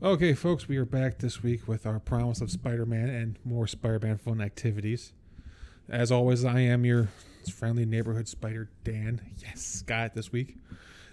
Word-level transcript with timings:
Okay, 0.00 0.32
folks, 0.32 0.68
we 0.68 0.76
are 0.76 0.84
back 0.84 1.18
this 1.18 1.42
week 1.42 1.66
with 1.66 1.84
our 1.84 1.98
promise 1.98 2.40
of 2.40 2.52
Spider 2.52 2.86
Man 2.86 3.08
and 3.08 3.36
more 3.44 3.66
Spider 3.66 3.98
Man 3.98 4.16
fun 4.16 4.40
activities. 4.40 5.12
As 5.88 6.12
always, 6.12 6.44
I 6.44 6.60
am 6.60 6.84
your 6.84 7.08
friendly 7.52 7.84
neighborhood 7.84 8.28
spider, 8.28 8.70
Dan. 8.84 9.20
Yes, 9.38 9.82
got 9.82 10.06
it 10.06 10.14
this 10.14 10.30
week. 10.30 10.56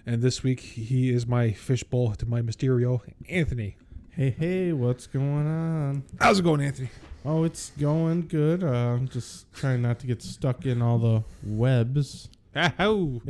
And 0.05 0.21
this 0.21 0.43
week, 0.43 0.59
he 0.59 1.09
is 1.09 1.25
my 1.25 1.51
fishbowl 1.51 2.13
to 2.13 2.27
my 2.27 2.41
Mysterio, 2.41 3.01
Anthony. 3.27 3.75
Hey, 4.11 4.29
hey, 4.29 4.71
what's 4.71 5.07
going 5.07 5.47
on? 5.47 6.03
How's 6.19 6.37
it 6.37 6.43
going, 6.43 6.61
Anthony? 6.61 6.89
Oh, 7.25 7.43
it's 7.43 7.71
going 7.79 8.27
good. 8.27 8.63
Uh, 8.63 8.67
I'm 8.67 9.07
just 9.07 9.51
trying 9.51 9.81
not 9.81 9.97
to 10.01 10.05
get 10.05 10.21
stuck 10.21 10.63
in 10.63 10.83
all 10.83 10.99
the 10.99 11.23
webs. 11.43 12.29
Ow. 12.55 13.21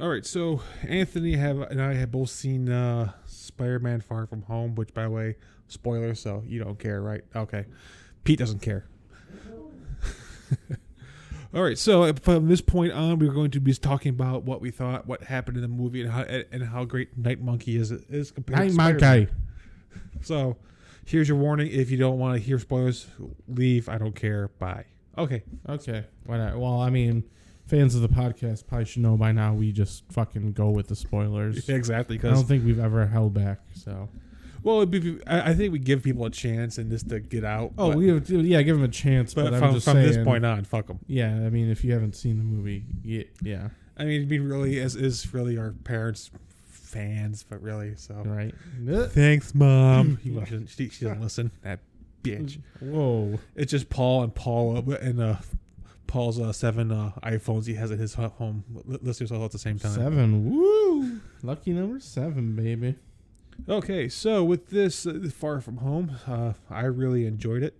All 0.00 0.08
right, 0.08 0.26
so 0.26 0.60
Anthony 0.82 1.36
have 1.36 1.60
and 1.60 1.80
I 1.80 1.94
have 1.94 2.10
both 2.10 2.30
seen 2.30 2.68
uh, 2.68 3.12
Spider-Man: 3.26 4.00
Far 4.00 4.26
From 4.26 4.42
Home, 4.42 4.74
which, 4.74 4.92
by 4.92 5.04
the 5.04 5.10
way, 5.10 5.36
spoiler, 5.68 6.16
so 6.16 6.42
you 6.46 6.62
don't 6.62 6.78
care, 6.80 7.00
right? 7.00 7.22
Okay, 7.36 7.66
Pete 8.24 8.40
doesn't 8.40 8.60
care. 8.60 8.86
All 11.54 11.62
right, 11.62 11.78
so 11.78 12.12
from 12.14 12.48
this 12.48 12.60
point 12.60 12.92
on, 12.92 13.20
we're 13.20 13.32
going 13.32 13.52
to 13.52 13.60
be 13.60 13.72
talking 13.74 14.10
about 14.10 14.42
what 14.42 14.60
we 14.60 14.72
thought, 14.72 15.06
what 15.06 15.22
happened 15.22 15.56
in 15.56 15.62
the 15.62 15.68
movie, 15.68 16.02
and 16.02 16.10
how 16.10 16.22
and 16.22 16.64
how 16.64 16.84
great 16.84 17.16
Night 17.16 17.40
Monkey 17.40 17.76
is 17.76 17.92
is 17.92 18.32
compared 18.32 18.58
Night 18.58 18.70
to 18.70 18.76
Monkey. 18.76 18.98
Spider-Man. 18.98 19.36
So, 20.22 20.56
here's 21.04 21.28
your 21.28 21.36
warning: 21.36 21.70
if 21.70 21.90
you 21.90 21.98
don't 21.98 22.18
want 22.18 22.34
to 22.34 22.40
hear 22.40 22.58
spoilers, 22.58 23.06
leave. 23.46 23.88
I 23.88 23.98
don't 23.98 24.16
care. 24.16 24.48
Bye. 24.58 24.86
Okay. 25.16 25.42
Okay. 25.68 26.04
Why 26.24 26.38
not? 26.38 26.58
Well, 26.58 26.80
I 26.80 26.88
mean, 26.90 27.24
fans 27.66 27.94
of 27.94 28.02
the 28.02 28.08
podcast 28.08 28.66
probably 28.66 28.84
should 28.84 29.02
know 29.02 29.16
by 29.16 29.32
now. 29.32 29.54
We 29.54 29.72
just 29.72 30.04
fucking 30.12 30.52
go 30.52 30.70
with 30.70 30.88
the 30.88 30.96
spoilers. 30.96 31.68
Exactly. 31.68 32.16
I 32.16 32.18
Because 32.18 32.38
don't 32.38 32.48
think 32.48 32.64
we've 32.64 32.78
ever 32.80 33.06
held 33.06 33.34
back. 33.34 33.60
So. 33.74 34.08
well, 34.62 34.78
it'd 34.82 34.90
be, 34.90 35.18
I 35.26 35.50
I 35.50 35.54
think 35.54 35.72
we 35.72 35.78
give 35.78 36.02
people 36.02 36.24
a 36.26 36.30
chance 36.30 36.78
and 36.78 36.90
just 36.90 37.08
to 37.08 37.20
get 37.20 37.44
out. 37.44 37.72
Oh, 37.78 37.88
but- 37.90 37.98
we 37.98 38.08
have, 38.08 38.28
yeah, 38.30 38.62
give 38.62 38.76
them 38.76 38.84
a 38.84 38.88
chance. 38.88 39.34
But, 39.34 39.44
But, 39.44 39.54
I'm 39.54 39.60
from, 39.60 39.74
just 39.74 39.84
from 39.84 39.94
saying. 39.94 40.06
this 40.06 40.24
point 40.24 40.44
on, 40.44 40.64
fuck 40.64 40.86
them. 40.88 40.98
Yeah, 41.06 41.28
I 41.28 41.50
mean, 41.50 41.70
if 41.70 41.84
you 41.84 41.92
haven't 41.92 42.16
seen 42.16 42.38
the 42.38 42.44
movie, 42.44 42.84
yeah, 43.02 43.24
yeah 43.42 43.68
I 43.96 44.04
mean, 44.04 44.28
we 44.28 44.38
really 44.40 44.78
is 44.78 44.96
is 44.96 45.32
really 45.32 45.56
our 45.58 45.70
parents' 45.84 46.30
fans, 46.66 47.44
but 47.48 47.60
really, 47.62 47.94
so. 47.96 48.14
right. 48.26 48.54
Thanks, 49.10 49.54
mom. 49.54 50.16
He 50.18 50.30
doesn't- 50.30 50.68
she, 50.70 50.88
she 50.90 51.04
doesn't 51.04 51.20
listen. 51.22 51.50
That 51.62 51.80
bitch. 52.22 52.58
Whoa. 52.80 53.38
It's 53.54 53.70
just 53.70 53.90
Paul 53.90 54.22
and 54.24 54.34
Paul 54.34 54.78
uh, 54.78 54.94
and 54.96 55.20
uh, 55.20 55.36
Paul's 56.06 56.38
uh, 56.38 56.52
seven 56.52 56.90
uh, 56.92 57.12
iPhones 57.22 57.66
he 57.66 57.74
has 57.74 57.90
at 57.90 57.98
his 57.98 58.14
home. 58.14 58.64
Li- 58.84 58.98
Listeners 59.02 59.32
all 59.32 59.44
at 59.44 59.50
the 59.50 59.58
same 59.58 59.78
time. 59.78 59.92
Seven. 59.92 60.50
Woo! 60.50 61.20
Lucky 61.42 61.72
number 61.72 61.98
seven, 62.00 62.54
baby. 62.54 62.96
Okay, 63.68 64.08
so 64.08 64.42
with 64.44 64.68
this 64.70 65.06
uh, 65.06 65.28
Far 65.34 65.60
From 65.60 65.78
Home, 65.78 66.16
uh, 66.26 66.52
I 66.70 66.84
really 66.84 67.24
enjoyed 67.26 67.62
it. 67.62 67.74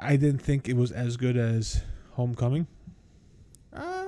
I 0.00 0.16
didn't 0.16 0.40
think 0.40 0.68
it 0.68 0.76
was 0.76 0.90
as 0.92 1.16
good 1.16 1.36
as 1.36 1.82
Homecoming. 2.12 2.66
Uh, 3.72 4.04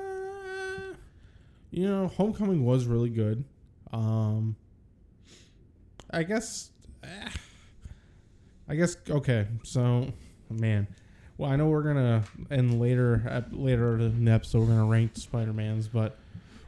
you 1.70 1.86
know, 1.86 2.08
Homecoming 2.08 2.64
was 2.64 2.86
really 2.86 3.10
good. 3.10 3.44
Um, 3.92 4.56
I 6.10 6.22
guess. 6.22 6.70
eh, 7.02 7.28
I 8.68 8.74
guess 8.76 8.96
okay. 9.08 9.46
So, 9.62 10.12
man, 10.50 10.86
well, 11.38 11.50
I 11.50 11.56
know 11.56 11.68
we're 11.68 11.82
gonna 11.82 12.24
and 12.50 12.80
later 12.80 13.44
later 13.50 13.98
in 13.98 14.24
the 14.24 14.30
episode 14.32 14.60
we're 14.60 14.66
gonna 14.66 14.84
rank 14.86 15.12
Spider 15.16 15.52
Mans, 15.52 15.88
but 15.88 16.16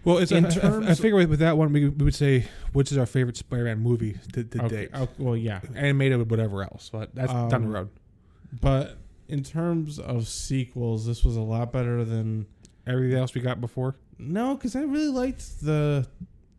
Well, 0.04 0.19
it's 0.19 0.31
In 0.32 0.47
I- 0.47 0.49
I- 0.49 0.91
I, 0.91 0.94
figure 0.94 1.16
with, 1.16 1.31
with 1.31 1.38
that 1.41 1.56
one, 1.59 1.72
we, 1.72 1.88
we 1.88 2.04
would 2.04 2.15
say 2.15 2.44
which 2.72 2.93
is 2.93 2.99
our 2.99 3.06
favorite 3.06 3.37
Spider-Man 3.37 3.78
movie 3.81 4.16
to, 4.34 4.44
to 4.44 4.65
okay, 4.66 4.76
date, 4.76 4.91
oh, 4.94 5.09
well, 5.19 5.37
yeah, 5.37 5.60
animated 5.75 6.19
with 6.19 6.31
whatever 6.31 6.62
else, 6.62 6.91
but 6.93 7.12
that's 7.15 7.32
down 7.32 7.49
the 7.49 7.56
Um, 7.56 7.69
road. 7.72 7.88
but 8.60 8.99
in 9.28 9.43
terms 9.43 9.99
of 9.99 10.28
sequels, 10.28 11.06
this 11.06 11.25
was 11.25 11.37
a 11.37 11.41
lot 11.41 11.72
better 11.72 12.05
than 12.05 12.47
Everything 12.87 13.19
else 13.19 13.34
we 13.34 13.41
got 13.41 13.60
before, 13.60 13.97
no, 14.16 14.55
because 14.55 14.76
I 14.76 14.82
really 14.82 15.09
liked 15.09 15.60
the 15.60 16.06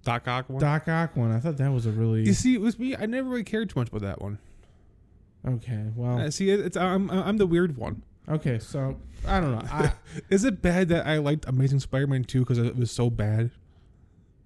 Doc 0.04 0.28
Ock 0.28 0.50
one. 0.50 0.60
Doc 0.62 0.90
Ock 0.90 1.16
one. 1.16 1.32
I 1.32 1.40
thought 1.40 1.56
that 1.56 1.72
was 1.72 1.86
a 1.86 1.92
really 1.92 2.24
you 2.26 2.34
see, 2.34 2.58
with 2.58 2.78
me, 2.78 2.98
I 2.98 3.06
never 3.06 3.30
really 3.30 3.46
cared 3.46 3.70
too 3.70 3.80
much 3.80 3.88
about 3.88 4.02
that 4.02 4.22
one. 4.22 4.38
Okay. 5.48 5.86
Well, 5.96 6.20
Uh, 6.20 6.32
see, 6.32 6.50
it- 6.50 6.60
it's 6.60 6.78
I'm 6.78 7.10
I'm 7.10 7.38
the 7.38 7.48
weird 7.48 7.78
one. 7.78 8.04
Okay, 8.30 8.60
so 8.60 8.98
I 9.26 9.40
don't 9.40 9.52
know. 9.54 9.62
I 9.72 9.94
Is 10.30 10.44
it 10.44 10.62
bad 10.62 10.90
that 10.90 11.08
I 11.08 11.18
liked 11.18 11.46
Amazing 11.48 11.80
Spider-Man 11.80 12.26
2 12.26 12.40
because 12.40 12.58
it 12.58 12.76
was 12.76 12.92
so 12.92 13.10
bad? 13.10 13.52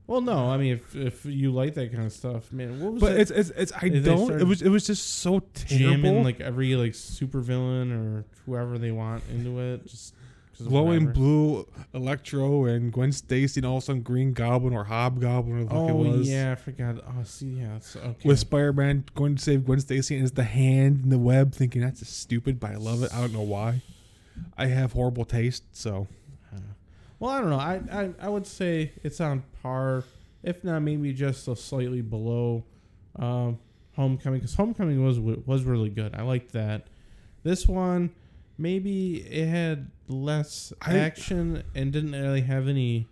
well, 0.08 0.22
no. 0.22 0.50
I 0.50 0.58
mean, 0.58 0.74
if 0.74 0.96
if 0.96 1.26
you 1.26 1.52
like 1.52 1.74
that 1.76 1.92
kind 1.94 2.06
of 2.06 2.12
stuff, 2.12 2.52
man, 2.52 2.80
what 2.82 2.94
was 2.94 3.02
But 3.02 3.14
it? 3.14 3.22
it's 3.22 3.32
it's 3.32 3.50
it's 3.52 3.72
I 3.74 3.90
They 3.90 4.00
don't. 4.02 4.26
started 4.26 4.42
It 4.42 4.48
was 4.48 4.62
it 4.62 4.70
was 4.70 4.86
just 4.86 5.08
so 5.20 5.42
jamming 5.56 6.02
terrible. 6.02 6.24
like 6.24 6.42
every 6.42 6.76
like 6.76 6.92
supervillain 6.92 7.92
or 7.92 8.26
whoever 8.46 8.78
they 8.78 8.92
want 8.92 9.24
into 9.32 9.60
it, 9.60 9.88
just 9.88 10.14
Glowing 10.58 11.06
whatever. 11.08 11.12
blue 11.14 11.68
Electro 11.94 12.66
and 12.66 12.92
Gwen 12.94 13.12
Stacy 13.12 13.60
and 13.60 13.66
all 13.66 13.78
of 13.78 13.84
a 13.84 13.86
sudden 13.88 14.02
Green 14.02 14.34
Goblin 14.34 14.74
or 14.74 14.84
Hobgoblin 14.84 15.68
or 15.68 15.68
Oh 15.72 15.90
it 15.90 15.94
was. 16.18 16.30
yeah, 16.30 16.52
I 16.52 16.56
forgot. 16.56 16.98
Oh, 17.08 17.24
see, 17.24 17.48
yeah, 17.48 17.78
it's 17.78 17.96
okay. 17.96 18.28
With 18.28 18.40
Spider-Man 18.40 19.06
going 19.16 19.36
to 19.36 19.42
save 19.42 19.66
Gwen 19.66 19.80
Stacy 19.80 20.16
and 20.16 20.24
it's 20.24 20.36
the 20.36 20.44
hand 20.44 21.02
in 21.04 21.10
the 21.10 21.18
web, 21.18 21.54
thinking 21.54 21.82
that's 21.82 22.08
stupid, 22.08 22.60
but 22.60 22.72
I 22.72 22.76
love 22.76 23.02
it. 23.04 23.14
I 23.14 23.22
don't 23.22 23.34
know 23.34 23.42
why. 23.42 23.82
I 24.58 24.68
have 24.68 24.94
horrible 24.94 25.26
taste, 25.26 25.64
so 25.72 26.08
well, 27.20 27.32
I 27.32 27.40
don't 27.42 27.50
know. 27.50 27.58
I, 27.60 27.82
I 27.92 28.10
I 28.22 28.30
would 28.30 28.48
say 28.48 28.92
it's 29.04 29.22
on 29.22 29.44
par, 29.62 30.04
if 30.44 30.64
not 30.64 30.80
maybe 30.82 31.14
just 31.14 31.48
a 31.48 31.56
slightly 31.56 32.02
below 32.02 32.64
um, 33.18 33.60
Homecoming, 33.96 34.40
because 34.40 34.56
Homecoming 34.56 35.04
was 35.04 35.20
was 35.20 35.64
really 35.64 35.90
good. 35.90 36.16
I 36.16 36.22
liked 36.24 36.54
that. 36.54 36.88
This 37.44 37.68
one, 37.68 38.12
maybe 38.62 39.18
it 39.18 39.48
had 39.48 39.90
less 40.08 40.72
I- 40.82 40.98
action 40.98 41.64
and 41.76 41.92
didn't 41.92 42.12
really 42.14 42.42
have 42.42 42.68
any. 42.68 43.08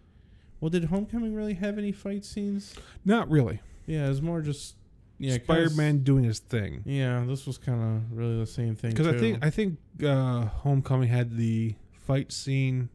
Well, 0.62 0.70
did 0.70 0.86
Homecoming 0.86 1.34
really 1.34 1.54
have 1.56 1.78
any 1.78 1.92
fight 1.92 2.26
scenes? 2.26 2.76
not 3.06 3.30
really. 3.30 3.60
Yeah, 3.86 4.06
it 4.06 4.10
was 4.10 4.22
more 4.22 4.42
just 4.42 4.76
yeah, 5.18 5.38
kinda 5.38 5.44
Spider-Man 5.46 6.04
doing 6.04 6.24
his 6.26 6.40
thing. 6.40 6.84
Yeah, 6.86 7.24
this 7.26 7.48
was 7.48 7.58
kind 7.58 7.82
of 7.82 8.18
really 8.18 8.38
the 8.38 8.46
same 8.46 8.76
thing. 8.76 8.92
Because 8.92 9.08
I 9.08 9.18
think 9.18 9.44
I 9.44 9.50
think 9.50 9.78
uh, 10.04 10.46
Homecoming 10.46 11.08
had 11.10 11.36
the 11.38 11.76
fight 11.94 12.32
scene 12.32 12.90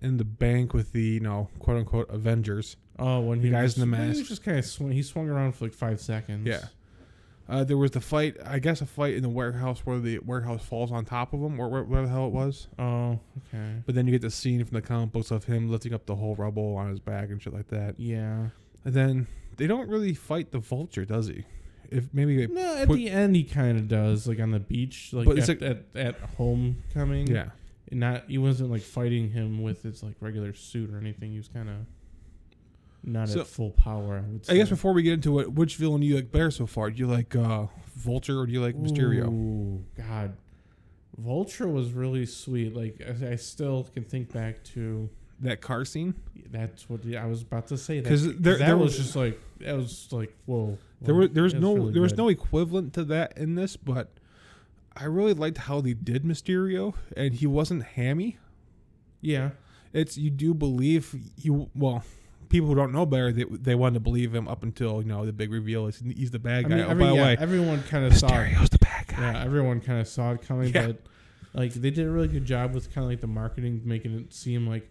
in 0.00 0.16
the 0.18 0.24
bank 0.24 0.74
with 0.74 0.92
the 0.92 1.02
you 1.02 1.20
know 1.20 1.48
quote 1.58 1.78
unquote 1.78 2.10
Avengers. 2.10 2.76
oh, 2.98 3.20
when 3.20 3.40
the 3.40 3.46
he 3.46 3.50
guys 3.52 3.74
was, 3.76 3.82
in 3.84 3.90
the 3.90 3.96
He 3.96 4.02
mask. 4.06 4.18
was 4.20 4.28
just 4.28 4.44
kind 4.44 4.58
of 4.58 4.64
swung. 4.66 4.90
He 4.92 5.02
swung 5.02 5.28
around 5.28 5.52
for 5.56 5.64
like 5.64 5.74
five 5.74 6.00
seconds. 6.00 6.46
Yeah. 6.46 6.66
Uh, 7.48 7.64
there 7.64 7.76
was 7.76 7.90
the 7.90 8.00
fight, 8.00 8.36
I 8.46 8.58
guess, 8.60 8.80
a 8.80 8.86
fight 8.86 9.14
in 9.14 9.22
the 9.22 9.28
warehouse 9.28 9.80
where 9.84 9.98
the 9.98 10.18
warehouse 10.20 10.64
falls 10.64 10.92
on 10.92 11.04
top 11.04 11.32
of 11.32 11.40
him, 11.40 11.58
or 11.60 11.68
where, 11.68 11.82
where 11.82 12.02
the 12.02 12.08
hell 12.08 12.26
it 12.26 12.32
was. 12.32 12.68
Oh, 12.78 13.18
okay. 13.48 13.82
But 13.84 13.94
then 13.94 14.06
you 14.06 14.12
get 14.12 14.22
the 14.22 14.30
scene 14.30 14.64
from 14.64 14.74
the 14.74 14.82
comic 14.82 15.12
books 15.12 15.30
of 15.30 15.44
him 15.44 15.68
lifting 15.70 15.92
up 15.92 16.06
the 16.06 16.14
whole 16.16 16.34
rubble 16.36 16.76
on 16.76 16.88
his 16.90 17.00
back 17.00 17.30
and 17.30 17.42
shit 17.42 17.52
like 17.52 17.68
that. 17.68 17.98
Yeah. 17.98 18.48
And 18.84 18.94
then 18.94 19.26
they 19.56 19.66
don't 19.66 19.88
really 19.88 20.14
fight 20.14 20.52
the 20.52 20.58
vulture, 20.60 21.04
does 21.04 21.26
he? 21.26 21.44
If 21.90 22.08
maybe 22.14 22.36
they, 22.46 22.52
No, 22.52 22.76
at 22.76 22.86
put- 22.88 22.94
the 22.96 23.10
end 23.10 23.36
he 23.36 23.44
kind 23.44 23.76
of 23.76 23.86
does, 23.88 24.26
like 24.26 24.40
on 24.40 24.50
the 24.52 24.60
beach, 24.60 25.10
like 25.12 25.26
But 25.26 25.36
it's 25.38 25.48
at, 25.48 25.60
like- 25.60 25.84
at, 25.94 26.00
at 26.06 26.20
homecoming. 26.36 27.26
yeah. 27.26 27.50
And 27.90 28.00
not 28.00 28.24
he 28.28 28.38
wasn't 28.38 28.70
like 28.70 28.80
fighting 28.80 29.30
him 29.30 29.62
with 29.62 29.82
his 29.82 30.02
like 30.02 30.14
regular 30.20 30.54
suit 30.54 30.90
or 30.90 30.96
anything. 30.98 31.32
He 31.32 31.36
was 31.36 31.48
kind 31.48 31.68
of 31.68 31.74
not 33.04 33.28
So- 33.28 33.40
at 33.40 33.46
full 33.46 33.70
power. 33.70 34.18
I 34.26 34.30
would 34.32 34.46
say. 34.46 34.54
I 34.54 34.56
guess 34.56 34.68
before 34.68 34.92
we 34.92 35.02
get 35.02 35.14
into 35.14 35.38
it, 35.40 35.52
which 35.52 35.76
villain 35.76 36.00
do 36.02 36.06
you 36.06 36.14
like 36.16 36.30
better 36.32 36.50
so 36.50 36.66
far? 36.66 36.90
Do 36.90 36.98
you 36.98 37.06
like 37.06 37.34
uh, 37.36 37.66
Vulture 37.96 38.38
or 38.40 38.46
do 38.46 38.52
you 38.52 38.60
like 38.62 38.76
Mysterio? 38.76 39.28
Ooh, 39.28 39.84
God, 39.96 40.36
Vulture 41.18 41.68
was 41.68 41.92
really 41.92 42.26
sweet. 42.26 42.74
Like 42.74 43.00
I, 43.06 43.32
I 43.32 43.36
still 43.36 43.84
can 43.94 44.04
think 44.04 44.32
back 44.32 44.62
to 44.74 45.08
That 45.40 45.60
car 45.60 45.84
scene? 45.84 46.14
that's 46.50 46.88
what 46.88 47.00
I 47.14 47.26
was 47.26 47.42
about 47.42 47.66
to 47.68 47.78
say. 47.78 48.00
Because 48.00 48.24
there- 48.24 48.56
that 48.56 48.58
there 48.66 48.76
was 48.76 48.96
was- 48.96 49.06
just 49.06 49.16
like 49.16 49.40
that 49.60 49.76
was 49.76 50.08
like 50.12 50.34
whoa. 50.46 50.78
There 51.00 51.14
was 51.14 51.30
there 51.30 51.42
was 51.42 51.54
no 51.54 51.74
really 51.74 51.92
there 51.92 52.02
was 52.02 52.12
good. 52.12 52.18
no 52.18 52.28
equivalent 52.28 52.92
to 52.94 53.04
that 53.06 53.36
in 53.36 53.54
this, 53.56 53.76
but 53.76 54.12
I 54.94 55.04
really 55.06 55.34
liked 55.34 55.58
how 55.58 55.80
they 55.80 55.94
did 55.94 56.22
Mysterio, 56.24 56.94
and 57.16 57.34
he 57.34 57.46
wasn't 57.46 57.82
hammy. 57.82 58.38
yeah. 59.20 59.50
It's 59.94 60.16
you 60.16 60.30
do 60.30 60.54
believe 60.54 61.14
you 61.36 61.68
well. 61.74 62.02
People 62.52 62.68
who 62.68 62.74
don't 62.76 62.92
know 62.92 63.04
better, 63.06 63.32
they, 63.32 63.44
they 63.44 63.74
wanted 63.74 63.94
to 63.94 64.00
believe 64.00 64.32
him 64.34 64.46
up 64.46 64.62
until 64.62 65.02
you 65.02 65.08
know 65.08 65.26
the 65.26 65.32
big 65.32 65.50
reveal 65.50 65.86
is 65.86 65.98
he's 65.98 66.30
the 66.30 66.38
bad 66.38 66.66
I 66.66 66.68
guy. 66.68 66.74
mean, 66.76 66.84
oh, 66.84 66.94
by 66.94 67.06
the 67.08 67.14
yeah, 67.14 67.22
way, 67.24 67.36
everyone 67.40 67.82
kind 67.84 68.04
of 68.04 68.14
saw. 68.16 68.28
Mysterio's 68.28 68.68
the 68.70 68.78
bad 68.78 69.06
guy. 69.08 69.32
Yeah, 69.32 69.44
everyone 69.44 69.80
kind 69.80 70.00
of 70.00 70.06
saw 70.06 70.32
it 70.32 70.42
coming, 70.42 70.72
Yeah. 70.72 70.86
but 70.88 71.02
like 71.54 71.72
they 71.72 71.90
did 71.90 72.06
a 72.06 72.10
really 72.10 72.28
good 72.28 72.44
job 72.44 72.74
with 72.74 72.92
kind 72.94 73.04
of 73.04 73.10
like 73.10 73.20
the 73.20 73.26
marketing, 73.26 73.80
making 73.84 74.12
it 74.18 74.32
seem 74.34 74.66
like, 74.66 74.88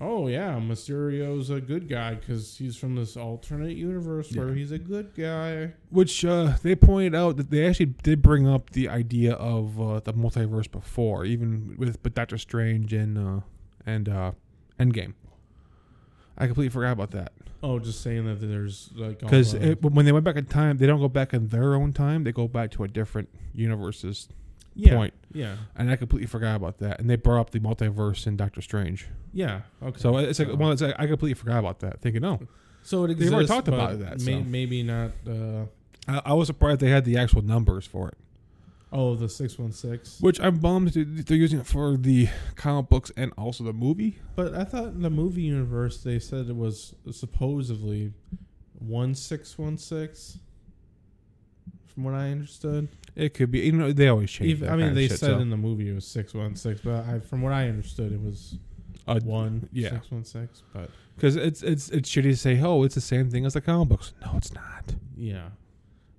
oh 0.00 0.28
yeah, 0.28 0.58
Mysterio's 0.60 1.50
a 1.50 1.60
good 1.60 1.88
guy 1.88 2.14
because 2.14 2.56
he's 2.56 2.76
from 2.76 2.94
this 2.94 3.16
alternate 3.16 3.76
universe 3.76 4.32
where 4.32 4.48
Yeah. 4.50 4.54
he's 4.54 4.70
a 4.72 4.78
good 4.78 5.12
guy. 5.16 5.72
Which 5.90 6.24
uh, 6.24 6.54
they 6.62 6.74
pointed 6.76 7.14
out 7.14 7.36
that 7.38 7.50
they 7.50 7.66
actually 7.66 7.86
did 7.86 8.22
bring 8.22 8.46
up 8.48 8.70
the 8.70 8.88
idea 8.88 9.34
of 9.34 9.80
uh, 9.80 9.98
the 10.00 10.12
multiverse 10.14 10.70
before, 10.70 11.24
even 11.24 11.74
with 11.76 12.02
but 12.04 12.14
Doctor 12.14 12.38
Strange 12.38 12.92
and 12.92 13.18
uh, 13.18 13.40
and 13.84 14.08
uh, 14.08 14.32
Endgame. 14.78 15.14
I 16.40 16.46
completely 16.46 16.70
forgot 16.70 16.92
about 16.92 17.10
that 17.12 17.32
Oh, 17.62 17.78
just 17.78 18.02
saying 18.02 18.24
that 18.24 18.36
there's 18.36 18.90
like 18.94 19.18
because 19.18 19.54
when 19.54 20.06
they 20.06 20.12
went 20.12 20.24
back 20.24 20.36
in 20.36 20.46
time, 20.46 20.78
they 20.78 20.86
don't 20.86 21.00
go 21.00 21.08
back 21.08 21.34
in 21.34 21.48
their 21.48 21.74
own 21.74 21.92
time. 21.92 22.24
They 22.24 22.32
go 22.32 22.48
back 22.48 22.70
to 22.72 22.84
a 22.84 22.88
different 22.88 23.28
universe's 23.52 24.28
yeah, 24.74 24.94
point, 24.94 25.14
Yeah, 25.34 25.56
and 25.76 25.90
I 25.90 25.96
completely 25.96 26.26
forgot 26.26 26.56
about 26.56 26.78
that. 26.78 27.00
And 27.00 27.10
they 27.10 27.16
brought 27.16 27.40
up 27.40 27.50
the 27.50 27.60
multiverse 27.60 28.26
in 28.26 28.36
Doctor 28.36 28.62
Strange, 28.62 29.08
yeah. 29.34 29.62
Okay. 29.82 30.00
so 30.00 30.16
it's 30.16 30.38
like 30.38 30.48
one. 30.54 30.72
It's 30.72 30.80
like, 30.80 30.94
I 30.98 31.06
completely 31.06 31.34
forgot 31.34 31.58
about 31.58 31.80
that, 31.80 32.00
thinking, 32.00 32.24
oh, 32.24 32.40
so 32.82 33.04
it 33.04 33.18
they've 33.18 33.32
already 33.32 33.48
talked 33.48 33.68
about 33.68 33.98
that, 33.98 34.20
May, 34.20 34.38
so. 34.38 34.44
Maybe 34.44 34.82
not. 34.82 35.10
Uh, 35.28 35.66
I, 36.08 36.22
I 36.26 36.32
was 36.32 36.46
surprised 36.46 36.80
they 36.80 36.88
had 36.88 37.04
the 37.04 37.18
actual 37.18 37.42
numbers 37.42 37.84
for 37.84 38.08
it. 38.08 38.16
Oh, 38.92 39.14
the 39.14 39.28
six 39.28 39.58
one 39.58 39.72
six. 39.72 40.20
Which 40.20 40.40
I'm 40.40 40.58
bummed 40.58 40.90
they're 40.92 41.36
using 41.36 41.60
it 41.60 41.66
for 41.66 41.96
the 41.96 42.28
comic 42.56 42.88
books 42.88 43.10
and 43.16 43.32
also 43.38 43.64
the 43.64 43.72
movie. 43.72 44.18
But 44.36 44.54
I 44.54 44.64
thought 44.64 44.86
in 44.88 45.02
the 45.02 45.10
movie 45.10 45.42
universe 45.42 46.02
they 46.02 46.18
said 46.18 46.48
it 46.48 46.56
was 46.56 46.94
supposedly 47.10 48.12
one 48.78 49.14
six 49.14 49.56
one 49.58 49.76
six. 49.78 50.38
From 51.94 52.04
what 52.04 52.14
I 52.14 52.30
understood, 52.30 52.88
It 53.16 53.34
could 53.34 53.50
be, 53.50 53.60
you 53.60 53.72
know, 53.72 53.90
they 53.92 54.06
always 54.08 54.30
change. 54.30 54.50
Even, 54.50 54.68
I 54.68 54.76
mean 54.76 54.94
they 54.94 55.08
shit, 55.08 55.18
said 55.18 55.30
so. 55.30 55.38
in 55.40 55.50
the 55.50 55.56
movie 55.56 55.90
it 55.90 55.94
was 55.94 56.06
six 56.06 56.32
one 56.34 56.54
six, 56.54 56.80
but 56.80 57.04
I, 57.04 57.18
from 57.18 57.42
what 57.42 57.52
I 57.52 57.68
understood 57.68 58.12
it 58.12 58.20
was 58.22 58.58
Uh, 59.08 59.18
one 59.24 59.68
yeah. 59.72 59.90
six 59.90 60.10
one 60.10 60.24
six. 60.24 60.62
But 60.72 60.88
because 61.16 61.34
it's 61.36 61.62
it's 61.62 61.90
it's 61.90 62.08
shitty 62.08 62.22
to 62.30 62.36
say, 62.36 62.60
oh, 62.62 62.84
it's 62.84 62.94
the 62.94 63.00
same 63.00 63.28
thing 63.28 63.44
as 63.44 63.54
the 63.54 63.60
comic 63.60 63.88
books. 63.88 64.12
No, 64.24 64.32
it's 64.36 64.52
not. 64.54 64.94
yeah, 65.16 65.48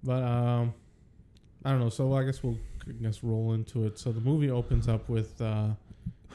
but 0.04 0.22
um, 0.24 0.74
I 1.66 1.72
don't 1.72 1.80
know. 1.80 1.90
So 1.90 2.14
I 2.14 2.24
guess 2.24 2.42
we'll 2.44 2.58
I 2.88 2.92
guess 2.94 3.24
roll 3.24 3.54
into 3.54 3.86
it. 3.86 4.00
So 4.00 4.12
the 4.12 4.22
movie 4.22 4.50
opens 4.50 4.88
up 4.88 5.08
with 5.10 5.40
uh, 5.42 5.70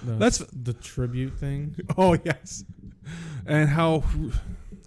the, 0.04 0.12
That's- 0.12 0.42
the 0.52 0.72
tribute 0.72 1.38
thing. 1.38 1.74
Oh 1.98 2.16
yes, 2.24 2.64
and 3.46 3.68
how 3.68 4.04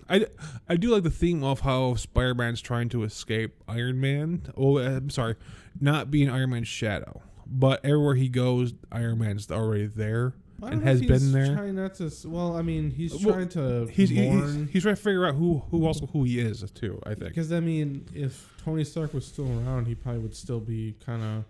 I 0.09 0.25
I 0.68 0.75
do 0.77 0.89
like 0.91 1.03
the 1.03 1.09
theme 1.09 1.44
of 1.44 1.62
how 1.62 1.95
Spider 1.95 2.33
Man's 2.36 2.62
trying 2.62 2.89
to 2.89 3.03
escape 3.03 3.62
Iron 3.68 4.00
Man. 4.00 4.44
Oh, 4.57 4.77
I'm 4.77 5.09
sorry, 5.09 5.36
not 5.80 6.09
being 6.12 6.30
Iron 6.30 6.51
Man's 6.51 6.68
shadow, 6.68 7.21
but 7.45 7.83
everywhere 7.83 8.15
he 8.15 8.30
goes, 8.30 8.74
Iron 8.91 9.19
Man's 9.19 9.50
already 9.51 9.88
there. 9.88 10.33
I 10.63 10.71
And 10.71 10.83
has 10.83 11.01
been 11.01 11.31
there. 11.31 11.56
Trying 11.56 11.75
not 11.75 11.95
to. 11.95 12.11
Well, 12.25 12.56
I 12.57 12.61
mean, 12.61 12.91
he's 12.91 13.13
Well, 13.23 13.33
trying 13.35 13.50
to 13.50 13.88
He's 13.91 14.11
mourn. 14.11 14.63
he's, 14.65 14.73
he's 14.73 14.83
trying 14.83 14.95
to 14.95 15.01
figure 15.01 15.25
out 15.25 15.35
who 15.35 15.63
who 15.71 15.85
also 15.85 16.06
who 16.07 16.23
he 16.23 16.39
is 16.39 16.63
too. 16.71 17.00
I 17.06 17.09
think. 17.15 17.29
Because 17.29 17.51
I 17.51 17.59
mean, 17.59 18.06
if 18.13 18.51
Tony 18.63 18.83
Stark 18.83 19.13
was 19.13 19.25
still 19.25 19.47
around, 19.47 19.85
he 19.88 19.95
probably 19.95 20.21
would 20.21 20.35
still 20.35 20.59
be 20.59 20.95
kind 21.06 21.23
of 21.23 21.44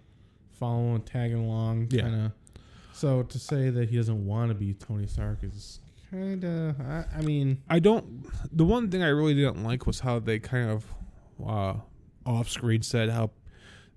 following, 0.59 1.01
tagging 1.01 1.38
along, 1.45 1.88
Yeah. 1.91 2.01
kind 2.03 2.15
of. 2.25 2.31
So 2.94 3.23
to 3.23 3.39
say 3.39 3.69
that 3.69 3.89
he 3.89 3.95
doesn't 3.97 4.25
want 4.25 4.50
to 4.50 4.56
be 4.56 4.73
Tony 4.73 5.07
Stark 5.07 5.39
is 5.44 5.79
kind 6.12 6.44
of. 6.44 6.79
I, 6.81 7.05
I 7.17 7.21
mean, 7.21 7.62
I 7.69 7.79
don't. 7.79 8.25
The 8.55 8.65
one 8.65 8.89
thing 8.91 9.01
I 9.03 9.07
really 9.07 9.33
didn't 9.35 9.63
like 9.63 9.88
was 9.88 10.01
how 10.01 10.19
they 10.19 10.39
kind 10.39 10.69
of 10.69 10.85
uh, 11.45 11.75
off 12.25 12.50
screen 12.50 12.81
said 12.81 13.09
how 13.09 13.31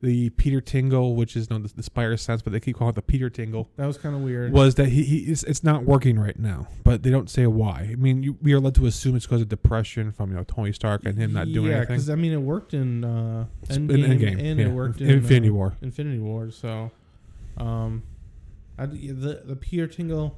the 0.02 0.30
Peter 0.30 0.60
Tingle, 0.60 1.14
which 1.14 1.36
is 1.36 1.48
known 1.48 1.64
as 1.64 1.72
the 1.72 1.82
Spider 1.82 2.16
Sense, 2.16 2.42
but 2.42 2.52
they 2.52 2.58
keep 2.60 2.76
calling 2.76 2.90
it 2.90 2.96
the 2.96 3.02
Peter 3.02 3.30
Tingle, 3.30 3.70
that 3.76 3.86
was 3.86 3.96
kind 3.96 4.14
of 4.14 4.20
weird. 4.22 4.52
was 4.52 4.74
that 4.74 4.88
he, 4.88 5.04
he 5.04 5.18
it's, 5.30 5.44
it's 5.44 5.62
not 5.62 5.84
working 5.84 6.18
right 6.18 6.38
now, 6.38 6.66
but 6.82 7.04
they 7.04 7.10
don't 7.10 7.30
say 7.30 7.46
why. 7.46 7.88
I 7.92 7.94
mean, 7.94 8.22
you, 8.22 8.36
we 8.42 8.52
are 8.52 8.60
led 8.60 8.74
to 8.74 8.86
assume 8.86 9.14
it's 9.14 9.26
because 9.26 9.40
of 9.42 9.48
depression 9.48 10.10
from 10.10 10.30
you 10.30 10.36
know 10.36 10.44
Tony 10.44 10.72
Stark 10.72 11.04
and 11.04 11.16
him 11.16 11.32
not 11.32 11.46
doing 11.46 11.70
yeah, 11.70 11.76
anything. 11.78 11.94
because 11.94 12.10
I 12.10 12.16
mean, 12.16 12.32
it 12.32 12.40
worked 12.42 12.74
in 12.74 13.04
uh, 13.04 13.46
In 13.70 13.86
Endgame, 13.88 14.04
Endgame, 14.20 14.44
and 14.44 14.58
yeah. 14.60 14.66
it 14.66 14.72
worked 14.72 15.00
in 15.00 15.08
Infinity 15.08 15.50
uh, 15.50 15.52
War. 15.52 15.76
Infinity 15.80 16.18
War. 16.18 16.50
So, 16.50 16.90
um, 17.56 18.02
I, 18.76 18.86
the 18.86 19.42
the 19.44 19.56
Peter 19.56 19.86
Tingle, 19.86 20.36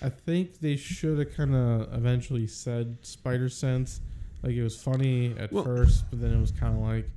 I 0.00 0.08
think 0.08 0.60
they 0.60 0.76
should 0.76 1.18
have 1.18 1.36
kind 1.36 1.54
of 1.54 1.92
eventually 1.92 2.46
said 2.46 2.96
Spider 3.02 3.50
Sense. 3.50 4.00
Like 4.42 4.52
it 4.52 4.62
was 4.62 4.80
funny 4.80 5.34
at 5.38 5.52
Well- 5.52 5.64
first, 5.64 6.04
but 6.10 6.20
then 6.20 6.32
it 6.32 6.40
was 6.40 6.52
kind 6.52 6.72
of 6.74 6.80
like, 6.80 7.10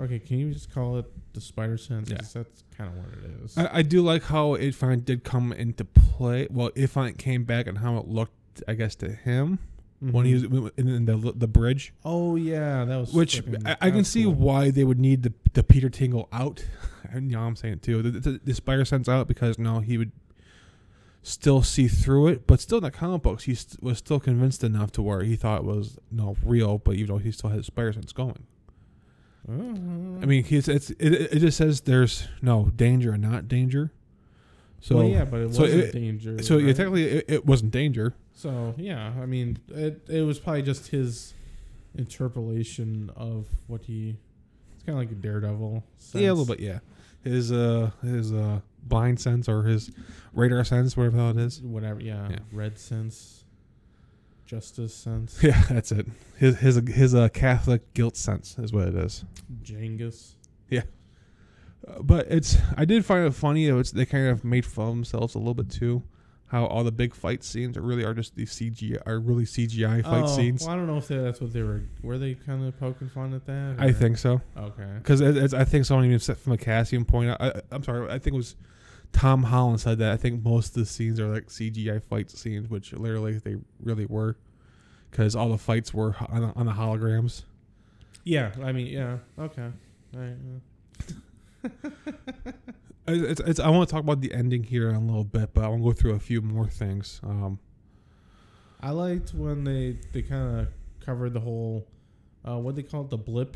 okay, 0.00 0.18
can 0.18 0.38
you 0.38 0.52
just 0.52 0.72
call 0.72 0.98
it 0.98 1.06
the 1.34 1.40
Spider 1.40 1.76
Sense? 1.78 2.10
Yeah. 2.10 2.18
'Cause 2.18 2.32
that's 2.34 2.64
kind 2.76 2.90
of 2.90 2.96
what 2.96 3.08
it 3.12 3.44
is. 3.44 3.56
I, 3.58 3.78
I 3.78 3.82
do 3.82 4.02
like 4.02 4.22
how 4.24 4.54
it 4.54 4.74
finally 4.74 5.00
did 5.02 5.24
come 5.24 5.52
into 5.52 5.84
play. 5.84 6.46
Well, 6.50 6.70
it 6.74 6.88
finally 6.88 7.12
came 7.14 7.44
back 7.44 7.66
and 7.66 7.78
how 7.78 7.96
it 7.98 8.08
looked, 8.08 8.62
I 8.66 8.74
guess, 8.74 8.94
to 8.96 9.10
him 9.12 9.58
when 10.00 10.24
he 10.24 10.34
Mhm. 10.34 10.48
was 10.62 10.72
in, 10.78 11.04
the 11.04 11.32
the 11.36 11.46
bridge. 11.46 11.92
oh 12.04 12.34
yeah, 12.36 12.84
that 12.86 12.96
was 12.96 13.12
Which 13.12 13.42
I, 13.66 13.76
I 13.80 13.90
can 13.90 14.04
see 14.04 14.24
cool. 14.24 14.32
why 14.34 14.70
they 14.70 14.84
would 14.84 14.98
need 14.98 15.22
the 15.22 15.32
the 15.52 15.62
Peter 15.62 15.88
Tingle 15.90 16.28
out. 16.32 16.64
And 17.12 17.28
yeah, 17.28 17.40
I'm 17.40 17.56
saying 17.56 17.74
it 17.74 17.82
too. 17.82 18.02
The, 18.02 18.10
the, 18.20 18.40
the 18.44 18.54
Spider 18.54 18.84
Sense 18.84 19.08
out 19.08 19.26
because 19.26 19.58
no, 19.58 19.80
he 19.80 19.98
would 19.98 20.12
still 21.22 21.60
see 21.62 21.88
through 21.88 22.28
it, 22.28 22.46
but 22.46 22.60
still 22.60 22.78
in 22.78 22.84
the 22.84 22.90
comic 22.92 23.22
books, 23.22 23.44
he 23.44 23.54
st- 23.54 23.82
was 23.82 23.98
still 23.98 24.20
convinced 24.20 24.62
enough 24.62 24.92
to 24.92 25.02
where 25.02 25.22
he 25.22 25.34
thought 25.36 25.58
it 25.60 25.64
was 25.64 25.98
no 26.12 26.36
real, 26.44 26.78
but 26.78 26.94
even 26.94 27.08
though 27.14 27.18
he 27.18 27.32
still 27.32 27.50
had 27.50 27.64
Spider 27.64 27.92
Sense 27.94 28.12
going. 28.12 28.44
Oh, 29.48 30.18
I 30.22 30.26
mean, 30.26 30.44
he's 30.44 30.68
it's 30.68 30.90
it, 30.90 30.98
it 31.14 31.38
just 31.40 31.56
says 31.58 31.80
there's 31.82 32.28
no 32.42 32.70
danger 32.76 33.12
and 33.12 33.22
not 33.22 33.48
danger. 33.48 33.92
So 34.80 34.96
well, 34.96 35.06
yeah, 35.06 35.24
but 35.24 35.40
it 35.40 35.54
so 35.54 35.62
wasn't 35.62 35.82
it- 35.84 35.92
danger. 35.92 36.42
so 36.42 36.58
yeah, 36.58 36.72
technically 36.72 37.04
it, 37.04 37.24
it 37.28 37.46
wasn't 37.46 37.70
danger. 37.72 38.14
So 38.34 38.74
yeah, 38.78 39.12
I 39.20 39.26
mean, 39.26 39.58
it 39.68 40.02
it 40.08 40.22
was 40.22 40.38
probably 40.38 40.62
just 40.62 40.88
his 40.88 41.34
interpolation 41.96 43.10
of 43.16 43.46
what 43.66 43.82
he. 43.82 44.16
It's 44.74 44.84
kind 44.84 44.98
of 44.98 45.04
like 45.04 45.10
a 45.12 45.14
Daredevil. 45.20 45.84
Sense. 45.98 46.22
Yeah, 46.22 46.30
a 46.30 46.32
little 46.34 46.46
bit. 46.46 46.60
Yeah, 46.60 46.78
his 47.22 47.52
uh 47.52 47.90
his 48.02 48.32
uh 48.32 48.60
blind 48.82 49.20
sense 49.20 49.48
or 49.48 49.64
his 49.64 49.90
radar 50.32 50.64
sense, 50.64 50.96
whatever 50.96 51.30
it 51.30 51.36
is. 51.36 51.60
Whatever. 51.60 52.00
Yeah, 52.00 52.28
Yeah. 52.30 52.38
red 52.52 52.78
sense, 52.78 53.39
justice 54.50 54.92
sense, 54.92 55.38
Yeah, 55.42 55.62
that's 55.70 55.92
it. 55.92 56.06
His 56.36 56.58
his 56.58 56.76
his 56.88 57.14
uh, 57.14 57.28
Catholic 57.28 57.94
guilt 57.94 58.16
sense 58.16 58.58
is 58.58 58.72
what 58.72 58.88
it 58.88 58.94
is. 58.96 59.24
Jangus. 59.62 60.34
Uh, 61.86 62.02
but 62.02 62.26
it's 62.28 62.58
I 62.76 62.84
did 62.84 63.04
find 63.04 63.26
it 63.26 63.34
funny 63.34 63.66
that 63.66 63.78
it's, 63.78 63.90
they 63.90 64.04
kind 64.04 64.28
of 64.28 64.44
made 64.44 64.66
fun 64.66 64.88
of 64.88 64.94
themselves 64.96 65.34
a 65.34 65.38
little 65.38 65.54
bit 65.54 65.70
too. 65.70 66.02
How 66.46 66.66
all 66.66 66.82
the 66.82 66.92
big 66.92 67.14
fight 67.14 67.44
scenes 67.44 67.76
are 67.76 67.80
really 67.80 68.04
are 68.04 68.12
just 68.12 68.34
these 68.34 68.50
CGI 68.52 69.00
are 69.06 69.20
really 69.20 69.44
CGI 69.44 70.02
fight 70.02 70.24
oh, 70.24 70.26
scenes. 70.26 70.62
Well, 70.62 70.74
I 70.74 70.76
don't 70.76 70.88
know 70.88 70.96
if 70.96 71.06
they, 71.06 71.16
that's 71.16 71.40
what 71.40 71.52
they 71.52 71.62
were. 71.62 71.82
Were 72.02 72.18
they 72.18 72.34
kind 72.34 72.66
of 72.66 72.78
poking 72.78 73.08
fun 73.08 73.32
at 73.34 73.46
that? 73.46 73.76
I 73.78 73.92
think 73.92 74.18
so 74.18 74.40
Okay. 74.56 74.88
because 74.98 75.54
I 75.54 75.64
think 75.64 75.86
someone 75.86 76.06
even 76.06 76.18
said 76.18 76.38
from 76.38 76.52
a 76.52 76.58
Cassian 76.58 77.04
point. 77.04 77.30
I, 77.40 77.62
I'm 77.70 77.84
sorry, 77.84 78.10
I 78.10 78.18
think 78.18 78.34
it 78.34 78.38
was 78.38 78.56
Tom 79.12 79.42
Holland 79.44 79.80
said 79.80 79.98
that. 79.98 80.12
I 80.12 80.16
think 80.16 80.44
most 80.44 80.68
of 80.68 80.74
the 80.74 80.86
scenes 80.86 81.18
are 81.20 81.28
like 81.28 81.46
CGI 81.46 82.02
fight 82.02 82.30
scenes, 82.30 82.68
which 82.68 82.92
literally 82.92 83.38
they 83.38 83.56
really 83.82 84.06
were 84.06 84.36
because 85.10 85.34
all 85.34 85.48
the 85.48 85.58
fights 85.58 85.92
were 85.92 86.14
on 86.28 86.40
the, 86.40 86.52
on 86.54 86.66
the 86.66 86.72
holograms. 86.72 87.42
Yeah. 88.24 88.52
I 88.62 88.72
mean, 88.72 88.86
yeah. 88.86 89.18
Okay. 89.38 89.68
All 90.14 90.20
right. 90.20 90.36
It's, 93.12 93.40
it's, 93.40 93.60
I 93.60 93.68
want 93.70 93.88
to 93.88 93.92
talk 93.92 94.04
about 94.04 94.20
the 94.20 94.32
ending 94.32 94.62
here 94.62 94.88
in 94.88 94.94
a 94.94 95.00
little 95.00 95.24
bit, 95.24 95.52
but 95.52 95.64
I 95.64 95.68
want 95.68 95.82
to 95.82 95.84
go 95.84 95.92
through 95.92 96.14
a 96.14 96.20
few 96.20 96.40
more 96.40 96.68
things. 96.68 97.20
Um, 97.24 97.58
I 98.80 98.90
liked 98.90 99.34
when 99.34 99.64
they 99.64 99.98
they 100.12 100.22
kind 100.22 100.60
of 100.60 100.68
covered 101.04 101.32
the 101.32 101.40
whole. 101.40 101.86
Uh, 102.42 102.56
what 102.56 102.74
they 102.74 102.82
call 102.82 103.02
it, 103.02 103.10
the 103.10 103.18
blip, 103.18 103.54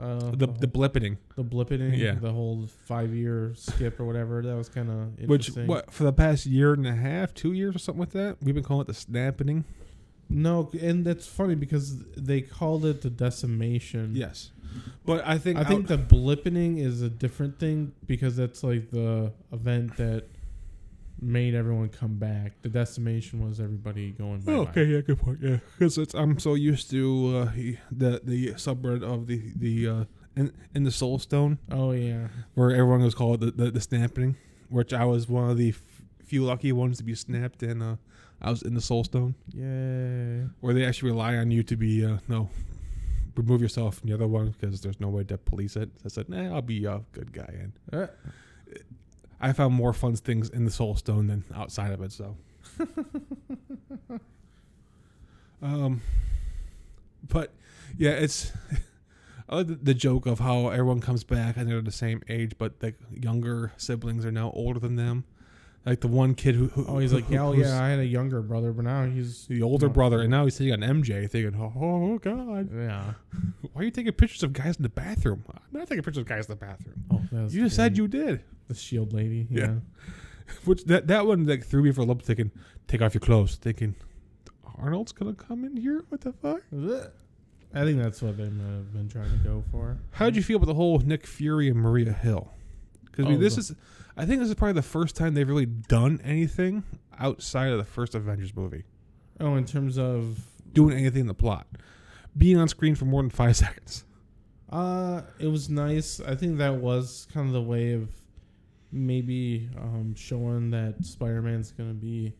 uh, 0.00 0.18
the 0.32 0.46
whole- 0.46 0.56
the 0.58 0.66
blippeting, 0.66 1.18
the 1.36 1.44
blippening, 1.44 1.96
Yeah. 1.96 2.16
the 2.16 2.32
whole 2.32 2.66
five 2.66 3.14
year 3.14 3.52
skip 3.54 4.00
or 4.00 4.04
whatever. 4.04 4.42
That 4.42 4.56
was 4.56 4.68
kind 4.68 4.90
of 4.90 5.16
which 5.28 5.48
interesting. 5.50 5.66
what 5.68 5.92
for 5.92 6.02
the 6.02 6.12
past 6.12 6.44
year 6.44 6.72
and 6.72 6.84
a 6.84 6.96
half, 6.96 7.32
two 7.32 7.52
years 7.52 7.76
or 7.76 7.78
something 7.78 8.00
like 8.00 8.10
that, 8.10 8.38
we've 8.42 8.54
been 8.54 8.64
calling 8.64 8.82
it 8.82 8.86
the 8.88 8.94
snapping. 8.94 9.64
No, 10.28 10.68
and 10.80 11.04
that's 11.04 11.26
funny 11.28 11.54
because 11.54 11.98
they 12.16 12.40
called 12.40 12.84
it 12.84 13.02
the 13.02 13.10
decimation. 13.10 14.16
Yes, 14.16 14.50
but 15.06 15.24
I 15.24 15.38
think 15.38 15.58
I 15.58 15.62
think 15.64 15.86
the 15.86 15.98
blippening 15.98 16.78
is 16.78 17.02
a 17.02 17.08
different 17.10 17.60
thing 17.60 17.92
because 18.06 18.34
that's 18.34 18.64
like 18.64 18.90
the 18.90 19.32
event 19.52 19.96
that 19.98 20.24
made 21.20 21.54
everyone 21.54 21.88
come 21.88 22.16
back. 22.18 22.60
The 22.62 22.68
decimation 22.68 23.46
was 23.46 23.60
everybody 23.60 24.10
going 24.12 24.40
back. 24.40 24.54
Oh, 24.54 24.60
okay, 24.62 24.84
yeah, 24.84 25.00
good 25.00 25.18
point. 25.18 25.38
Yeah, 25.42 25.58
because 25.78 25.96
it's 25.98 26.14
I'm 26.14 26.38
so 26.38 26.54
used 26.54 26.90
to 26.90 27.36
uh, 27.36 27.52
the 27.90 28.20
the 28.24 28.52
subreddit 28.54 29.02
of 29.02 29.26
the 29.26 29.40
the 29.56 29.88
uh, 29.88 30.04
in 30.36 30.52
in 30.74 30.84
the 30.84 30.90
Soul 30.90 31.18
Stone 31.18 31.58
Oh 31.70 31.92
yeah. 31.92 32.28
where 32.54 32.70
everyone 32.72 33.02
was 33.02 33.14
called 33.14 33.40
the 33.40 33.50
the, 33.50 33.70
the 33.70 33.80
snapping, 33.80 34.36
which 34.68 34.92
I 34.92 35.04
was 35.04 35.28
one 35.28 35.50
of 35.50 35.56
the 35.56 35.70
f- 35.70 35.80
few 36.24 36.44
lucky 36.44 36.72
ones 36.72 36.98
to 36.98 37.04
be 37.04 37.14
snapped, 37.14 37.62
and 37.62 37.82
uh, 37.82 37.96
I 38.42 38.50
was 38.50 38.62
in 38.62 38.74
the 38.74 38.80
Soul 38.80 39.04
Stone 39.04 39.34
Yay. 39.54 40.46
where 40.60 40.74
they 40.74 40.84
actually 40.84 41.12
rely 41.12 41.36
on 41.36 41.50
you 41.50 41.62
to 41.62 41.76
be 41.76 42.04
uh, 42.04 42.18
no 42.28 42.50
remove 43.36 43.60
yourself 43.60 43.98
from 43.98 44.08
the 44.08 44.14
other 44.14 44.28
one 44.28 44.54
because 44.60 44.80
there's 44.80 45.00
no 45.00 45.08
way 45.08 45.24
to 45.24 45.36
police 45.36 45.74
it. 45.76 45.90
So 45.98 46.02
I 46.04 46.08
said, 46.08 46.28
nah, 46.28 46.54
I'll 46.54 46.62
be 46.62 46.84
a 46.84 47.00
good 47.12 47.32
guy, 47.32 47.52
and 47.92 48.08
I 49.44 49.52
found 49.52 49.74
more 49.74 49.92
fun 49.92 50.16
things 50.16 50.48
in 50.48 50.64
the 50.64 50.70
Soul 50.70 50.94
Stone 50.94 51.26
than 51.26 51.44
outside 51.54 51.92
of 51.92 52.00
it. 52.00 52.12
So, 52.12 52.34
um, 55.62 56.00
but 57.28 57.52
yeah, 57.98 58.12
it's 58.12 58.52
I 59.50 59.56
like 59.56 59.66
the, 59.66 59.74
the 59.74 59.92
joke 59.92 60.24
of 60.24 60.38
how 60.38 60.68
everyone 60.68 61.02
comes 61.02 61.24
back 61.24 61.58
and 61.58 61.68
they're 61.68 61.82
the 61.82 61.92
same 61.92 62.22
age, 62.26 62.52
but 62.56 62.80
the 62.80 62.94
younger 63.10 63.72
siblings 63.76 64.24
are 64.24 64.32
now 64.32 64.50
older 64.52 64.80
than 64.80 64.96
them. 64.96 65.24
Like 65.86 66.00
the 66.00 66.08
one 66.08 66.34
kid 66.34 66.54
who, 66.54 66.68
who 66.68 66.86
Oh, 66.86 66.98
he's 66.98 67.12
like, 67.12 67.28
yeah, 67.28 67.42
oh, 67.42 67.52
yeah, 67.52 67.82
I 67.82 67.88
had 67.90 67.98
a 67.98 68.06
younger 68.06 68.40
brother, 68.42 68.72
but 68.72 68.84
now 68.84 69.04
he's 69.04 69.46
the 69.46 69.62
older 69.62 69.88
brother, 69.88 70.20
and 70.22 70.30
now 70.30 70.44
he's 70.44 70.54
sitting 70.54 70.72
on 70.72 70.80
MJ, 70.80 71.30
thinking, 71.30 71.60
oh, 71.60 71.72
oh, 71.76 72.12
oh 72.14 72.18
god, 72.18 72.70
yeah. 72.74 73.12
why 73.72 73.82
are 73.82 73.84
you 73.84 73.90
taking 73.90 74.12
pictures 74.12 74.42
of 74.42 74.52
guys 74.52 74.76
in 74.76 74.82
the 74.82 74.88
bathroom? 74.88 75.44
I'm 75.48 75.78
not 75.78 75.88
taking 75.88 76.02
pictures 76.02 76.22
of 76.22 76.26
guys 76.28 76.46
in 76.46 76.52
the 76.52 76.56
bathroom. 76.56 77.04
Oh, 77.10 77.20
You 77.48 77.64
just 77.64 77.76
said 77.76 77.96
you 77.98 78.08
did. 78.08 78.42
the 78.68 78.74
shield 78.74 79.12
lady. 79.12 79.46
Yeah. 79.50 79.60
Yeah. 79.60 79.74
Which 80.64 80.84
that 80.84 81.06
that 81.08 81.26
one 81.26 81.46
like 81.46 81.64
threw 81.64 81.82
me 81.82 81.90
for 81.92 82.02
a 82.02 82.04
loop, 82.04 82.22
thinking, 82.22 82.50
take 82.86 83.00
off 83.02 83.14
your 83.14 83.20
clothes, 83.22 83.56
thinking, 83.56 83.94
Arnold's 84.78 85.12
gonna 85.12 85.32
come 85.34 85.64
in 85.64 85.76
here. 85.76 86.04
What 86.08 86.20
the 86.20 86.32
fuck? 86.32 86.60
I 87.76 87.82
think 87.84 88.00
that's 88.00 88.22
what 88.22 88.36
they 88.36 88.48
might 88.50 88.72
have 88.74 88.92
been 88.92 89.08
trying 89.08 89.30
to 89.30 89.36
go 89.38 89.64
for. 89.72 89.96
How 90.12 90.26
did 90.26 90.36
you 90.36 90.42
feel 90.42 90.56
about 90.58 90.66
the 90.66 90.74
whole 90.74 90.98
Nick 91.00 91.26
Fury 91.26 91.68
and 91.68 91.76
Maria 91.76 92.12
Hill? 92.12 92.52
Because 93.16 93.34
Oh, 93.34 93.38
this 93.38 93.58
is, 93.58 93.74
I 94.16 94.26
think 94.26 94.40
this 94.40 94.48
is 94.48 94.54
probably 94.54 94.72
the 94.74 94.82
first 94.82 95.14
time 95.16 95.34
they've 95.34 95.48
really 95.48 95.66
done 95.66 96.20
anything 96.24 96.82
outside 97.18 97.70
of 97.70 97.78
the 97.78 97.84
first 97.84 98.14
Avengers 98.14 98.54
movie, 98.56 98.84
Oh, 99.40 99.54
in 99.56 99.64
terms 99.64 99.98
of 99.98 100.38
doing 100.72 100.96
anything 100.96 101.22
in 101.22 101.26
the 101.26 101.34
plot, 101.34 101.66
being 102.36 102.56
on 102.56 102.68
screen 102.68 102.94
for 102.94 103.04
more 103.04 103.22
than 103.22 103.30
five 103.30 103.56
seconds. 103.64 104.04
Uh, 104.70 105.22
it 105.38 105.46
was 105.46 105.68
nice. 105.70 106.20
I 106.20 106.34
think 106.34 106.58
that 106.58 106.74
was 106.76 107.28
kind 107.32 107.46
of 107.46 107.52
the 107.52 107.62
way 107.62 107.92
of 107.92 108.08
maybe 108.90 109.68
um, 109.78 110.14
showing 110.16 110.70
that 110.70 111.04
Spider-Man's 111.04 111.72
going 111.72 111.90
to 111.90 111.94
be 111.94 112.32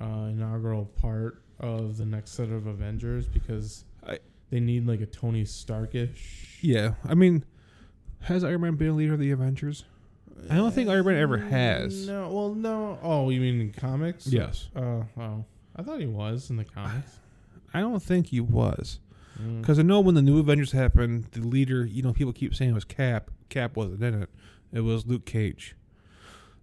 uh, 0.00 0.28
inaugural 0.30 0.86
part 0.86 1.42
of 1.58 1.96
the 1.98 2.06
next 2.06 2.32
set 2.32 2.48
of 2.50 2.66
Avengers 2.66 3.26
because 3.26 3.84
I- 4.06 4.18
they 4.50 4.58
need 4.60 4.86
like 4.86 5.00
a 5.00 5.06
Tony 5.06 5.44
Starkish. 5.44 6.58
Yeah, 6.62 6.94
I 7.04 7.14
mean, 7.14 7.44
has 8.22 8.42
Iron 8.42 8.62
Man 8.62 8.74
been 8.76 8.88
a 8.88 8.94
leader 8.94 9.14
of 9.14 9.20
the 9.20 9.30
Avengers? 9.30 9.84
I 10.48 10.56
don't 10.56 10.72
think 10.72 10.88
Iron 10.88 11.06
Man 11.06 11.16
ever 11.16 11.38
has. 11.38 12.06
No, 12.06 12.28
well, 12.28 12.54
no. 12.54 12.98
Oh, 13.02 13.30
you 13.30 13.40
mean 13.40 13.60
in 13.60 13.72
comics? 13.72 14.26
Yes, 14.26 14.68
Uh, 14.74 15.02
oh, 15.18 15.44
I 15.76 15.82
thought 15.82 16.00
he 16.00 16.06
was 16.06 16.50
in 16.50 16.56
the 16.56 16.64
comics. 16.64 17.18
I 17.74 17.80
don't 17.80 18.02
think 18.02 18.28
he 18.28 18.40
was. 18.40 19.00
Mm. 19.40 19.60
Because 19.60 19.78
I 19.78 19.82
know 19.82 20.00
when 20.00 20.14
the 20.14 20.22
new 20.22 20.38
Avengers 20.40 20.72
happened, 20.72 21.26
the 21.32 21.40
leader, 21.40 21.84
you 21.84 22.02
know, 22.02 22.12
people 22.12 22.32
keep 22.32 22.54
saying 22.54 22.70
it 22.72 22.74
was 22.74 22.84
Cap. 22.84 23.30
Cap 23.48 23.76
wasn't 23.76 24.02
in 24.02 24.22
it. 24.22 24.28
It 24.72 24.80
was 24.80 25.06
Luke 25.06 25.24
Cage. 25.24 25.74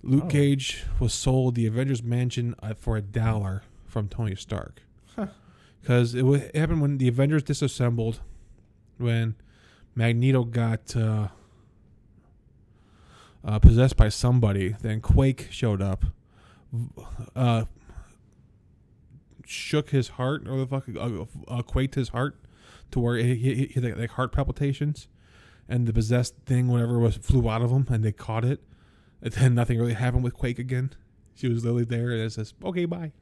Luke 0.04 0.24
Oh. 0.26 0.30
Cage 0.30 0.84
was 1.00 1.14
sold 1.14 1.56
the 1.56 1.66
Avengers 1.66 2.04
mansion 2.04 2.56
uh, 2.62 2.74
for 2.74 2.96
a 2.98 3.02
dollar 3.02 3.64
from 3.86 4.08
Tony 4.08 4.36
Stark. 4.36 4.84
Huh. 5.16 5.28
Because 5.82 6.14
it, 6.14 6.24
wa- 6.24 6.36
it 6.36 6.56
happened 6.56 6.82
when 6.82 6.98
the 6.98 7.08
Avengers 7.08 7.44
disassembled, 7.44 8.20
when 8.98 9.36
Magneto 9.96 10.44
got 10.44 10.96
uh, 10.96 11.30
uh, 13.48 13.58
possessed 13.60 13.98
by 13.98 14.10
somebody. 14.10 14.76
Then 14.82 15.02
Quake 15.02 15.48
showed 15.50 15.82
up, 15.82 16.06
uh, 17.36 17.64
shook 19.46 19.90
his 19.90 20.10
heart, 20.10 20.48
or 20.48 20.58
the 20.58 20.68
fuck, 20.68 20.84
uh, 20.96 21.26
uh, 21.48 21.62
quaked 21.64 21.96
his 21.96 22.10
heart 22.10 22.36
to 22.92 23.00
where 23.00 23.18
he, 23.18 23.36
he, 23.36 23.56
he 23.56 23.74
had 23.74 23.84
like, 23.84 23.98
like 23.98 24.10
heart 24.12 24.34
palpitations, 24.34 25.08
and 25.68 25.88
the 25.88 25.94
possessed 25.94 26.36
thing, 26.46 26.68
whatever 26.68 27.00
was, 27.00 27.16
flew 27.16 27.50
out 27.50 27.62
of 27.62 27.72
him, 27.72 27.88
and 27.90 28.04
they 28.04 28.12
caught 28.12 28.46
it. 28.46 28.62
And 29.22 29.34
then 29.34 29.56
nothing 29.56 29.80
really 29.80 29.94
happened 29.94 30.24
with 30.24 30.36
Quake 30.36 30.60
again. 30.60 30.92
She 31.34 31.48
was 31.48 31.64
literally 31.64 31.86
there, 31.86 32.12
and 32.12 32.22
it 32.22 32.32
says, 32.34 32.54
"Okay, 32.64 32.86
bye." 32.86 33.14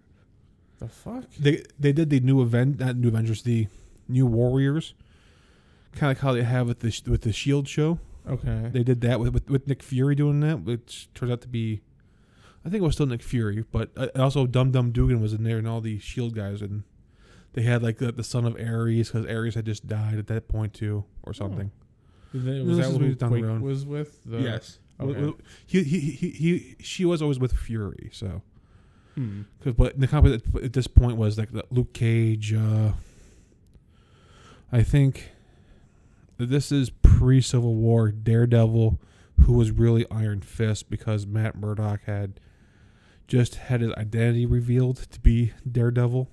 the 0.80 0.88
fuck? 0.88 1.24
They 1.40 1.64
they 1.80 1.94
did 1.94 2.10
the 2.10 2.20
new 2.20 2.42
event, 2.42 2.80
not 2.80 2.98
new 2.98 3.08
Avengers, 3.08 3.44
the 3.44 3.68
new 4.08 4.26
Warriors, 4.26 4.94
kind 5.94 6.12
of 6.12 6.18
like 6.18 6.20
how 6.20 6.34
they 6.34 6.44
have 6.44 6.68
with 6.68 6.80
the 6.80 7.02
with 7.10 7.22
the 7.22 7.32
Shield 7.32 7.68
show. 7.68 8.00
Okay. 8.28 8.70
They 8.74 8.84
did 8.84 9.02
that 9.02 9.20
with, 9.20 9.34
with 9.34 9.50
with 9.50 9.68
Nick 9.68 9.84
Fury 9.84 10.16
doing 10.16 10.40
that, 10.42 10.62
which 10.64 11.10
turned 11.14 11.32
out 11.32 11.42
to 11.42 11.48
be, 11.48 11.82
I 12.66 12.70
think 12.70 12.82
it 12.82 12.86
was 12.86 12.96
still 12.96 13.06
Nick 13.06 13.22
Fury, 13.22 13.64
but 13.72 13.92
uh, 13.96 14.08
also 14.16 14.48
Dum 14.48 14.72
Dum 14.72 14.92
Dugan 14.92 15.22
was 15.22 15.34
in 15.34 15.44
there 15.44 15.58
and 15.58 15.68
all 15.68 15.82
the 15.82 16.00
Shield 16.00 16.34
guys, 16.36 16.62
and 16.62 16.84
they 17.54 17.62
had 17.62 17.84
like 17.84 17.98
the, 18.00 18.12
the 18.12 18.24
son 18.24 18.46
of 18.46 18.56
Ares 18.60 19.12
because 19.12 19.26
Ares 19.28 19.56
had 19.56 19.66
just 19.66 19.88
died 19.88 20.18
at 20.18 20.28
that 20.28 20.48
point 20.48 20.74
too, 20.74 21.06
or 21.24 21.34
something. 21.34 21.72
Did 22.32 22.46
they- 22.46 22.52
No, 22.60 22.66
was 22.66 22.78
this 22.78 22.88
that 22.88 23.00
who 23.00 23.08
what 23.10 23.18
down 23.20 23.32
the 23.32 23.40
Quake 23.42 23.62
was 23.62 23.86
with? 23.86 24.24
The, 24.26 24.40
yes, 24.40 24.80
Okay. 25.00 25.34
He, 25.68 25.84
he 25.84 26.00
he 26.00 26.30
he 26.30 26.76
she 26.80 27.06
was 27.06 27.22
always 27.22 27.38
with 27.40 27.54
Fury, 27.54 28.10
so. 28.12 28.42
Hmm. 29.16 29.44
Cause, 29.64 29.74
but 29.74 29.98
the 30.00 30.08
company 30.08 30.42
at, 30.64 30.74
this 30.74 30.88
point 30.88 31.16
was 31.18 31.38
like 31.38 31.52
the 31.54 31.64
Luke 31.70 31.94
Cage. 31.94 32.54
Uh, 32.54 32.92
I 34.72 34.84
think 34.84 35.32
this 36.38 36.72
is 36.72 36.90
pre 36.90 37.42
Civil 37.42 37.76
War 37.76 38.12
Daredevil, 38.12 39.00
who 39.42 39.54
was 39.54 39.72
really 39.72 40.06
Iron 40.12 40.42
Fist 40.42 40.90
because 40.90 41.26
Matt 41.26 41.56
Murdock 41.56 42.04
had 42.06 42.40
just 43.28 43.56
had 43.56 43.82
his 43.82 43.92
identity 43.94 44.46
revealed 44.46 44.98
to 45.12 45.20
be 45.20 45.54
Daredevil. 45.70 46.30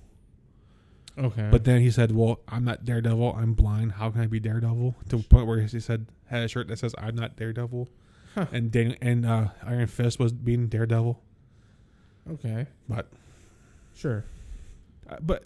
Okay. 1.17 1.47
But 1.51 1.63
then 1.63 1.81
he 1.81 1.91
said, 1.91 2.11
"Well, 2.11 2.39
I'm 2.47 2.63
not 2.63 2.85
Daredevil. 2.85 3.35
I'm 3.35 3.53
blind. 3.53 3.93
How 3.93 4.09
can 4.09 4.21
I 4.21 4.27
be 4.27 4.39
Daredevil?" 4.39 4.95
To 5.09 5.17
the 5.17 5.23
point 5.23 5.47
where 5.47 5.59
he 5.59 5.79
said 5.79 6.07
had 6.25 6.43
a 6.43 6.47
shirt 6.47 6.67
that 6.69 6.79
says, 6.79 6.95
"I'm 6.97 7.15
not 7.15 7.35
Daredevil," 7.35 7.87
Huh. 8.33 8.45
and 8.51 8.71
Dan, 8.71 8.97
and 9.01 9.25
uh, 9.25 9.49
Iron 9.63 9.87
Fist 9.87 10.17
was 10.19 10.33
being 10.33 10.67
Daredevil. 10.67 11.21
okay. 12.31 12.65
But 12.89 13.07
Sure. 13.95 14.25
Uh, 15.07 15.17
but 15.21 15.43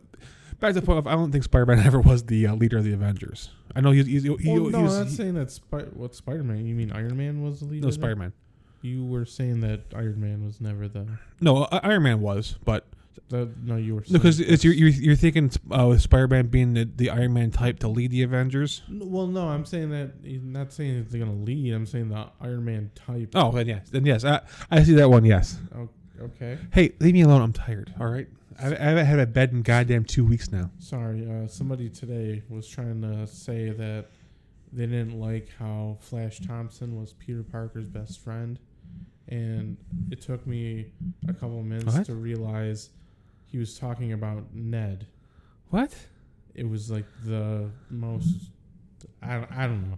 back 0.60 0.74
to 0.74 0.80
the 0.80 0.86
point 0.86 1.00
of 1.00 1.08
I 1.08 1.14
don't 1.14 1.32
think 1.32 1.44
Spider-Man 1.44 1.80
ever 1.86 2.00
was 2.00 2.24
the 2.24 2.48
uh, 2.48 2.56
leader 2.56 2.78
of 2.78 2.84
the 2.84 2.94
Avengers. 2.94 3.50
I 3.76 3.82
know 3.82 3.92
he's, 3.92 4.06
he's 4.08 4.24
he, 4.24 4.30
well, 4.30 4.38
he, 4.38 4.54
no, 4.56 4.80
he's- 4.82 4.94
I'm 4.96 5.04
not 5.04 5.10
saying 5.10 5.34
that. 5.36 5.52
Spi- 5.52 5.84
what 5.94 6.16
Spider-Man? 6.16 6.66
You 6.66 6.76
mean 6.76 6.92
Iron 6.92 7.18
Man 7.18 7.44
was 7.44 7.60
the 7.60 7.66
leader? 7.66 7.86
no? 7.86 7.92
Spider-Man. 7.92 8.34
You 8.82 9.06
were 9.06 9.26
saying 9.26 9.62
that 9.62 9.82
Iron 9.96 10.20
Man 10.22 10.46
was 10.46 10.62
never 10.62 10.88
the. 10.88 11.08
No, 11.42 11.64
uh, 11.64 11.80
Iron 11.84 12.04
Man 12.04 12.22
was, 12.22 12.58
but 12.64 12.86
the 13.30 13.52
no, 13.64 13.76
you 13.76 13.96
were. 13.96 14.04
no, 14.10 14.20
because 14.20 14.38
saying- 14.38 14.54
it's 14.54 14.64
you're, 14.64 14.74
you're 14.74 14.90
you're 14.90 15.16
thinking 15.16 15.52
uh, 15.72 15.88
with 15.88 16.02
Spider-Man 16.02 16.48
being 16.48 16.74
the, 16.76 16.86
the 16.96 17.10
Iron 17.10 17.34
Man 17.34 17.52
type 17.52 17.80
to 17.80 17.88
lead 17.88 18.12
the 18.12 18.22
Avengers. 18.24 18.84
Well, 18.90 19.28
no, 19.28 19.48
I'm 19.50 19.66
saying 19.66 19.90
that. 19.90 20.12
I'm 20.24 20.52
not 20.54 20.72
saying 20.72 21.00
that 21.00 21.10
they're 21.12 21.20
gonna 21.20 21.34
lead. 21.44 21.74
I'm 21.74 21.86
saying 21.88 22.10
the 22.10 22.30
Iron 22.40 22.66
Man 22.66 22.92
type. 22.96 23.30
Oh, 23.36 23.52
then 23.52 23.68
yes, 23.68 23.90
then 23.90 24.06
yes, 24.06 24.24
I, 24.24 24.42
I 24.72 24.84
see 24.84 24.94
that 24.94 25.10
one. 25.10 25.26
Yes. 25.26 25.58
Okay. 26.20 26.58
Hey, 26.72 26.94
leave 27.00 27.14
me 27.14 27.22
alone. 27.22 27.42
I'm 27.42 27.54
tired. 27.54 27.94
All 28.00 28.08
right. 28.08 28.28
I, 28.60 28.68
I 28.68 28.70
haven't 28.78 29.06
had 29.06 29.20
a 29.20 29.26
bed 29.26 29.52
in 29.52 29.62
goddamn 29.62 30.04
two 30.06 30.26
weeks 30.26 30.52
now. 30.52 30.72
Sorry. 30.80 31.28
Uh, 31.30 31.48
somebody 31.48 31.90
today 31.90 32.42
was 32.50 32.68
trying 32.68 33.02
to 33.02 33.28
say 33.28 33.70
that 33.70 34.08
they 34.74 34.86
didn't 34.86 35.20
like 35.20 35.50
how 35.60 35.98
Flash 36.02 36.40
Thompson 36.40 37.00
was 37.00 37.14
Peter 37.14 37.44
Parker's 37.44 37.88
best 37.88 38.20
friend, 38.20 38.60
and 39.28 39.78
it 40.12 40.22
took 40.22 40.46
me 40.48 40.88
a 41.28 41.34
couple 41.34 41.62
minutes 41.64 41.94
What? 41.96 42.06
to 42.08 42.16
realize 42.16 42.90
he 43.46 43.58
was 43.58 43.78
talking 43.78 44.14
about 44.14 44.54
Ned. 44.54 45.08
What? 45.70 45.94
It 46.56 46.68
was 46.70 46.90
like 46.92 47.06
the 47.26 47.70
most. 47.90 48.52
I 49.22 49.36
don't, 49.36 49.52
I 49.52 49.68
don't 49.68 49.90
know. 49.90 49.98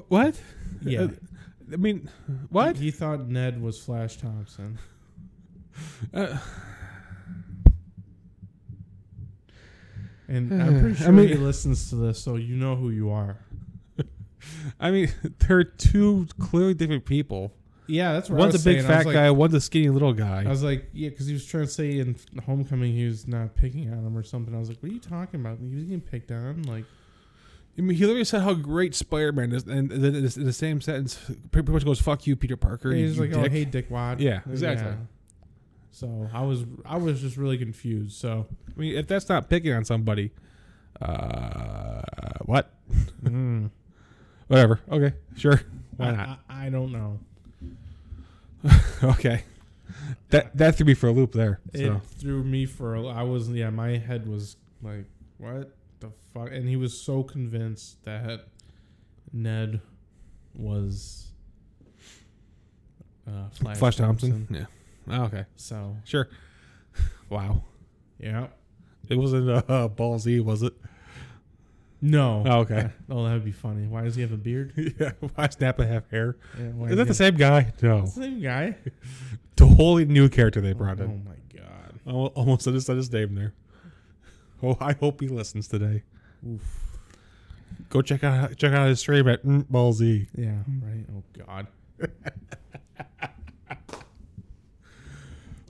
Wh- 0.00 0.10
What? 0.10 0.40
Yeah. 0.82 1.02
Uh, 1.02 1.08
I 1.72 1.76
mean, 1.76 2.08
what? 2.48 2.76
He, 2.78 2.86
he 2.86 2.90
thought 2.90 3.28
Ned 3.28 3.60
was 3.60 3.78
Flash 3.78 4.16
Thompson. 4.16 4.78
Uh, 6.14 6.38
And 10.28 10.52
I'm 10.62 10.80
pretty 10.80 10.96
I 11.00 11.04
sure 11.04 11.12
mean- 11.12 11.28
he 11.28 11.34
listens 11.34 11.88
to 11.90 11.96
this, 11.96 12.20
so 12.22 12.36
you 12.36 12.56
know 12.56 12.76
who 12.76 12.90
you 12.90 13.10
are. 13.10 13.38
I 14.80 14.90
mean, 14.90 15.10
they're 15.40 15.64
two 15.64 16.26
clearly 16.38 16.74
different 16.74 17.04
people. 17.04 17.52
Yeah, 17.90 18.12
that's 18.12 18.28
what 18.28 18.38
One's 18.38 18.54
I 18.54 18.58
a 18.58 18.62
big 18.62 18.80
saying. 18.82 18.84
I 18.84 18.88
fat 18.98 19.06
like- 19.06 19.14
guy. 19.14 19.30
One's 19.30 19.54
a 19.54 19.60
skinny 19.62 19.88
little 19.88 20.12
guy. 20.12 20.44
I 20.46 20.48
was 20.50 20.62
like, 20.62 20.90
yeah, 20.92 21.08
because 21.08 21.26
he 21.26 21.32
was 21.32 21.46
trying 21.46 21.64
to 21.64 21.70
say 21.70 21.98
in 21.98 22.16
Homecoming 22.44 22.92
he 22.92 23.06
was 23.06 23.26
not 23.26 23.54
picking 23.54 23.90
on 23.90 24.04
him 24.06 24.16
or 24.16 24.22
something. 24.22 24.54
I 24.54 24.58
was 24.58 24.68
like, 24.68 24.78
what 24.82 24.90
are 24.90 24.94
you 24.94 25.00
talking 25.00 25.40
about? 25.40 25.58
He 25.58 25.74
was 25.74 25.84
getting 25.84 26.02
picked 26.02 26.30
on. 26.30 26.64
Like, 26.64 26.84
I 27.78 27.80
mean, 27.80 27.96
he 27.96 28.04
literally 28.04 28.24
said 28.24 28.42
how 28.42 28.52
great 28.52 28.94
Spider-Man 28.94 29.52
is, 29.52 29.62
and 29.66 29.88
then 29.90 30.14
in 30.14 30.22
the 30.44 30.52
same 30.52 30.80
sentence, 30.82 31.18
pretty 31.50 31.72
much 31.72 31.84
goes 31.84 32.00
"fuck 32.00 32.26
you, 32.26 32.36
Peter 32.36 32.56
Parker." 32.56 32.92
he's 32.92 33.18
like, 33.18 33.32
oh, 33.32 33.48
hey, 33.48 33.64
Dick 33.64 33.90
Wad. 33.90 34.20
Yeah, 34.20 34.40
exactly. 34.50 34.92
So 35.98 36.30
I 36.32 36.42
was, 36.42 36.64
I 36.84 36.96
was 36.96 37.20
just 37.20 37.36
really 37.36 37.58
confused. 37.58 38.12
So 38.16 38.46
I 38.76 38.80
mean, 38.80 38.96
if 38.96 39.08
that's 39.08 39.28
not 39.28 39.50
picking 39.50 39.72
on 39.72 39.84
somebody, 39.84 40.30
uh, 41.02 42.02
what? 42.44 42.72
mm, 43.24 43.70
Whatever. 44.46 44.80
Okay, 44.90 45.14
sure. 45.36 45.60
Why 45.96 46.06
I, 46.06 46.10
not? 46.12 46.40
I, 46.48 46.66
I 46.66 46.70
don't 46.70 46.92
know. 46.92 47.18
okay. 49.02 49.42
That 50.30 50.56
that 50.56 50.76
threw 50.76 50.86
me 50.86 50.94
for 50.94 51.08
a 51.08 51.12
loop 51.12 51.32
there. 51.32 51.60
It 51.72 51.86
So. 51.86 52.00
threw 52.18 52.44
me 52.44 52.64
for. 52.64 52.94
A, 52.94 53.06
I 53.06 53.22
was, 53.22 53.48
yeah, 53.50 53.70
my 53.70 53.96
head 53.98 54.28
was 54.28 54.56
like, 54.82 55.04
what 55.38 55.74
the 55.98 56.12
fuck? 56.32 56.52
And 56.52 56.68
he 56.68 56.76
was 56.76 56.98
so 56.98 57.24
convinced 57.24 58.04
that 58.04 58.46
Ned 59.32 59.80
was 60.54 61.32
uh, 63.26 63.48
Flash, 63.50 63.78
Flash 63.78 63.96
Thompson. 63.96 64.46
Yeah. 64.48 64.66
Oh, 65.10 65.24
okay. 65.24 65.44
So 65.56 65.96
Sure. 66.04 66.28
Wow. 67.30 67.62
yeah, 68.18 68.46
It 69.08 69.16
wasn't 69.16 69.50
uh, 69.70 69.88
Ball 69.88 70.18
Z, 70.18 70.40
was 70.40 70.62
it? 70.62 70.72
No. 72.00 72.42
Oh, 72.46 72.58
okay. 72.60 72.90
Oh, 73.10 73.24
that 73.24 73.32
would 73.32 73.44
be 73.44 73.52
funny. 73.52 73.86
Why 73.86 74.02
does 74.02 74.14
he 74.14 74.22
have 74.22 74.32
a 74.32 74.36
beard? 74.36 74.72
yeah. 75.00 75.12
Why 75.34 75.46
does 75.46 75.60
Nappa 75.60 75.86
have 75.86 76.08
hair? 76.10 76.36
Yeah, 76.58 76.66
why 76.68 76.88
Is 76.88 76.96
that 76.96 77.08
the 77.08 77.14
same 77.14 77.36
guy? 77.36 77.72
No. 77.82 78.00
That's 78.00 78.14
the 78.14 78.22
same 78.22 78.40
guy. 78.40 78.76
Totally 79.56 80.04
new 80.04 80.28
character 80.28 80.60
they 80.60 80.72
brought 80.72 81.00
oh 81.00 81.04
in. 81.04 81.10
Oh 81.10 81.28
my 81.28 81.60
god. 81.60 82.00
I 82.06 82.10
almost 82.10 82.62
said 82.62 82.74
his, 82.74 82.86
said 82.86 82.96
his 82.96 83.12
name 83.12 83.34
there. 83.34 83.54
Oh, 84.62 84.76
I 84.80 84.92
hope 84.92 85.20
he 85.20 85.28
listens 85.28 85.68
today. 85.68 86.02
Oof. 86.46 86.62
Go 87.90 88.02
check 88.02 88.24
out 88.24 88.56
check 88.56 88.72
out 88.72 88.88
his 88.88 89.00
stream 89.00 89.28
at 89.28 89.44
mm, 89.44 89.66
Ball 89.68 89.92
Z. 89.92 90.28
Yeah. 90.36 90.58
Right. 90.82 91.04
Oh 91.14 91.22
god. 91.46 91.66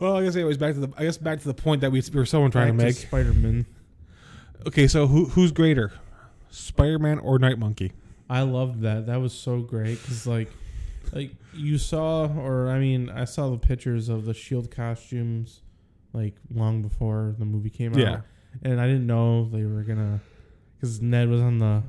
Well, 0.01 0.17
I 0.17 0.25
guess 0.25 0.37
anyways, 0.37 0.59
back 0.59 0.75
to 0.75 0.81
the 0.81 0.93
I 0.97 1.05
guess 1.05 1.19
back 1.19 1.41
to 1.41 1.47
the 1.47 1.55
point 1.55 1.81
that 1.81 1.91
we 1.91 2.03
were 2.13 2.27
someone 2.27 2.51
trying 2.51 2.77
to 2.77 2.85
make. 2.85 2.95
Spider 2.95 3.33
Man. 3.33 3.67
Okay, 4.67 4.87
so 4.87 5.07
who 5.07 5.27
who's 5.27 5.53
greater, 5.53 5.93
Spider 6.51 6.99
Man 6.99 7.19
or 7.19 7.39
Night 7.39 7.59
Monkey? 7.59 7.93
I 8.31 8.43
loved 8.43 8.83
that. 8.83 9.07
That 9.07 9.21
was 9.21 9.33
so 9.33 9.61
great 9.61 10.01
because 10.01 10.27
like, 10.27 10.51
like 11.13 11.33
you 11.55 11.79
saw, 11.79 12.27
or 12.27 12.69
I 12.69 12.79
mean, 12.79 13.09
I 13.11 13.25
saw 13.25 13.51
the 13.51 13.59
pictures 13.59 14.09
of 14.09 14.25
the 14.25 14.35
Shield 14.35 14.71
costumes, 14.71 15.63
like 16.13 16.35
long 16.53 16.83
before 16.83 17.35
the 17.39 17.45
movie 17.45 17.71
came 17.71 17.93
out. 17.93 17.99
Yeah. 17.99 18.21
and 18.63 18.81
I 18.81 18.87
didn't 18.87 19.07
know 19.07 19.49
they 19.49 19.65
were 19.65 19.83
gonna, 19.83 20.21
because 20.77 21.01
Ned 21.01 21.29
was 21.29 21.41
on 21.41 21.59
the, 21.59 21.83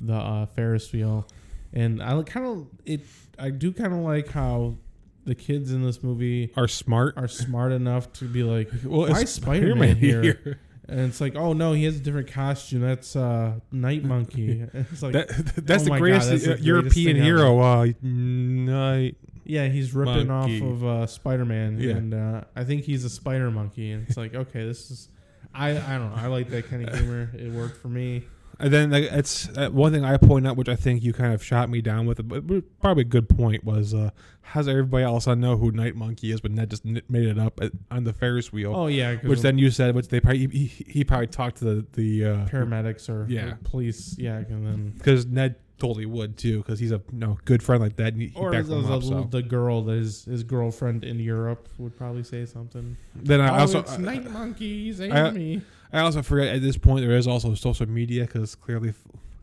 the 0.00 0.14
uh, 0.14 0.46
Ferris 0.46 0.92
wheel, 0.92 1.26
and 1.72 2.02
I 2.02 2.20
kind 2.22 2.46
of 2.46 2.66
it. 2.86 3.02
I 3.38 3.50
do 3.50 3.72
kind 3.72 3.92
of 3.92 4.00
like 4.00 4.28
how 4.28 4.76
the 5.24 5.34
kids 5.34 5.72
in 5.72 5.82
this 5.82 6.02
movie 6.02 6.52
Are 6.56 6.68
smart? 6.68 7.14
are 7.16 7.28
smart 7.28 7.72
enough 7.72 8.12
to 8.14 8.24
be 8.26 8.42
like, 8.42 8.70
well, 8.84 9.08
why 9.10 9.20
it's 9.22 9.32
Spider-Man 9.32 9.96
here? 9.96 10.58
and 10.88 11.00
it's 11.00 11.20
like, 11.20 11.34
oh 11.36 11.52
no, 11.54 11.72
he 11.72 11.84
has 11.84 11.96
a 11.96 12.00
different 12.00 12.30
costume. 12.30 12.80
That's 12.82 13.16
uh, 13.16 13.60
Night 13.72 14.04
Monkey. 14.14 14.64
It's 14.74 15.02
like, 15.02 15.12
That, 15.14 15.28
that's 15.64 15.82
Oh 15.82 15.84
the 15.84 15.90
my 15.90 15.96
God, 15.96 16.00
greatest 16.02 16.30
that's 16.30 16.42
the 16.44 16.48
uh, 16.52 16.54
greatest 16.56 16.66
European 16.66 17.16
hero. 17.16 17.60
Uh, 17.60 17.86
Night. 18.02 19.16
Yeah, 19.46 19.68
he's 19.68 19.92
ripping 19.94 20.28
Monkey. 20.28 20.60
off 20.62 20.66
of 20.66 20.84
uh, 20.84 21.06
Spider 21.06 21.44
Man, 21.44 21.78
Yeah. 21.78 21.90
and 21.96 22.14
uh, 22.14 22.44
I 22.56 22.64
think 22.64 22.84
he's 22.84 23.04
a 23.04 23.10
Spider 23.10 23.50
Monkey, 23.50 23.92
and 23.92 24.06
it's 24.08 24.16
like, 24.16 24.34
okay, 24.34 24.64
this 24.66 24.90
is, 24.90 25.08
I 25.54 25.70
I 25.70 25.98
don't 25.98 26.10
know, 26.10 26.16
I 26.16 26.26
like 26.28 26.48
that 26.50 26.68
kind 26.70 26.88
of 26.88 26.94
humor. 26.98 27.30
It 27.34 27.52
worked 27.52 27.76
for 27.76 27.88
me. 27.88 28.24
And 28.60 28.72
then 28.72 28.90
like, 28.90 29.04
it's 29.04 29.48
uh, 29.56 29.68
one 29.70 29.92
thing 29.92 30.04
I 30.04 30.16
point 30.16 30.46
out, 30.46 30.56
which 30.56 30.68
I 30.68 30.76
think 30.76 31.02
you 31.02 31.12
kind 31.12 31.34
of 31.34 31.42
shot 31.42 31.68
me 31.68 31.80
down 31.80 32.06
with, 32.06 32.26
but 32.28 32.44
probably 32.80 33.02
a 33.02 33.04
good 33.04 33.28
point 33.28 33.64
was 33.64 33.92
uh, 33.94 34.10
how 34.42 34.60
everybody 34.60 35.04
else 35.04 35.26
I 35.26 35.34
know 35.34 35.56
who 35.56 35.72
Night 35.72 35.96
Monkey 35.96 36.30
is, 36.30 36.40
but 36.40 36.52
Ned 36.52 36.70
just 36.70 36.86
n- 36.86 37.02
made 37.08 37.26
it 37.26 37.38
up 37.38 37.60
at, 37.60 37.72
on 37.90 38.04
the 38.04 38.12
Ferris 38.12 38.52
wheel. 38.52 38.72
Oh 38.74 38.86
yeah, 38.86 39.16
which 39.16 39.40
then 39.40 39.58
you 39.58 39.70
said, 39.70 39.94
which 39.94 40.08
they 40.08 40.20
probably 40.20 40.46
he, 40.46 40.66
he- 40.66 40.84
he 40.88 41.04
probably 41.04 41.26
talked 41.26 41.56
to 41.58 41.64
the 41.64 41.86
the 41.94 42.24
uh, 42.24 42.46
paramedics 42.46 43.08
or, 43.08 43.26
Yeah. 43.28 43.54
police, 43.64 44.16
yeah, 44.18 44.36
and 44.36 44.66
then 44.66 44.92
because 44.96 45.26
Ned 45.26 45.56
totally 45.76 46.06
would 46.06 46.36
too, 46.38 46.58
because 46.58 46.78
he's 46.78 46.92
a 46.92 47.02
you 47.12 47.18
know 47.18 47.36
good 47.46 47.60
friend 47.62 47.82
like 47.82 47.96
that. 47.96 48.12
And 48.12 48.22
he, 48.22 48.28
he 48.28 48.38
or 48.38 48.52
backed 48.52 48.68
the, 48.68 48.76
up, 48.78 49.00
the, 49.00 49.06
so. 49.06 49.28
the 49.30 49.42
girl 49.42 49.82
that 49.82 49.96
his 49.96 50.24
his 50.24 50.44
girlfriend 50.44 51.02
in 51.02 51.18
Europe 51.18 51.68
would 51.78 51.96
probably 51.96 52.22
say 52.22 52.46
something. 52.46 52.96
Then 53.16 53.40
I 53.40 53.48
oh, 53.48 53.60
also 53.62 53.80
it's 53.80 53.98
Night 53.98 54.30
Monkey, 54.30 54.84
he's 54.84 55.00
I- 55.00 55.30
me. 55.30 55.62
I 55.92 56.00
also 56.00 56.22
forget 56.22 56.54
at 56.54 56.62
this 56.62 56.76
point 56.76 57.06
there 57.06 57.16
is 57.16 57.26
also 57.26 57.54
social 57.54 57.88
media 57.88 58.22
because 58.24 58.54
clearly 58.54 58.94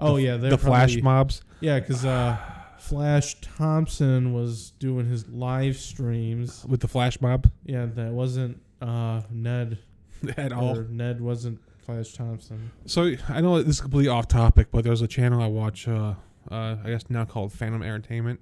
Oh 0.02 0.16
the, 0.16 0.24
yeah, 0.24 0.38
the 0.38 0.58
flash 0.58 0.98
mobs. 0.98 1.44
Yeah, 1.60 1.80
because 1.80 2.04
uh, 2.04 2.38
Flash 2.80 3.40
Thompson 3.42 4.34
was 4.34 4.72
doing 4.80 5.06
his 5.06 5.28
live 5.30 5.78
streams. 5.78 6.66
with 6.68 6.82
the 6.82 6.88
flash 6.88 7.22
mob 7.22 7.50
Yeah, 7.64 7.86
that 7.86 8.12
wasn't 8.12 8.60
uh, 8.82 9.22
Ned 9.30 9.78
at 10.38 10.52
all. 10.52 10.76
Ned 10.90 11.22
wasn't 11.22 11.60
Flash 11.86 12.14
Thompson. 12.14 12.72
So 12.86 13.14
I 13.30 13.42
know 13.42 13.62
this 13.62 13.76
is 13.76 13.82
completely 13.82 14.10
off 14.10 14.28
topic, 14.28 14.68
but 14.72 14.84
there's 14.84 15.02
a 15.02 15.08
channel 15.08 15.42
I 15.42 15.48
watch. 15.48 15.88
Uh, 15.88 16.16
uh, 16.50 16.78
I 16.84 16.90
guess 16.90 17.08
now 17.10 17.24
called 17.26 17.54
Fandom 17.54 17.84
Entertainment, 17.84 18.40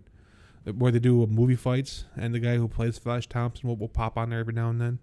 where 0.77 0.91
they 0.91 1.00
do 1.00 1.22
uh, 1.22 1.25
movie 1.25 1.58
fights, 1.58 2.06
and 2.15 2.34
the 2.34 2.39
guy 2.39 2.56
who 2.56 2.70
plays 2.70 2.98
Flash 2.98 3.27
Thompson 3.27 3.68
will, 3.68 3.75
will 3.75 3.89
pop 3.89 4.18
on 4.18 4.29
there 4.29 4.40
every 4.40 4.53
now 4.53 4.70
and 4.70 4.79
then. 4.79 5.00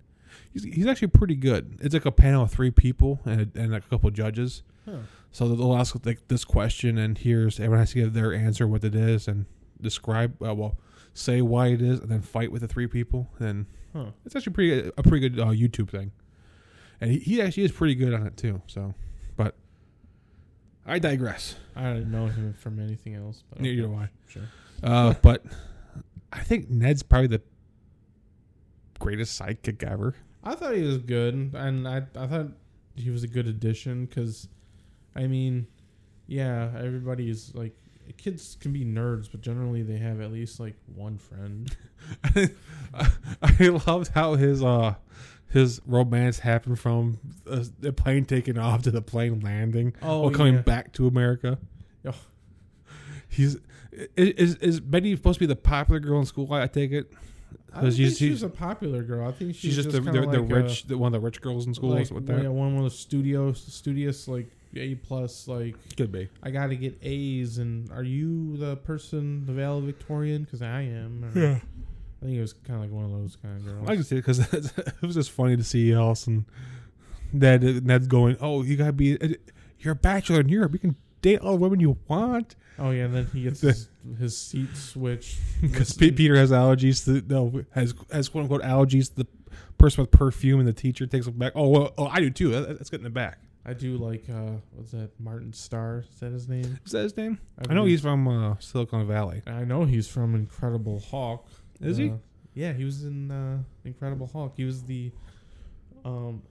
He's, 0.52 0.64
he's 0.64 0.86
actually 0.86 1.08
pretty 1.08 1.34
good. 1.36 1.78
It's 1.80 1.94
like 1.94 2.04
a 2.06 2.12
panel 2.12 2.42
of 2.44 2.50
three 2.50 2.70
people 2.70 3.20
and, 3.24 3.50
and 3.54 3.74
a 3.74 3.80
couple 3.80 4.10
judges. 4.10 4.62
Huh. 4.84 4.98
So 5.32 5.48
they'll 5.48 5.76
ask 5.76 5.96
like 6.06 6.28
this 6.28 6.44
question, 6.44 6.96
and 6.98 7.18
here's 7.18 7.58
everyone 7.58 7.80
has 7.80 7.90
to 7.90 7.96
give 7.96 8.12
their 8.14 8.32
answer, 8.32 8.66
what 8.66 8.84
it 8.84 8.94
is, 8.94 9.28
and 9.28 9.46
describe. 9.80 10.40
Uh, 10.42 10.54
well, 10.54 10.76
say 11.14 11.42
why 11.42 11.68
it 11.68 11.82
is, 11.82 12.00
and 12.00 12.08
then 12.10 12.22
fight 12.22 12.50
with 12.52 12.62
the 12.62 12.68
three 12.68 12.86
people. 12.86 13.28
And 13.38 13.66
Huh. 13.92 14.06
it's 14.24 14.36
actually 14.36 14.52
pretty 14.52 14.90
a 14.96 15.02
pretty 15.02 15.28
good 15.28 15.40
uh, 15.40 15.46
YouTube 15.48 15.88
thing, 15.90 16.12
and 17.00 17.10
he, 17.10 17.18
he 17.18 17.42
actually 17.42 17.64
is 17.64 17.72
pretty 17.72 17.94
good 17.94 18.12
on 18.14 18.26
it 18.26 18.36
too. 18.36 18.60
So, 18.66 18.94
but 19.36 19.54
I 20.86 20.98
digress. 20.98 21.56
I 21.74 21.82
don't 21.84 22.10
know 22.10 22.26
him 22.26 22.54
from 22.54 22.78
anything 22.78 23.14
else. 23.14 23.42
But 23.50 23.60
Neither 23.60 23.82
okay. 23.84 23.92
do 23.92 23.98
I. 23.98 24.08
Sure. 24.28 24.42
Uh, 24.82 25.14
but 25.22 25.44
I 26.32 26.40
think 26.40 26.70
Ned's 26.70 27.02
probably 27.02 27.26
the 27.28 27.42
greatest 28.98 29.40
sidekick 29.40 29.82
ever. 29.82 30.14
I 30.44 30.54
thought 30.54 30.74
he 30.74 30.82
was 30.82 30.98
good, 30.98 31.34
and 31.54 31.86
I 31.88 32.02
I 32.16 32.26
thought 32.26 32.48
he 32.94 33.10
was 33.10 33.22
a 33.24 33.28
good 33.28 33.46
addition 33.46 34.06
because, 34.06 34.48
I 35.14 35.26
mean, 35.26 35.66
yeah, 36.26 36.70
everybody's 36.78 37.54
like 37.54 37.76
kids 38.16 38.56
can 38.60 38.72
be 38.72 38.84
nerds, 38.84 39.28
but 39.30 39.40
generally 39.40 39.82
they 39.82 39.98
have 39.98 40.20
at 40.20 40.30
least 40.32 40.60
like 40.60 40.76
one 40.94 41.18
friend. 41.18 41.76
I 43.42 43.80
loved 43.86 44.12
how 44.14 44.34
his 44.34 44.62
uh 44.62 44.94
his 45.48 45.80
romance 45.86 46.38
happened 46.40 46.78
from 46.78 47.18
uh, 47.48 47.64
the 47.80 47.92
plane 47.92 48.24
taking 48.24 48.58
off 48.58 48.82
to 48.82 48.90
the 48.90 49.02
plane 49.02 49.40
landing 49.40 49.94
Oh, 50.02 50.22
or 50.22 50.30
coming 50.30 50.54
yeah. 50.54 50.60
back 50.62 50.92
to 50.94 51.06
America. 51.06 51.58
Oh. 52.04 52.14
He's 53.28 53.56
i- 53.92 54.08
is 54.16 54.56
is 54.56 54.80
Betty 54.80 55.14
supposed 55.16 55.36
to 55.36 55.40
be 55.40 55.46
the 55.46 55.56
popular 55.56 56.00
girl 56.00 56.18
in 56.20 56.26
school? 56.26 56.52
I 56.52 56.66
take 56.66 56.92
it. 56.92 57.12
I 57.76 57.80
don't 57.80 57.90
'Cause 57.90 57.98
you 57.98 58.06
think 58.06 58.18
she 58.18 58.24
see- 58.28 58.32
a 58.42 58.48
popular 58.48 59.02
girl. 59.02 59.28
I 59.28 59.32
think 59.32 59.54
She's, 59.54 59.74
she's, 59.74 59.76
just, 59.76 59.90
the, 59.92 60.00
the, 60.00 60.10
the 60.12 60.22
like 60.26 60.36
a- 60.38 60.42
rich, 60.42 60.84
the, 60.84 60.96
one 60.98 61.14
of 61.14 61.20
the 61.20 61.24
rich 61.24 61.40
girls 61.40 61.66
in 61.66 61.74
school. 61.74 61.90
like, 61.90 62.02
is 62.02 62.12
what 62.12 62.22
yeah, 62.26 62.36
that 62.36 62.52
one 62.52 62.76
of 62.76 62.84
the 62.84 62.90
studios, 62.90 63.62
studious 63.68 64.26
like 64.28 64.48
A 64.74 64.94
plus. 64.96 65.46
Like 65.48 65.76
could 65.96 66.10
be. 66.12 66.28
I 66.42 66.50
got 66.50 66.68
to 66.68 66.76
get 66.76 66.98
A's, 67.02 67.58
and 67.58 67.90
are 67.92 68.02
you 68.02 68.56
the 68.56 68.76
person, 68.76 69.44
the 69.46 69.52
valedictorian? 69.52 70.44
Because 70.44 70.62
I 70.62 70.82
am. 70.82 71.24
or- 71.34 71.38
Yeah. 71.40 71.58
I 72.22 72.24
think 72.24 72.38
it 72.38 72.40
was 72.40 72.54
kind 72.54 72.76
of 72.76 72.80
like 72.80 72.90
one 72.90 73.04
of 73.04 73.10
those 73.10 73.36
kind 73.36 73.56
of 73.58 73.64
girls. 73.66 73.88
I 73.88 73.94
can 73.94 74.04
see 74.04 74.16
it 74.16 74.20
because 74.24 74.38
it 74.52 75.02
was 75.02 75.14
just 75.14 75.30
funny 75.30 75.56
to 75.56 75.62
see 75.62 75.86
and 76.26 76.46
Ned 77.32 77.84
Ned's 77.84 78.06
going, 78.06 78.36
oh, 78.40 78.62
you 78.62 78.76
gotta 78.76 78.92
be, 78.94 79.20
uh, 79.20 79.28
you're 79.80 79.92
a 79.92 79.96
bachelor 79.96 80.40
in 80.40 80.48
Europe. 80.48 80.72
You 80.72 80.78
can 80.78 80.96
date 81.22 81.40
all 81.40 81.52
the 81.52 81.56
women 81.58 81.80
you 81.80 81.96
want 82.08 82.56
oh 82.78 82.90
yeah, 82.90 83.04
and 83.04 83.14
then 83.14 83.26
he 83.32 83.42
gets 83.42 83.60
his, 83.60 83.88
his 84.18 84.36
seat 84.36 84.76
switched 84.76 85.38
because 85.60 85.92
Peter 85.96 86.36
has 86.36 86.50
allergies 86.50 87.04
to 87.04 87.26
no 87.32 87.64
has 87.72 87.94
has 88.12 88.28
quote 88.28 88.42
unquote 88.42 88.62
allergies 88.62 89.08
to 89.14 89.24
the 89.24 89.26
person 89.78 90.02
with 90.02 90.10
perfume 90.10 90.58
and 90.60 90.68
the 90.68 90.72
teacher 90.72 91.06
takes 91.06 91.26
him 91.26 91.34
back. 91.34 91.52
Oh, 91.54 91.68
well, 91.68 91.92
oh, 91.98 92.06
I 92.06 92.20
do 92.20 92.30
too. 92.30 92.50
That, 92.50 92.68
that's 92.78 92.90
getting 92.90 93.04
the 93.04 93.10
back. 93.10 93.38
I 93.64 93.72
do 93.72 93.96
like 93.96 94.24
uh 94.30 94.52
what's 94.74 94.92
that 94.92 95.10
Martin 95.18 95.52
Starr? 95.52 96.04
Is 96.12 96.20
that 96.20 96.32
his 96.32 96.48
name? 96.48 96.78
Is 96.84 96.92
that 96.92 97.02
his 97.02 97.16
name? 97.16 97.38
I, 97.58 97.72
I 97.72 97.74
know 97.74 97.84
he's 97.84 98.00
from 98.00 98.28
uh, 98.28 98.56
Silicon 98.58 99.06
Valley. 99.08 99.42
I 99.46 99.64
know 99.64 99.84
he's 99.84 100.06
from 100.08 100.34
Incredible 100.34 101.00
Hulk. 101.00 101.48
Is 101.80 101.96
he? 101.96 102.10
Uh, 102.10 102.16
Yeah, 102.54 102.72
he 102.72 102.84
was 102.84 103.04
in 103.04 103.30
uh, 103.30 103.58
Incredible 103.84 104.28
Hulk. 104.32 104.54
He 104.56 104.64
was 104.64 104.84
the 104.84 105.10
um 106.04 106.42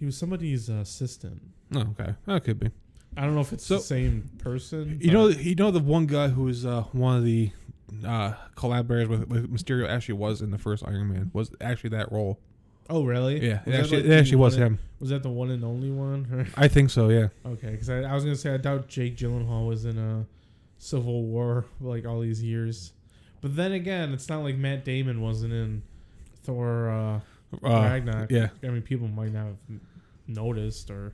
he 0.00 0.06
was 0.06 0.16
somebody's 0.16 0.68
assistant. 0.68 1.40
Oh, 1.74 1.86
okay, 1.98 2.14
that 2.26 2.42
could 2.42 2.58
be. 2.58 2.70
I 3.16 3.22
don't 3.22 3.34
know 3.34 3.40
if 3.40 3.52
it's 3.52 3.66
So- 3.66 3.76
the 3.76 3.82
same 3.82 4.30
person. 4.38 4.98
You 5.00 5.10
know, 5.10 5.28
you 5.28 5.54
know 5.54 5.70
the 5.70 5.80
one 5.80 6.06
guy 6.06 6.28
who 6.28 6.44
was 6.44 6.64
uh, 6.64 6.82
one 6.92 7.16
of 7.18 7.24
the 7.24 7.50
uh, 8.06 8.32
collaborators 8.54 9.08
with, 9.08 9.28
with 9.28 9.52
Mysterio 9.52 9.88
actually 9.88 10.14
was 10.14 10.40
in 10.40 10.50
the 10.50 10.58
first 10.58 10.82
Iron 10.86 11.08
Man 11.12 11.30
was 11.34 11.50
actually 11.60 11.90
that 11.90 12.10
role. 12.10 12.38
Oh, 12.90 13.04
really? 13.04 13.46
Yeah, 13.46 13.60
it 13.60 13.66
Was 13.66 13.74
that 13.74 13.80
actually, 13.80 13.96
like 14.02 14.06
it 14.06 14.12
actually 14.18 14.36
was 14.36 14.54
and- 14.54 14.64
him. 14.64 14.78
Was 15.00 15.10
that 15.10 15.22
the 15.22 15.30
one 15.30 15.50
and 15.50 15.64
only 15.64 15.90
one? 15.90 16.48
I 16.56 16.68
think 16.68 16.90
so. 16.90 17.08
Yeah. 17.08 17.28
okay, 17.44 17.70
because 17.72 17.90
I, 17.90 18.02
I 18.02 18.14
was 18.14 18.24
gonna 18.24 18.36
say 18.36 18.54
I 18.54 18.56
doubt 18.56 18.88
Jake 18.88 19.16
Gyllenhaal 19.16 19.66
was 19.68 19.84
in 19.84 19.98
a 19.98 20.26
Civil 20.78 21.24
War 21.24 21.64
like 21.80 22.06
all 22.06 22.20
these 22.20 22.42
years. 22.42 22.92
But 23.40 23.56
then 23.56 23.72
again, 23.72 24.12
it's 24.12 24.28
not 24.28 24.42
like 24.42 24.56
Matt 24.56 24.84
Damon 24.84 25.20
wasn't 25.20 25.52
in 25.52 25.82
Thor 26.44 26.88
uh, 26.90 27.20
Uh, 27.62 27.68
Ragnarok. 27.82 28.30
yeah, 28.30 28.48
I 28.62 28.68
mean, 28.68 28.82
people 28.82 29.08
might 29.08 29.32
not 29.32 29.46
have 29.46 29.56
noticed 30.26 30.90
or. 30.90 31.12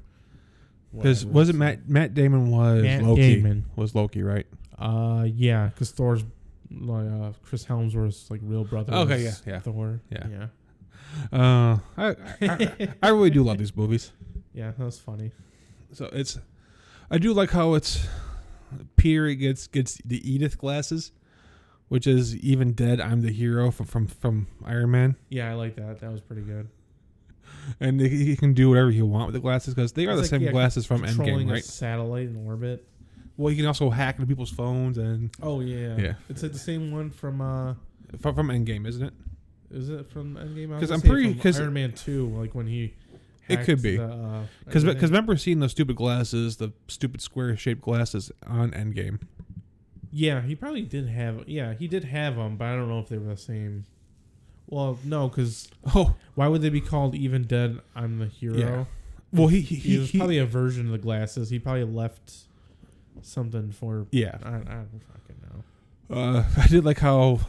Because 0.94 1.24
wasn't 1.24 1.56
so- 1.56 1.58
Matt 1.58 1.88
Matt 1.88 2.14
Damon 2.14 2.50
was 2.50 2.82
Matt 2.82 3.02
Loki 3.02 3.34
Damon? 3.36 3.64
was 3.76 3.94
Loki 3.94 4.22
right? 4.22 4.46
Uh, 4.78 5.26
yeah, 5.26 5.66
because 5.66 5.90
Thor's 5.90 6.22
like 6.70 7.06
uh, 7.10 7.32
Chris 7.42 7.64
Hemsworth's 7.64 8.30
like 8.30 8.40
real 8.42 8.64
brother. 8.64 8.92
Okay, 8.94 9.24
was 9.24 9.42
yeah, 9.46 9.52
yeah. 9.54 9.58
Thor. 9.60 10.00
Yeah. 10.10 10.26
yeah, 10.30 10.46
Uh, 11.32 11.78
I, 11.96 12.14
I 12.42 12.88
I 13.02 13.08
really 13.08 13.30
do 13.30 13.42
love 13.42 13.58
these 13.58 13.74
movies. 13.76 14.12
yeah. 14.54 14.72
That 14.78 14.84
was 14.84 14.98
funny. 14.98 15.32
So 15.92 16.08
it's 16.12 16.38
I 17.10 17.18
do 17.18 17.32
like 17.32 17.50
how 17.50 17.74
it's 17.74 18.06
Peter 18.96 19.32
gets 19.34 19.66
gets 19.66 19.96
the 20.04 20.20
Edith 20.30 20.58
glasses, 20.58 21.12
which 21.88 22.06
is 22.06 22.36
even 22.36 22.72
dead. 22.72 23.00
I'm 23.00 23.22
the 23.22 23.32
hero 23.32 23.70
from 23.70 23.86
from 23.86 24.06
from 24.06 24.46
Iron 24.64 24.90
Man. 24.90 25.16
Yeah, 25.28 25.50
I 25.50 25.54
like 25.54 25.76
that. 25.76 26.00
That 26.00 26.12
was 26.12 26.20
pretty 26.20 26.42
good. 26.42 26.68
And 27.80 28.00
he, 28.00 28.08
he 28.24 28.36
can 28.36 28.54
do 28.54 28.68
whatever 28.70 28.90
he 28.90 29.02
want 29.02 29.26
with 29.26 29.34
the 29.34 29.40
glasses 29.40 29.74
because 29.74 29.92
they 29.92 30.06
are 30.06 30.14
the 30.14 30.22
like, 30.22 30.30
same 30.30 30.42
yeah, 30.42 30.50
glasses 30.50 30.86
from 30.86 31.02
Endgame, 31.02 31.48
a 31.48 31.52
right? 31.52 31.64
satellite 31.64 32.28
in 32.28 32.46
orbit. 32.46 32.86
Well, 33.36 33.48
he 33.50 33.56
can 33.56 33.66
also 33.66 33.88
hack 33.90 34.16
into 34.16 34.26
people's 34.26 34.50
phones 34.50 34.98
and 34.98 35.30
Oh 35.42 35.60
yeah, 35.60 35.96
Yeah. 35.96 36.12
It's 36.28 36.42
like 36.42 36.52
the 36.52 36.58
same 36.58 36.90
one 36.90 37.10
from. 37.10 37.40
uh 37.40 37.74
from, 38.20 38.34
from 38.34 38.48
Endgame, 38.48 38.86
isn't 38.86 39.02
it? 39.06 39.12
Is 39.70 39.90
it 39.90 40.10
from 40.10 40.34
Endgame? 40.36 40.70
Because 40.70 40.90
I'm 40.90 41.00
pretty- 41.00 41.32
from 41.34 41.40
'cause- 41.40 41.60
Iron 41.60 41.72
Man 41.74 41.92
Two, 41.92 42.28
like 42.38 42.54
when 42.54 42.66
he. 42.66 42.94
It 43.48 43.64
could 43.64 43.80
be. 43.80 43.96
the, 43.96 44.04
uh, 44.04 44.42
Because 44.66 44.84
because 44.84 45.10
remember 45.10 45.34
seeing 45.38 45.60
those 45.60 45.70
stupid 45.70 45.96
glasses, 45.96 46.56
the 46.58 46.72
stupid 46.86 47.22
square 47.22 47.56
shaped 47.56 47.80
glasses 47.80 48.30
on 48.46 48.72
Endgame. 48.72 49.20
Yeah, 50.10 50.40
he 50.42 50.54
probably 50.54 50.82
did 50.82 51.08
have. 51.08 51.44
Yeah, 51.48 51.74
he 51.74 51.86
did 51.88 52.04
have 52.04 52.36
them, 52.36 52.56
but 52.56 52.66
I 52.66 52.76
don't 52.76 52.88
know 52.88 52.98
if 52.98 53.08
they 53.08 53.18
were 53.18 53.28
the 53.34 53.36
same. 53.38 53.84
Well, 54.68 54.98
no, 55.04 55.28
because 55.28 55.68
Oh, 55.94 56.14
why 56.34 56.46
would 56.48 56.62
they 56.62 56.68
be 56.68 56.80
called 56.80 57.14
"Even 57.14 57.44
Dead"? 57.44 57.80
I'm 57.96 58.18
the 58.18 58.26
hero. 58.26 58.56
Yeah. 58.58 58.84
well 59.32 59.48
he 59.48 59.60
he, 59.60 59.76
He, 59.76 59.90
he, 59.92 59.98
was 59.98 60.10
he- 60.10 60.18
probably 60.18 60.38
a 60.38 60.46
version 60.46 60.86
of 60.86 60.92
the 60.92 60.98
glasses. 60.98 61.50
He 61.50 61.58
probably 61.58 61.84
left 61.84 62.32
something 63.22 63.72
for. 63.72 64.06
yeah. 64.10 64.38
I, 64.42 64.48
I 64.48 64.58
don't 64.58 65.02
fucking 65.12 65.36
know. 66.10 66.16
Uh, 66.16 66.44
I 66.56 66.66
did 66.66 66.84
like 66.84 66.98
how 66.98 67.40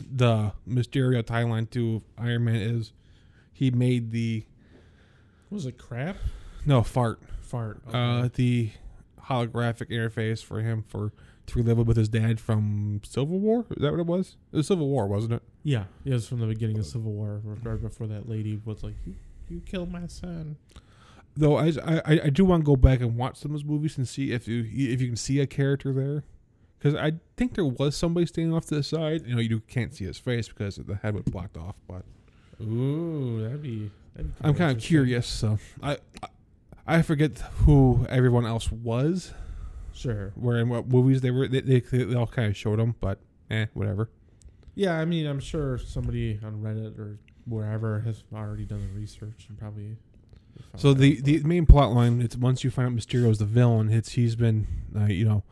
the 0.00 0.52
Mysterio 0.68 1.22
timeline 1.22 1.68
to 1.70 2.02
Iron 2.18 2.44
Man 2.44 2.56
is. 2.56 2.92
He 3.52 3.70
made 3.70 4.12
the 4.12 4.44
Was 5.50 5.66
it 5.66 5.78
crap? 5.78 6.16
no 6.66 6.82
fart 6.82 7.20
Fart. 7.40 7.80
uh 7.92 8.28
the 8.34 8.70
holographic 9.22 9.90
interface 9.90 10.44
for 10.44 10.60
him 10.60 10.84
for 10.86 11.12
to 11.48 11.58
relive 11.58 11.78
it 11.78 11.86
with 11.86 11.96
his 11.96 12.08
dad 12.08 12.40
from 12.40 13.00
Civil 13.04 13.38
War. 13.40 13.66
Is 13.70 13.82
that 13.82 13.90
what 13.90 14.00
it 14.00 14.06
was? 14.06 14.36
It 14.52 14.56
was 14.56 14.66
Civil 14.66 14.88
War, 14.88 15.06
wasn't 15.06 15.34
it? 15.34 15.42
yeah, 15.62 15.84
it 16.04 16.12
was 16.12 16.26
from 16.28 16.40
the 16.40 16.46
beginning 16.46 16.76
of 16.78 16.84
uh, 16.84 16.88
Civil 16.88 17.12
War, 17.12 17.40
right 17.44 17.80
before 17.80 18.06
that 18.06 18.28
lady 18.28 18.60
was 18.64 18.82
like, 18.82 18.94
"You, 19.06 19.14
you 19.48 19.60
killed 19.60 19.90
my 19.90 20.06
son." 20.06 20.56
Though 21.36 21.56
I, 21.56 21.72
I 21.84 22.20
I 22.24 22.30
do 22.30 22.44
want 22.44 22.62
to 22.62 22.66
go 22.66 22.74
back 22.76 23.00
and 23.00 23.16
watch 23.16 23.36
some 23.38 23.50
of 23.52 23.56
those 23.58 23.64
movies 23.64 23.96
and 23.96 24.08
see 24.08 24.32
if 24.32 24.48
you 24.48 24.60
if 24.62 25.00
you 25.00 25.06
can 25.08 25.16
see 25.16 25.40
a 25.40 25.46
character 25.46 25.92
there, 25.92 26.24
because 26.78 26.94
I 26.94 27.12
think 27.36 27.54
there 27.54 27.64
was 27.64 27.96
somebody 27.96 28.26
standing 28.26 28.52
off 28.54 28.66
to 28.66 28.74
the 28.76 28.82
side. 28.82 29.26
You 29.26 29.34
know, 29.34 29.40
you 29.40 29.60
can't 29.60 29.94
see 29.94 30.04
his 30.04 30.18
face 30.18 30.48
because 30.48 30.76
the 30.76 30.96
head 30.96 31.14
was 31.14 31.24
blocked 31.24 31.56
off. 31.56 31.76
But 31.86 32.02
Ooh, 32.60 33.42
that'd 33.42 33.62
be. 33.62 33.90
That'd 34.14 34.34
be 34.36 34.44
I'm 34.44 34.54
kind 34.54 34.76
of 34.76 34.82
curious, 34.82 35.26
so 35.28 35.58
I 35.82 35.98
I 36.86 37.02
forget 37.02 37.38
who 37.64 38.04
everyone 38.08 38.46
else 38.46 38.72
was, 38.72 39.32
Sure. 39.98 40.32
where 40.36 40.58
in 40.58 40.68
what 40.68 40.88
movies 40.88 41.20
they 41.20 41.30
were. 41.30 41.48
They 41.48 41.60
they, 41.60 41.80
they 41.80 42.14
all 42.14 42.26
kind 42.26 42.48
of 42.48 42.56
showed 42.56 42.78
them, 42.78 42.94
but 43.00 43.18
eh, 43.50 43.66
whatever. 43.74 44.08
Yeah, 44.74 44.98
I 44.98 45.04
mean, 45.04 45.26
I'm 45.26 45.40
sure 45.40 45.76
somebody 45.78 46.38
on 46.44 46.62
Reddit 46.62 46.98
or 46.98 47.18
wherever 47.46 48.00
has 48.00 48.22
already 48.32 48.64
done 48.64 48.86
the 48.92 49.00
research 49.00 49.46
and 49.48 49.58
probably. 49.58 49.96
So 50.76 50.94
the 50.94 51.20
the 51.20 51.42
main 51.42 51.66
plot 51.66 51.92
line 51.92 52.20
it's 52.22 52.36
once 52.36 52.62
you 52.62 52.70
find 52.70 52.88
out 52.88 52.94
Mysterio 52.94 53.30
is 53.30 53.38
the 53.38 53.44
villain, 53.44 53.90
it's 53.90 54.12
he's 54.12 54.36
been 54.36 54.66
uh, 54.96 55.06
you 55.06 55.24
know 55.24 55.42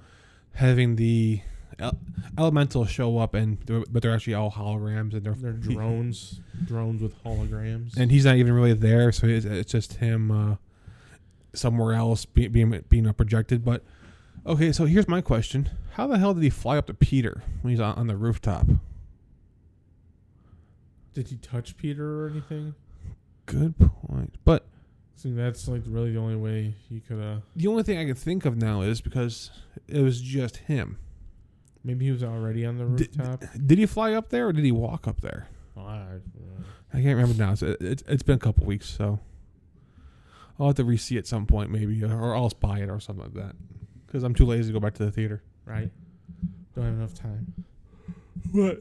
having 0.55 0.97
the 0.97 1.41
el- 1.79 1.99
elemental 2.39 2.87
show 2.87 3.19
up 3.19 3.35
and 3.35 3.59
they're, 3.67 3.83
but 3.91 4.03
they're 4.03 4.15
actually 4.15 4.35
all 4.35 4.51
holograms 4.51 5.13
and 5.13 5.25
they're 5.25 5.35
they're 5.35 5.53
drones, 5.53 6.41
drones 6.65 7.03
with 7.03 7.23
holograms. 7.25 7.97
and 7.97 8.11
he's 8.11 8.25
not 8.25 8.37
even 8.37 8.53
really 8.53 8.75
there, 8.75 9.11
so 9.13 9.27
it's, 9.27 9.45
it's 9.45 9.73
just 9.73 9.95
him 9.95 10.31
uh, 10.31 10.57
somewhere 11.53 11.95
else 11.95 12.25
be, 12.25 12.49
being 12.49 12.85
being 12.89 13.13
projected. 13.15 13.65
But 13.65 13.85
okay, 14.47 14.73
so 14.73 14.85
here's 14.85 15.09
my 15.09 15.21
question: 15.21 15.71
How 15.93 16.07
the 16.07 16.19
hell 16.19 16.35
did 16.35 16.43
he 16.43 16.51
fly 16.51 16.79
up 16.79 16.87
to 16.87 16.95
Peter 16.95 17.43
when 17.63 17.71
he's 17.73 17.81
on, 17.81 17.95
on 17.97 18.07
the 18.07 18.17
rooftop? 18.17 18.67
Did 21.15 21.29
he 21.29 21.37
touch 21.37 21.77
Peter 21.77 22.25
or 22.25 22.29
anything? 22.31 22.75
Good 23.47 23.75
point. 23.79 24.35
But 24.45 24.67
See, 25.15 25.33
that's 25.33 25.67
like 25.67 25.83
really 25.87 26.13
the 26.13 26.19
only 26.19 26.37
way 26.37 26.75
he 26.91 27.01
could 27.01 27.19
have. 27.19 27.43
the 27.55 27.67
only 27.69 27.83
thing 27.83 27.97
I 27.99 28.05
can 28.05 28.15
think 28.15 28.45
of 28.45 28.57
now 28.57 28.83
is 28.83 29.01
because 29.01 29.51
it 29.89 30.03
was 30.03 30.21
just 30.21 30.59
him. 30.59 30.99
Maybe 31.83 32.05
he 32.07 32.11
was 32.11 32.23
already 32.23 32.67
on 32.67 32.77
the 32.79 32.85
Did- 32.85 33.17
rooftop. 33.17 33.45
Did 33.65 33.79
he 33.79 33.87
fly 33.87 34.13
up 34.13 34.29
there 34.29 34.49
or 34.49 34.53
did 34.53 34.65
he 34.65 34.73
walk 34.73 35.09
up 35.09 35.21
there? 35.23 35.49
Oh, 35.77 35.83
I, 35.87 35.97
uh, 36.01 36.63
I 36.93 36.97
can't 36.97 37.17
remember 37.17 37.35
now. 37.35 37.53
It's, 37.53 37.63
it's, 37.63 38.03
it's 38.09 38.23
been 38.23 38.37
a 38.37 38.41
couple 38.41 38.67
weeks, 38.67 38.89
so 38.89 39.21
I'll 40.59 40.67
have 40.69 40.77
to 40.77 40.85
re-see 40.85 41.17
it 41.17 41.21
at 41.21 41.27
some 41.27 41.47
point, 41.47 41.71
maybe, 41.71 42.03
or 42.03 42.35
I'll 42.35 42.51
buy 42.61 42.81
it 42.81 42.91
or 42.91 42.99
something 43.01 43.25
like 43.25 43.35
that. 43.35 43.55
Because 44.07 44.23
I'm 44.23 44.35
too 44.35 44.47
lazy 44.47 44.69
to 44.69 44.73
go 44.73 44.81
back 44.81 44.95
to 44.95 45.05
the 45.05 45.11
theater. 45.11 45.43
right. 45.65 45.91
Don't 46.75 46.85
have 46.85 46.95
enough 46.95 47.15
time. 47.15 47.55
But 48.55 48.81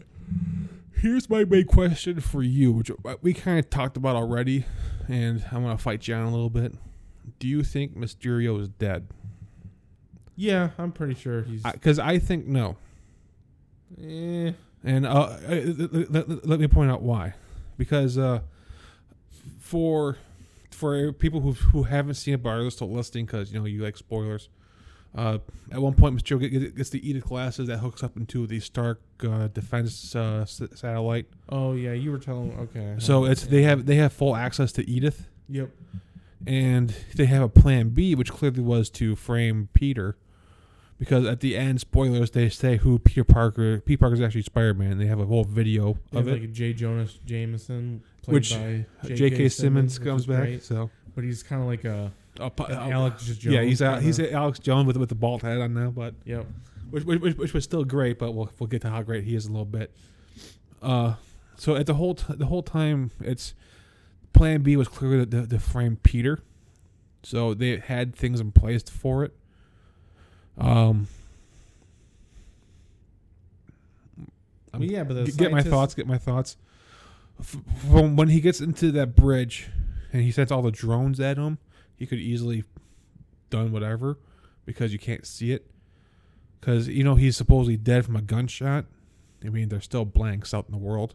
here's 0.98 1.30
my 1.30 1.44
big 1.46 1.68
question 1.68 2.20
for 2.20 2.44
you, 2.44 2.74
which 2.74 2.92
we 3.22 3.34
kind 3.34 3.58
of 3.58 3.70
talked 3.70 3.96
about 3.96 4.16
already, 4.18 4.66
and 5.08 5.46
I'm 5.52 5.64
gonna 5.64 5.78
fight 5.78 6.06
you 6.08 6.14
on 6.16 6.24
a 6.24 6.30
little 6.30 6.50
bit. 6.50 6.74
Do 7.40 7.48
you 7.48 7.64
think 7.64 7.96
Mysterio 7.98 8.60
is 8.60 8.68
dead? 8.68 9.08
Yeah, 10.36 10.72
I'm 10.78 10.92
pretty 10.92 11.14
sure 11.16 11.44
he's. 11.44 11.64
Because 11.64 11.98
I, 11.98 12.20
think 12.20 12.46
no. 12.48 12.76
eh, 14.02 14.52
And 14.84 15.06
uh, 15.06 15.10
uh, 15.10 15.38
let, 15.50 16.12
let- 16.30 16.46
let 16.48 16.60
me 16.60 16.68
point 16.68 16.92
out 16.92 17.02
why. 17.02 17.34
Because 17.78 18.18
uh, 18.18 18.42
for 19.60 20.18
for 20.72 21.14
people 21.14 21.40
who 21.42 21.54
who 21.54 21.84
haven't 21.84 22.16
seen 22.16 22.34
it 22.34 22.44
but 22.44 22.50
are 22.50 22.70
still 22.70 22.92
listening, 22.92 23.26
because 23.26 23.54
you 23.54 23.60
know 23.60 23.66
you 23.66 23.82
like 23.84 23.96
spoilers. 23.98 24.50
Uh, 25.16 25.38
at 25.72 25.82
one 25.82 25.94
point, 25.94 26.14
Mysterio 26.16 26.42
get- 26.52 26.76
gets 26.76 26.90
the 26.90 27.10
Edith 27.10 27.24
glasses 27.26 27.68
that 27.70 27.78
hooks 27.78 28.04
up 28.04 28.18
into 28.18 28.46
the 28.46 28.60
Stark 28.60 29.00
uh, 29.24 29.48
defense 29.48 30.14
uh, 30.16 30.40
s- 30.42 30.62
satellite. 30.76 31.28
oh 31.50 31.72
yeah, 31.74 31.94
you 31.94 32.12
were 32.12 32.20
telling. 32.20 32.52
Okay. 32.60 32.96
So 33.00 33.24
it's 33.26 33.44
they 33.48 33.64
have 33.64 33.86
they 33.86 33.96
have 33.96 34.12
full 34.12 34.36
access 34.36 34.72
to 34.74 34.90
Edith, 34.90 35.30
Yep. 35.48 35.70
and 36.46 36.94
they 37.16 37.26
have 37.26 37.42
a 37.42 37.50
plan 37.50 37.90
B, 37.90 38.14
which 38.16 38.32
clearly 38.32 38.62
was 38.62 38.90
to 38.92 39.16
frame 39.16 39.70
Peter, 39.74 40.18
because 41.00 41.26
at 41.26 41.40
the 41.40 41.56
end, 41.56 41.80
spoilers, 41.82 42.32
they 42.32 42.50
say 42.50 42.78
who 42.78 43.00
Peter 43.00 43.24
Parker. 43.24 43.80
Peter 43.80 43.98
Parker 44.00 44.16
is 44.16 44.22
actually 44.22 44.42
Spider 44.44 44.74
Man. 44.74 44.98
They 44.98 45.06
have 45.08 45.20
a 45.20 45.26
whole 45.26 45.44
video 45.46 45.98
They 46.12 46.20
of 46.20 46.28
have 46.28 46.36
it. 46.36 46.42
like 46.42 46.52
J. 46.52 46.74
Jonah 46.74 47.08
Jameson, 47.26 48.04
played 48.22 48.34
Which 48.34 48.54
by 48.54 48.86
J.K. 49.06 49.50
Simmons 49.50 49.98
which 50.00 50.08
comes 50.08 50.22
is 50.24 50.28
back. 50.28 50.40
great, 50.42 50.64
So 50.64 50.90
but 51.16 51.24
he's 51.24 51.42
kind 51.42 51.62
of 51.62 51.68
like 51.70 51.86
a 51.86 52.12
Alex 52.40 53.26
Jones. 53.26 53.46
yeah, 53.46 53.62
he's 53.62 53.82
uh, 53.82 53.94
kinda. 53.96 54.02
he's 54.06 54.20
Alex 54.20 54.60
Jones 54.60 54.88
with 54.88 54.98
with 54.98 55.10
the 55.10 55.16
bald 55.16 55.42
head 55.42 55.60
on 55.62 55.74
now, 55.74 55.90
but 55.90 56.16
Yep. 56.26 56.46
which, 56.90 57.04
which 57.06 57.38
which 57.38 57.54
was 57.54 57.64
still 57.64 57.84
great. 57.84 58.20
But 58.20 58.34
we'll 58.34 58.50
we'll 58.60 58.68
get 58.68 58.82
to 58.84 58.90
how 58.90 59.02
great 59.04 59.24
he 59.24 59.36
is 59.36 59.46
in 59.46 59.52
a 59.52 59.54
little 59.54 59.66
bit. 59.66 59.92
Uh, 60.82 61.16
so 61.56 61.76
at 61.76 61.86
the 61.86 61.94
whole 61.96 62.16
t- 62.16 62.34
the 62.36 62.46
whole 62.48 62.64
time, 62.64 63.12
it's 63.22 63.54
Plan 64.34 64.62
B 64.62 64.76
was 64.76 64.88
clearly 64.88 65.26
to, 65.26 65.48
to 65.48 65.60
frame 65.60 65.98
Peter, 66.04 66.40
so 67.24 67.54
they 67.54 67.78
had 67.78 68.16
things 68.16 68.40
in 68.40 68.52
place 68.52 68.84
for 68.84 69.24
it. 69.24 69.34
Um. 70.58 71.08
Well, 74.74 74.84
yeah, 74.84 75.04
but 75.04 75.14
the 75.14 75.24
G- 75.26 75.32
get 75.38 75.52
my 75.52 75.62
thoughts. 75.64 75.94
Get 75.94 76.08
my 76.08 76.18
thoughts. 76.18 76.58
From 77.42 78.16
when 78.16 78.30
he 78.30 78.42
gets 78.42 78.60
into 78.62 78.92
that 78.94 79.16
bridge, 79.16 79.68
and 80.12 80.22
he 80.22 80.32
sends 80.32 80.52
all 80.52 80.62
the 80.62 80.72
drones 80.72 81.20
at 81.20 81.38
him, 81.38 81.58
he 81.96 82.06
could 82.06 82.20
easily 82.20 82.64
done 83.50 83.72
whatever 83.72 84.18
because 84.66 84.92
you 84.94 85.00
can't 85.00 85.26
see 85.26 85.52
it. 85.52 85.70
Because 86.60 86.88
you 86.88 87.04
know 87.04 87.16
he's 87.16 87.38
supposedly 87.38 87.78
dead 87.78 88.06
from 88.06 88.16
a 88.16 88.22
gunshot. 88.22 88.86
I 89.46 89.50
mean, 89.50 89.70
there's 89.70 89.84
still 89.84 90.06
blanks 90.06 90.54
out 90.54 90.66
in 90.68 90.72
the 90.72 90.78
world. 90.80 91.14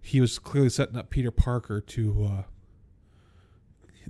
He 0.00 0.20
was 0.20 0.38
clearly 0.38 0.70
setting 0.70 0.96
up 0.96 1.10
Peter 1.10 1.30
Parker 1.30 1.80
to 1.80 2.24
uh, 2.24 2.42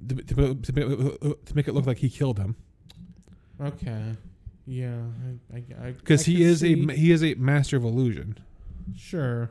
to, 0.08 0.14
to, 0.14 0.54
to, 0.54 0.72
make, 0.72 1.44
to 1.46 1.54
make 1.54 1.68
it 1.68 1.72
look 1.74 1.86
like 1.86 1.98
he 1.98 2.10
killed 2.10 2.38
him. 2.38 2.56
Okay. 3.60 4.14
Yeah. 4.66 4.98
I. 5.52 5.56
I, 5.56 5.86
I 5.88 5.92
Because 5.92 6.24
he 6.26 6.42
is 6.42 6.60
see- 6.60 6.86
a 6.88 6.92
he 6.92 7.10
is 7.12 7.22
a 7.22 7.34
master 7.34 7.76
of 7.76 7.84
illusion. 7.84 8.38
Sure. 8.96 9.50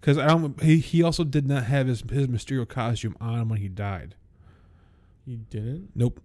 Because 0.00 0.18
I 0.18 0.26
don't. 0.28 0.60
He, 0.62 0.78
he 0.78 1.02
also 1.02 1.24
did 1.24 1.46
not 1.46 1.64
have 1.64 1.86
his 1.88 2.02
his 2.10 2.26
Mysterio 2.28 2.68
costume 2.68 3.16
on 3.20 3.48
when 3.48 3.58
he 3.60 3.68
died. 3.68 4.14
He 5.28 5.36
didn't. 5.36 5.90
Nope. 5.94 6.20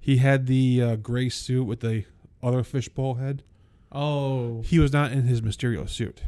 He 0.00 0.16
had 0.16 0.48
the 0.48 0.82
uh, 0.82 0.96
gray 0.96 1.28
suit 1.28 1.62
with 1.62 1.78
the 1.78 2.04
other 2.42 2.64
fishbowl 2.64 3.14
head. 3.14 3.44
Oh. 3.92 4.62
He 4.62 4.80
was 4.80 4.92
not 4.92 5.12
in 5.12 5.22
his 5.22 5.40
Mysterio 5.40 5.88
suit. 5.88 6.22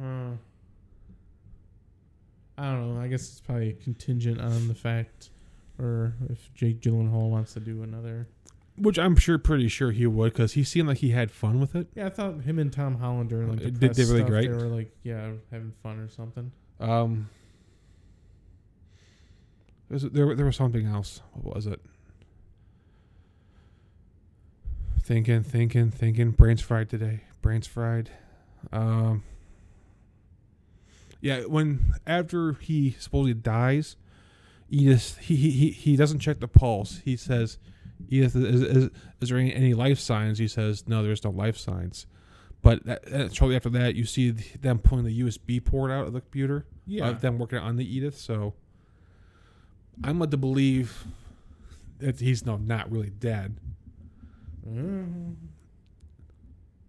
Uh, 0.00 0.30
I 2.56 2.70
don't 2.72 2.94
know. 2.94 3.02
I 3.02 3.08
guess 3.08 3.28
it's 3.28 3.40
probably 3.42 3.74
contingent 3.74 4.40
on 4.40 4.68
the 4.68 4.74
fact, 4.74 5.28
or 5.78 6.14
if 6.30 6.52
Jake 6.54 6.80
Gyllenhaal 6.80 7.28
wants 7.28 7.52
to 7.52 7.60
do 7.60 7.82
another. 7.82 8.26
Which 8.78 8.98
I'm 8.98 9.16
sure, 9.16 9.36
pretty 9.36 9.68
sure 9.68 9.90
he 9.90 10.06
would, 10.06 10.32
because 10.32 10.54
he 10.54 10.64
seemed 10.64 10.88
like 10.88 10.98
he 10.98 11.10
had 11.10 11.30
fun 11.30 11.60
with 11.60 11.74
it. 11.74 11.88
Yeah, 11.94 12.06
I 12.06 12.10
thought 12.10 12.40
him 12.40 12.58
and 12.58 12.72
Tom 12.72 12.96
Holland 12.96 13.28
during 13.28 13.50
like 13.50 13.58
the 13.58 13.70
Did 13.72 13.94
they 13.94 14.04
really 14.04 14.20
stuff, 14.20 14.28
great? 14.30 14.50
They 14.50 14.56
were 14.56 14.68
like, 14.68 14.90
yeah, 15.02 15.32
having 15.50 15.74
fun 15.82 15.98
or 15.98 16.08
something. 16.08 16.50
Um, 16.80 17.28
there, 19.90 20.34
there 20.34 20.46
was 20.46 20.56
something 20.56 20.86
else. 20.86 21.22
What 21.32 21.54
was 21.54 21.66
it? 21.66 21.80
Thinking, 25.02 25.42
thinking, 25.42 25.90
thinking. 25.90 26.32
Brains 26.32 26.60
fried 26.60 26.90
today. 26.90 27.20
Brains 27.40 27.66
fried. 27.66 28.10
Um. 28.72 29.22
Yeah, 31.20 31.40
when 31.42 31.94
after 32.06 32.54
he 32.54 32.96
supposedly 32.98 33.34
dies, 33.34 33.96
Edith 34.68 35.18
he 35.18 35.36
he 35.36 35.70
he, 35.70 35.96
doesn't 35.96 36.18
check 36.18 36.40
the 36.40 36.48
pulse. 36.48 37.00
He 37.04 37.16
says, 37.16 37.58
"Edith, 38.08 38.34
is, 38.34 38.62
is, 38.62 38.90
is 39.20 39.28
there 39.28 39.38
any, 39.38 39.54
any 39.54 39.74
life 39.74 40.00
signs?" 40.00 40.38
He 40.38 40.48
says, 40.48 40.88
"No, 40.88 41.02
there's 41.02 41.22
no 41.22 41.30
life 41.30 41.56
signs." 41.56 42.06
But 42.62 42.84
that, 42.84 43.32
shortly 43.32 43.54
after 43.54 43.70
that, 43.70 43.94
you 43.94 44.04
see 44.04 44.32
them 44.32 44.80
pulling 44.80 45.04
the 45.04 45.20
USB 45.20 45.64
port 45.64 45.92
out 45.92 46.08
of 46.08 46.12
the 46.12 46.20
computer. 46.20 46.66
Yeah. 46.84 47.08
of 47.08 47.20
them 47.20 47.38
working 47.38 47.58
on 47.58 47.76
the 47.76 47.84
Edith. 47.84 48.18
So 48.18 48.54
I'm 50.04 50.18
led 50.18 50.30
to 50.32 50.36
believe 50.36 51.04
that 51.98 52.20
he's 52.20 52.44
no 52.44 52.56
not 52.56 52.90
really 52.90 53.10
dead. 53.10 53.56
Mhm. 54.68 55.34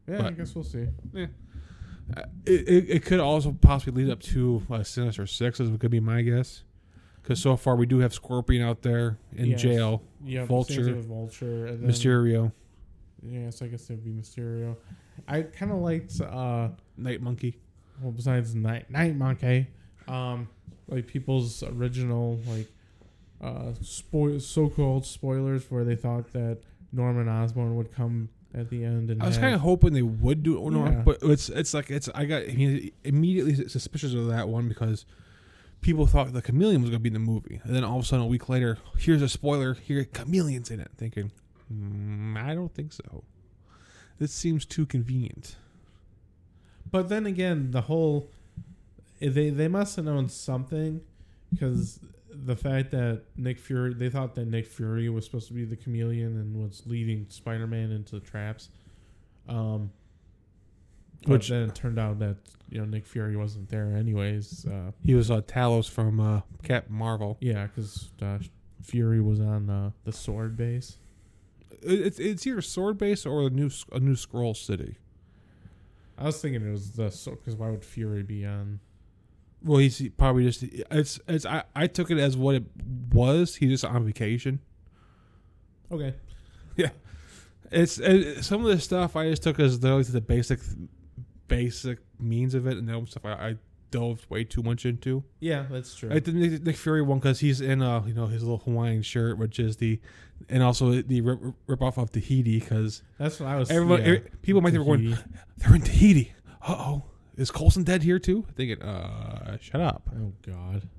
Yeah, 0.07 0.27
I 0.27 0.31
guess 0.31 0.55
we'll 0.55 0.63
see. 0.63 0.87
Uh, 1.15 2.21
it, 2.45 2.67
it, 2.69 2.89
it 2.89 3.05
could 3.05 3.19
also 3.19 3.51
possibly 3.51 4.03
lead 4.03 4.11
up 4.11 4.21
to 4.21 4.63
uh, 4.71 4.81
Sinister 4.83 5.25
Six, 5.27 5.59
as 5.59 5.69
could 5.77 5.91
be 5.91 5.99
my 5.99 6.21
guess. 6.21 6.63
Because 7.21 7.41
so 7.41 7.57
far 7.57 7.75
we 7.75 7.85
do 7.85 7.99
have 7.99 8.13
Scorpion 8.13 8.61
out 8.65 8.81
there 8.81 9.17
in 9.35 9.47
Yes. 9.47 9.61
jail, 9.61 10.01
Yeah, 10.23 10.45
Vulture, 10.45 10.93
Vulture, 11.01 11.65
and 11.67 11.83
then, 11.83 11.89
Mysterio, 11.89 12.53
Yes, 13.21 13.61
I 13.61 13.67
guess 13.67 13.89
it'd 13.89 14.05
be 14.05 14.11
Mysterio. 14.11 14.77
I 15.27 15.41
kind 15.41 15.71
of 15.73 15.79
liked, 15.79 16.21
uh, 16.21 16.69
Night 16.95 17.21
Monkey. 17.21 17.57
well, 18.01 18.11
besides 18.13 18.55
Night 18.55 18.89
Night 18.89 19.15
Monkey, 19.17 19.67
um, 20.07 20.47
like 20.87 21.05
people's 21.07 21.61
original 21.63 22.39
like 22.47 22.67
uh, 23.41 23.73
spoil 23.81 24.39
so-called 24.39 25.05
spoilers 25.05 25.69
where 25.69 25.83
they 25.83 25.95
thought 25.95 26.31
that 26.33 26.59
Norman 26.91 27.27
Osborn 27.29 27.75
would 27.75 27.93
come 27.93 28.29
at 28.53 28.69
the 28.69 28.83
end 28.83 29.09
and 29.11 29.21
I 29.21 29.27
was 29.27 29.37
kind 29.37 29.53
of 29.53 29.61
hoping 29.61 29.93
they 29.93 30.01
would 30.01 30.41
do 30.41 30.57
it, 30.67 30.73
Yeah. 30.73 31.01
but 31.05 31.17
it's 31.21 31.49
it's 31.49 31.73
like 31.73 31.91
it's 31.91 32.09
I 32.15 32.25
got 32.25 32.43
immediately 33.03 33.67
suspicious 33.67 34.13
of 34.13 34.27
that 34.27 34.47
one 34.49 34.67
because 34.67 35.05
people 35.81 36.07
thought 36.07 36.33
the 36.33 36.41
Chameleon 36.41 36.81
was 36.81 36.89
going 36.89 36.99
to 36.99 37.03
be 37.03 37.09
in 37.09 37.13
the 37.13 37.19
movie, 37.19 37.61
and 37.63 37.75
then 37.75 37.83
all 37.83 37.97
of 37.99 38.03
a 38.03 38.07
sudden 38.07 38.25
a 38.25 38.27
week 38.27 38.49
later, 38.49 38.77
here's 38.97 39.21
a 39.21 39.29
spoiler: 39.29 39.73
here 39.75 40.05
Chameleon's 40.05 40.71
in 40.71 40.79
it. 40.79 40.89
Thinking, 40.97 41.31
mm, 41.71 42.41
I 42.41 42.55
don't 42.55 42.73
think 42.73 42.93
so. 42.93 43.23
This 44.17 44.31
seems 44.31 44.65
too 44.65 44.85
convenient. 44.87 45.57
But 46.89 47.09
then 47.09 47.25
again, 47.27 47.71
the 47.71 47.81
whole 47.81 48.29
they 49.19 49.49
they 49.49 49.67
must 49.67 49.97
have 49.97 50.05
known 50.05 50.29
something 50.29 51.01
because 51.51 51.99
the 52.45 52.55
fact 52.55 52.91
that 52.91 53.23
Nick 53.35 53.59
Fury 53.59 53.93
they 53.93 54.09
thought 54.09 54.35
that 54.35 54.47
Nick 54.47 54.67
Fury 54.67 55.09
was 55.09 55.25
supposed 55.25 55.47
to 55.47 55.53
be 55.53 55.65
the 55.65 55.75
chameleon 55.75 56.35
and 56.37 56.55
was 56.55 56.83
leading 56.85 57.25
Spider-Man 57.29 57.91
into 57.91 58.15
the 58.15 58.21
traps. 58.25 58.69
Um 59.47 59.91
but 61.23 61.29
Which- 61.31 61.49
then 61.49 61.69
it 61.69 61.75
turned 61.75 61.97
out 61.99 62.19
that 62.19 62.37
you 62.69 62.77
know 62.79 62.85
Nick 62.85 63.05
Fury 63.05 63.35
wasn't 63.35 63.69
there 63.69 63.95
anyways. 63.95 64.65
Uh, 64.65 64.91
He 65.03 65.15
was 65.15 65.31
uh, 65.31 65.41
Talos 65.41 65.89
from 65.89 66.19
uh, 66.19 66.41
Captain 66.63 66.93
Marvel. 66.95 67.37
yeah, 67.41 67.65
because 67.67 68.11
uh, 68.21 68.37
Fury 68.83 69.19
was 69.19 69.39
on 69.39 69.69
uh, 69.69 69.91
the 70.03 70.11
sword 70.11 70.55
base. 70.55 70.97
It's 71.81 72.19
it's 72.19 72.45
either 72.45 72.61
Sword 72.61 72.97
Base 72.97 73.25
or 73.25 73.47
a 73.47 73.49
new 73.49 73.69
a 73.91 73.99
new 73.99 74.13
Skrull 74.15 74.55
City. 74.55 74.97
I 76.17 76.25
was 76.25 76.39
thinking 76.41 76.67
it 76.67 76.71
was 76.71 76.91
the 76.91 77.05
because 77.31 77.55
why 77.55 77.69
would 77.71 77.83
Fury 77.85 78.23
be 78.23 78.45
on? 78.45 78.79
Well, 79.63 79.79
he's 79.79 80.09
probably 80.17 80.43
just 80.43 80.63
it's 80.63 81.19
it's 81.27 81.45
I, 81.45 81.63
I 81.75 81.87
took 81.87 82.11
it 82.11 82.17
as 82.17 82.37
what 82.37 82.55
it 82.55 82.63
was. 83.11 83.55
He's 83.55 83.69
just 83.71 83.85
on 83.85 84.05
vacation. 84.05 84.59
Okay, 85.91 86.13
Yeah. 86.75 86.89
It's 87.71 87.97
it, 87.99 88.43
some 88.43 88.61
of 88.65 88.67
the 88.67 88.79
stuff 88.79 89.15
I 89.15 89.29
just 89.29 89.43
took 89.43 89.59
as 89.59 89.79
the 89.79 89.97
the 90.03 90.21
basic 90.21 90.59
basic 91.47 91.99
means 92.19 92.53
of 92.53 92.67
it, 92.67 92.77
and 92.77 92.87
then 92.87 93.05
stuff 93.07 93.25
I, 93.25 93.31
I 93.31 93.55
dove 93.89 94.25
way 94.29 94.43
too 94.43 94.61
much 94.63 94.85
into. 94.85 95.23
yeah, 95.39 95.65
that's 95.69 95.95
true. 95.95 96.09
I 96.11 96.19
did 96.19 96.35
Nick, 96.35 96.63
Nick 96.63 96.75
Fury 96.75 97.01
one 97.01 97.19
because 97.19 97.39
he's 97.39 97.61
in 97.61 97.81
uh 97.81 98.03
you 98.05 98.13
know 98.13 98.27
his 98.27 98.43
little 98.43 98.59
Hawaiian 98.59 99.01
shirt, 99.01 99.37
which 99.37 99.59
is 99.59 99.77
the 99.77 99.99
and 100.49 100.61
also 100.63 101.01
the 101.01 101.21
rip, 101.21 101.39
rip 101.67 101.81
off 101.81 101.97
of 101.97 102.11
Tahiti 102.11 102.59
because 102.59 103.01
that's 103.17 103.39
what 103.39 103.49
I 103.49 103.57
was. 103.57 103.71
everyone 103.71 103.99
yeah. 104.01 104.07
every- 104.07 104.29
people 104.41 104.61
might 104.61 104.71
think 104.71 104.85
we're 104.85 104.97
going 104.97 105.17
they're 105.57 105.75
in 105.75 105.81
Tahiti. 105.81 106.33
Uh 106.61 106.75
oh, 106.77 107.03
is 107.37 107.51
Coulson 107.51 107.83
dead 107.83 108.03
here 108.03 108.19
too? 108.19 108.45
Thinking, 108.55 108.81
uh, 108.81 109.57
shut 109.61 109.79
up. 109.81 110.09
Oh 110.13 110.33
God. 110.45 110.89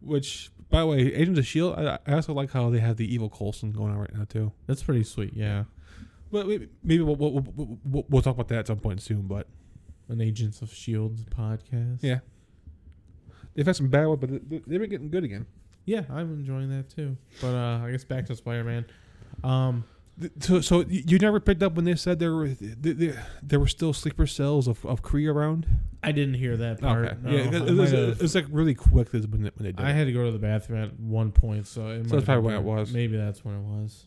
Which, 0.00 0.50
by 0.70 0.80
the 0.80 0.86
way, 0.86 0.98
Agents 1.12 1.38
of 1.38 1.46
Shield. 1.46 1.74
I, 1.78 1.98
I 2.06 2.12
also 2.14 2.32
like 2.32 2.52
how 2.52 2.70
they 2.70 2.78
have 2.78 2.96
the 2.96 3.12
evil 3.12 3.28
Coulson 3.28 3.72
going 3.72 3.92
on 3.92 3.98
right 3.98 4.14
now 4.14 4.24
too. 4.28 4.52
That's 4.66 4.82
pretty 4.82 5.02
sweet. 5.04 5.32
Yeah. 5.34 5.64
But 6.30 6.46
maybe, 6.46 6.68
maybe 6.84 7.02
we'll, 7.02 7.16
we'll, 7.16 7.40
we'll, 7.40 8.04
we'll, 8.08 8.22
talk 8.22 8.34
about 8.34 8.48
that 8.48 8.58
at 8.58 8.66
some 8.66 8.78
point 8.78 9.00
soon. 9.00 9.22
But 9.22 9.46
An 10.08 10.20
Agents 10.20 10.60
of 10.62 10.72
Shield 10.72 11.16
podcast. 11.30 11.98
yeah, 12.02 12.18
they've 13.54 13.64
had 13.64 13.76
some 13.76 13.88
bad 13.88 14.06
ones, 14.06 14.20
but 14.20 14.30
they- 14.30 14.62
they've 14.66 14.80
been 14.80 14.90
getting 14.90 15.10
good 15.10 15.24
again. 15.24 15.46
Yeah, 15.86 16.02
I'm 16.10 16.34
enjoying 16.34 16.68
that 16.68 16.90
too. 16.90 17.16
But 17.40 17.54
uh 17.54 17.80
I 17.82 17.90
guess 17.90 18.04
back 18.04 18.26
to 18.26 18.36
Spider 18.36 18.62
Man. 18.62 18.84
Um 19.42 19.84
So, 20.40 20.60
so 20.60 20.84
you 20.88 21.18
never 21.18 21.38
picked 21.38 21.62
up 21.62 21.74
when 21.74 21.84
they 21.84 21.94
said 21.94 22.18
there 22.18 22.34
were 22.34 22.48
there, 22.48 23.24
there, 23.40 23.60
were 23.60 23.68
still 23.68 23.92
sleeper 23.92 24.26
cells 24.26 24.66
of 24.66 24.84
of 24.84 25.02
Kree 25.02 25.32
around. 25.32 25.66
I 26.02 26.10
didn't 26.12 26.34
hear 26.34 26.56
that 26.56 26.80
part. 26.80 27.06
Okay, 27.06 27.16
No, 27.22 27.30
yeah, 27.30 27.66
it, 27.66 27.74
was, 27.74 27.92
it 27.92 28.20
was 28.20 28.34
like 28.34 28.46
really 28.50 28.74
quick 28.74 29.12
when 29.12 29.22
they, 29.22 29.28
when 29.28 29.52
they 29.58 29.72
did. 29.72 29.80
I 29.80 29.90
it. 29.90 29.94
had 29.94 30.06
to 30.06 30.12
go 30.12 30.24
to 30.24 30.32
the 30.32 30.38
bathroom 30.38 30.82
at 30.82 30.98
one 30.98 31.30
point, 31.30 31.66
so 31.66 31.88
it 31.88 31.98
might 31.98 32.08
that's 32.08 32.24
probably 32.24 32.42
when 32.46 32.54
it 32.54 32.62
was. 32.62 32.92
Maybe 32.92 33.16
that's 33.16 33.44
when 33.44 33.56
it 33.56 33.62
was. 33.62 34.06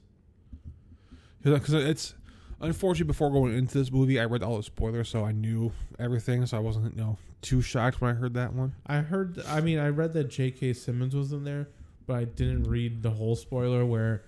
because 1.44 1.74
it's 1.74 2.14
unfortunately 2.60 3.08
before 3.08 3.32
going 3.32 3.58
into 3.58 3.78
this 3.78 3.92
movie, 3.92 4.20
I 4.20 4.26
read 4.26 4.44
all 4.44 4.58
the 4.58 4.64
spoilers, 4.64 5.08
so 5.10 5.24
I 5.24 5.32
knew 5.32 5.72
everything, 5.98 6.46
so 6.46 6.58
I 6.58 6.60
wasn't 6.60 6.96
you 6.98 7.02
know 7.02 7.18
too 7.42 7.62
shocked 7.62 8.02
when 8.02 8.12
I 8.12 8.14
heard 8.16 8.34
that 8.34 8.54
one. 8.54 8.76
I 8.86 8.98
heard. 8.98 9.42
I 9.48 9.62
mean, 9.62 9.80
I 9.80 9.88
read 9.88 10.14
that 10.14 10.26
J.K. 10.26 10.74
Simmons 10.74 11.16
was 11.16 11.32
in 11.32 11.46
there, 11.46 11.70
but 12.06 12.18
I 12.18 12.26
didn't 12.26 12.64
read 12.64 13.02
the 13.02 13.12
whole 13.12 13.36
spoiler 13.36 13.86
where 13.86 14.24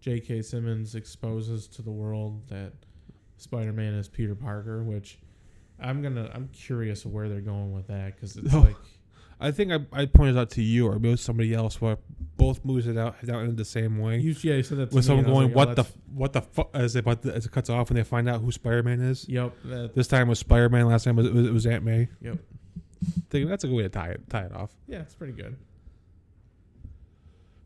J.K. 0.00 0.42
Simmons 0.42 0.94
exposes 0.94 1.66
to 1.68 1.82
the 1.82 1.90
world 1.90 2.48
that 2.48 2.72
Spider-Man 3.38 3.94
is 3.94 4.08
Peter 4.08 4.34
Parker. 4.34 4.82
Which 4.82 5.18
I'm 5.80 6.02
gonna. 6.02 6.30
I'm 6.34 6.48
curious 6.48 7.04
of 7.04 7.12
where 7.12 7.28
they're 7.28 7.40
going 7.40 7.72
with 7.72 7.86
that 7.88 8.14
because 8.14 8.36
it's 8.36 8.54
Oh. 8.54 8.60
like 8.60 8.76
I 9.38 9.50
think 9.50 9.70
I, 9.70 9.80
I 9.92 10.06
pointed 10.06 10.38
out 10.38 10.48
to 10.52 10.62
you 10.62 10.86
or 10.86 10.98
maybe 10.98 11.16
somebody 11.18 11.52
else 11.52 11.78
where 11.78 11.98
both 12.38 12.64
movies 12.64 12.86
had 12.86 12.96
out 12.96 13.16
out 13.28 13.40
ended 13.40 13.56
the 13.58 13.64
same 13.66 13.98
way. 13.98 14.18
you. 14.18 14.34
Yeah, 14.40 14.54
you 14.54 14.62
said 14.62 14.78
that. 14.78 14.84
With 14.86 14.94
me, 14.94 15.02
someone 15.02 15.24
and 15.26 15.34
I 15.34 15.36
was 15.36 15.52
going, 15.52 15.54
like, 15.54 15.66
oh, 15.66 15.70
"What 15.70 15.76
the 15.76 15.84
what 16.14 16.32
the 16.32 16.40
fuck?" 16.40 16.70
As 16.72 16.96
it 16.96 17.04
but 17.04 17.24
as 17.26 17.44
it 17.44 17.52
cuts 17.52 17.68
off 17.68 17.90
and 17.90 17.98
they 17.98 18.04
find 18.04 18.28
out 18.30 18.40
who 18.40 18.50
Spider 18.50 18.82
Man 18.82 19.00
is. 19.02 19.28
Yep. 19.28 19.52
That, 19.64 19.94
This 19.94 20.06
time 20.08 20.28
was 20.28 20.38
Spider 20.38 20.68
Man. 20.70 20.86
Last 20.86 21.04
time 21.04 21.16
was, 21.16 21.26
it 21.26 21.34
was, 21.34 21.46
it 21.46 21.52
was 21.52 21.66
Aunt 21.66 21.84
May. 21.84 22.08
Yep. 22.22 22.38
Thinking 23.28 23.48
that's 23.50 23.62
a 23.64 23.66
good 23.66 23.76
way 23.76 23.82
to 23.82 23.88
tie 23.90 24.08
it 24.10 24.22
tie 24.30 24.44
it 24.44 24.54
off. 24.54 24.70
yeah, 24.86 25.00
it's 25.00 25.14
pretty 25.14 25.34
good. 25.34 25.56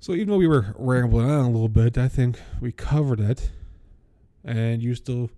So 0.00 0.12
even 0.14 0.28
though 0.28 0.38
we 0.38 0.46
were 0.48 0.74
rambling 0.78 1.30
on 1.30 1.44
a 1.44 1.50
little 1.50 1.68
bit, 1.68 1.98
I 1.98 2.08
think 2.08 2.40
we 2.60 2.72
covered 2.72 3.20
it. 3.20 3.50
And 4.44 4.82
you 4.82 4.94
still 4.94 5.30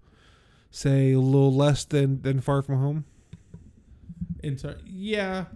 say 0.70 1.12
a 1.12 1.18
little 1.20 1.53
less 1.53 1.85
than 1.85 2.22
than 2.22 2.40
Far 2.40 2.62
From 2.62 2.79
Home. 2.79 3.05
Inter- 4.42 4.79
yeah, 4.87 5.46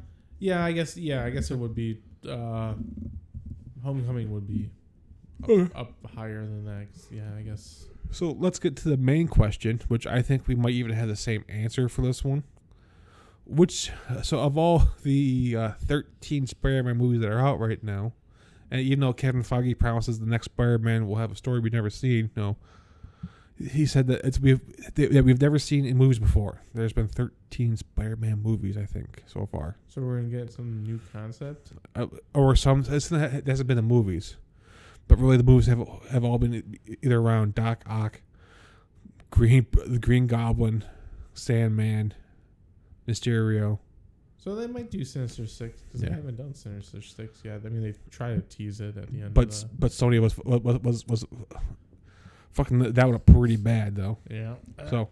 yeah. 0.40 0.64
I 0.64 0.72
guess. 0.72 0.96
Yeah, 0.96 1.24
I 1.24 1.30
guess 1.30 1.50
it 1.50 1.56
would 1.58 1.74
be. 1.74 2.00
Uh, 2.28 2.74
Homecoming 3.84 4.32
would 4.32 4.48
be 4.48 4.70
up, 5.44 5.48
Okay. 5.50 5.72
up 5.78 5.92
higher 6.12 6.40
than 6.44 6.64
that. 6.64 6.86
Yeah, 7.12 7.28
I 7.38 7.42
guess. 7.42 7.86
So 8.10 8.32
let's 8.32 8.58
get 8.58 8.74
to 8.78 8.88
the 8.88 8.96
main 8.96 9.28
question, 9.28 9.80
which 9.86 10.06
I 10.08 10.22
think 10.22 10.48
we 10.48 10.56
might 10.56 10.72
even 10.74 10.90
have 10.92 11.06
the 11.06 11.14
same 11.14 11.44
answer 11.48 11.88
for 11.88 12.02
this 12.02 12.24
one. 12.24 12.42
Which, 13.44 13.92
so 14.24 14.40
of 14.40 14.58
all 14.58 14.88
the 15.04 15.54
uh, 15.56 15.70
13 15.84 16.48
Spider 16.48 16.82
Man 16.82 16.96
movies 16.96 17.20
that 17.20 17.30
are 17.30 17.38
out 17.38 17.60
right 17.60 17.80
now, 17.84 18.12
and 18.70 18.80
even 18.80 19.00
though 19.00 19.12
Kevin 19.12 19.42
Feige 19.42 19.78
promises 19.78 20.18
the 20.20 20.26
next 20.26 20.46
Spider 20.46 20.78
Man 20.78 21.06
will 21.06 21.16
have 21.16 21.32
a 21.32 21.36
story 21.36 21.60
we've 21.60 21.72
never 21.72 21.90
seen, 21.90 22.30
no, 22.36 22.56
he 23.58 23.86
said 23.86 24.06
that 24.08 24.24
it's 24.24 24.38
we've 24.38 24.60
that 24.94 25.24
we've 25.24 25.40
never 25.40 25.58
seen 25.58 25.84
in 25.86 25.96
movies 25.96 26.18
before. 26.18 26.60
There's 26.74 26.92
been 26.92 27.08
13 27.08 27.76
Spider 27.76 28.16
Man 28.16 28.42
movies, 28.42 28.76
I 28.76 28.84
think, 28.84 29.22
so 29.26 29.46
far, 29.46 29.76
So 29.88 30.02
we're 30.02 30.16
gonna 30.16 30.28
get 30.28 30.52
some 30.52 30.82
new 30.82 31.00
concept. 31.12 31.72
uh, 31.94 32.06
or 32.34 32.54
some. 32.56 32.84
It's 32.88 33.10
not, 33.10 33.32
it 33.32 33.46
hasn't 33.46 33.66
been 33.66 33.76
the 33.76 33.82
movies, 33.82 34.36
but 35.08 35.18
really 35.18 35.36
the 35.38 35.44
movies 35.44 35.66
have 35.68 35.86
have 36.10 36.24
all 36.24 36.38
been 36.38 36.76
either 37.02 37.18
around 37.18 37.54
Doc 37.54 37.82
Ock, 37.86 38.20
Green 39.30 39.66
the 39.86 39.98
Green 39.98 40.26
Goblin, 40.26 40.84
Sandman, 41.32 42.12
Mysterio. 43.08 43.78
So 44.46 44.54
they 44.54 44.68
might 44.68 44.92
do 44.92 45.04
Sinister 45.04 45.44
Six 45.48 45.82
because 45.82 46.02
Yeah. 46.04 46.10
they 46.10 46.14
haven't 46.14 46.36
done 46.36 46.54
Sinister 46.54 47.02
Six 47.02 47.40
yet. 47.44 47.62
I 47.64 47.68
mean, 47.68 47.82
they 47.82 47.94
try 48.12 48.32
to 48.32 48.40
tease 48.42 48.80
it 48.80 48.96
at 48.96 49.10
the 49.10 49.22
end. 49.22 49.34
But 49.34 49.48
of 49.48 49.60
the, 49.62 49.68
but 49.76 49.90
Sony 49.90 50.20
was 50.20 50.38
was 50.38 50.78
was, 50.84 51.04
was 51.08 51.24
fucking 52.52 52.78
that 52.92 53.08
one 53.08 53.18
pretty 53.18 53.56
bad 53.56 53.96
though. 53.96 54.18
yeah. 54.30 54.54
So 54.88 55.08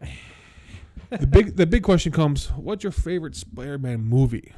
the 1.10 1.26
big 1.26 1.56
the 1.56 1.66
big 1.66 1.82
question 1.82 2.12
comes: 2.12 2.52
What's 2.52 2.84
your 2.84 2.92
favorite 2.92 3.34
Spider-Man 3.34 4.02
movie? 4.02 4.52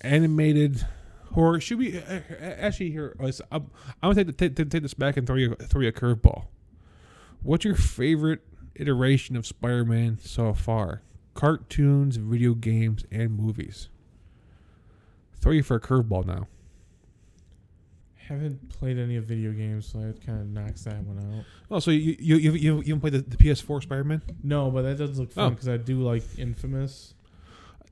Animated, 0.00 0.86
or 1.34 1.60
should 1.60 1.76
we 1.78 1.98
uh, 1.98 2.00
uh, 2.00 2.20
actually 2.40 2.92
here? 2.92 3.14
let's- 3.20 3.42
I'm, 3.52 3.70
I'm 4.02 4.14
gonna 4.14 4.32
take, 4.32 4.56
the, 4.56 4.64
take, 4.64 4.70
take 4.70 4.82
this 4.82 4.94
back 4.94 5.18
and 5.18 5.26
throw 5.26 5.36
you 5.36 5.56
throw 5.56 5.82
you 5.82 5.88
a 5.88 5.92
curveball. 5.92 6.46
What's 7.42 7.66
your 7.66 7.74
favorite 7.76 8.40
iteration 8.76 9.36
of 9.36 9.46
Spider-Man 9.46 10.20
so 10.22 10.54
far? 10.54 11.02
Cartoons, 11.34 12.16
video 12.16 12.54
games, 12.54 13.04
and 13.12 13.36
movies. 13.36 13.90
Throw 15.46 15.52
you 15.52 15.62
for 15.62 15.76
a 15.76 15.80
curveball 15.80 16.26
now. 16.26 16.48
I 18.18 18.32
Haven't 18.32 18.68
played 18.68 18.98
any 18.98 19.14
of 19.14 19.24
video 19.26 19.52
games, 19.52 19.86
so 19.86 19.98
that 19.98 20.26
kind 20.26 20.40
of 20.40 20.48
knocks 20.48 20.82
that 20.82 21.00
one 21.04 21.18
out. 21.38 21.44
Oh, 21.70 21.78
so 21.78 21.92
you 21.92 22.16
you 22.18 22.36
you 22.36 22.52
you, 22.52 22.82
you 22.82 22.96
played 22.98 23.12
the, 23.12 23.18
the 23.20 23.36
PS4 23.36 23.82
Spider-Man? 23.82 24.22
No, 24.42 24.70
but 24.72 24.82
that 24.82 24.98
does 24.98 25.18
look 25.20 25.28
Oh. 25.30 25.34
fun 25.34 25.52
because 25.52 25.68
I 25.68 25.76
do 25.76 26.00
like 26.00 26.24
Infamous. 26.36 27.14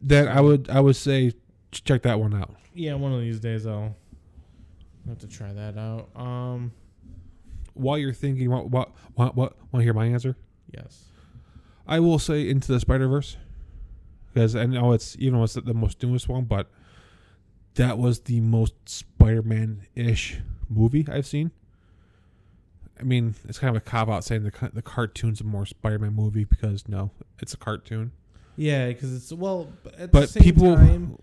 Then 0.00 0.26
I 0.26 0.40
would 0.40 0.68
I 0.68 0.80
would 0.80 0.96
say 0.96 1.32
check 1.70 2.02
that 2.02 2.18
one 2.18 2.34
out. 2.34 2.56
Yeah, 2.74 2.94
one 2.94 3.12
of 3.12 3.20
these 3.20 3.38
days 3.38 3.64
I'll 3.66 3.94
have 5.06 5.18
to 5.20 5.28
try 5.28 5.52
that 5.52 5.78
out. 5.78 6.08
Um, 6.16 6.72
While 7.74 7.98
you're 7.98 8.12
thinking, 8.12 8.50
what 8.50 8.68
what 8.70 8.90
what 9.14 9.36
what 9.36 9.52
want 9.70 9.80
to 9.80 9.84
hear 9.84 9.94
my 9.94 10.06
answer? 10.06 10.36
yes. 10.76 11.04
I 11.86 12.00
will 12.00 12.18
say 12.18 12.48
Into 12.48 12.72
the 12.72 12.80
Spider 12.80 13.06
Verse 13.06 13.36
because 14.32 14.56
I 14.56 14.64
know 14.66 14.90
it's 14.92 15.16
you 15.16 15.30
know 15.30 15.44
it's 15.44 15.54
the 15.54 15.74
most 15.74 16.02
newest 16.02 16.28
one, 16.28 16.42
but 16.44 16.68
that 17.74 17.98
was 17.98 18.20
the 18.20 18.40
most 18.40 18.74
Spider-Man 18.88 19.86
ish 19.94 20.38
movie 20.68 21.06
I've 21.10 21.26
seen. 21.26 21.50
I 22.98 23.02
mean, 23.02 23.34
it's 23.48 23.58
kind 23.58 23.74
of 23.74 23.82
a 23.82 23.84
cop 23.84 24.08
out 24.08 24.24
saying 24.24 24.44
the 24.44 24.70
the 24.72 24.82
cartoon's 24.82 25.40
a 25.40 25.44
more 25.44 25.66
Spider-Man 25.66 26.14
movie 26.14 26.44
because 26.44 26.88
no, 26.88 27.10
it's 27.40 27.52
a 27.52 27.56
cartoon. 27.56 28.12
Yeah, 28.56 28.86
because 28.88 29.12
it's 29.14 29.32
well, 29.32 29.68
but 29.82 29.94
at 29.96 30.12
But 30.12 30.20
the 30.20 30.26
same 30.28 30.42
people, 30.44 30.76
time, 30.76 31.18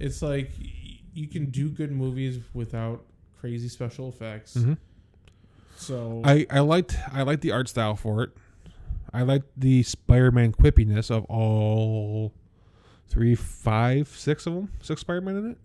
it's 0.00 0.22
like 0.22 0.50
y- 0.60 0.98
you 1.14 1.28
can 1.28 1.46
do 1.50 1.68
good 1.68 1.92
movies 1.92 2.40
without 2.52 3.04
crazy 3.40 3.68
special 3.68 4.08
effects. 4.08 4.56
Mhm. 4.56 4.76
So 5.76 6.20
I 6.24 6.46
I 6.50 6.60
liked 6.60 6.96
I 7.12 7.22
liked 7.22 7.42
the 7.42 7.52
art 7.52 7.68
style 7.68 7.94
for 7.94 8.24
it. 8.24 8.30
I 9.12 9.22
liked 9.22 9.46
the 9.56 9.84
Spider-Man 9.84 10.52
quippiness 10.52 11.08
of 11.12 11.24
all 11.26 12.32
three, 13.06 13.36
five, 13.36 14.08
six 14.08 14.44
of 14.46 14.54
them, 14.54 14.70
six 14.82 15.02
Spider-Man 15.02 15.36
in 15.36 15.50
it. 15.52 15.58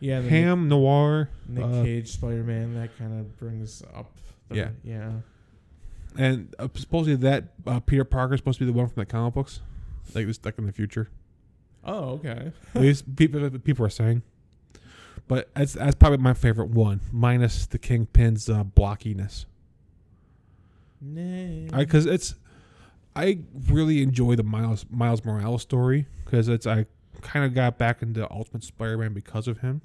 Yeah, 0.00 0.20
the 0.20 0.28
Ham, 0.28 0.68
Noir, 0.68 1.30
Nick, 1.48 1.64
Nick 1.64 1.74
uh, 1.74 1.82
Cage 1.82 2.08
Spider 2.12 2.44
Man 2.44 2.74
that 2.74 2.96
kind 2.98 3.18
of 3.18 3.36
brings 3.38 3.82
up. 3.94 4.12
The, 4.48 4.56
Yeah. 4.56 4.68
yeah. 4.84 5.10
and 6.16 6.54
uh, 6.58 6.68
supposedly 6.74 7.16
that 7.28 7.54
uh, 7.66 7.80
Peter 7.80 8.04
Parker 8.04 8.34
is 8.34 8.40
supposed 8.40 8.58
to 8.58 8.64
be 8.64 8.70
the 8.72 8.76
one 8.76 8.88
from 8.88 9.00
the 9.00 9.06
comic 9.06 9.34
books, 9.34 9.60
like 10.14 10.26
this, 10.26 10.38
like 10.44 10.58
in 10.58 10.66
the 10.66 10.72
future. 10.72 11.08
Oh, 11.84 12.10
okay. 12.14 12.52
At 12.74 12.82
least 12.82 13.16
people 13.16 13.48
people 13.60 13.84
are 13.86 13.90
saying. 13.90 14.22
But 15.28 15.50
that's 15.54 15.72
that's 15.72 15.96
probably 15.96 16.18
my 16.18 16.34
favorite 16.34 16.70
one, 16.70 17.00
minus 17.12 17.66
the 17.66 17.78
Kingpin's 17.78 18.48
uh, 18.48 18.62
blockiness. 18.64 19.46
Nah. 21.00 21.76
Because 21.76 22.06
it's, 22.06 22.34
I 23.14 23.38
really 23.68 24.02
enjoy 24.02 24.36
the 24.36 24.42
Miles 24.42 24.86
Miles 24.90 25.24
Morales 25.24 25.62
story 25.62 26.06
because 26.24 26.48
it's 26.48 26.66
I 26.66 26.86
kind 27.22 27.44
of 27.44 27.54
got 27.54 27.78
back 27.78 28.02
into 28.02 28.30
Ultimate 28.30 28.64
Spider-Man 28.64 29.12
because 29.12 29.48
of 29.48 29.58
him. 29.60 29.82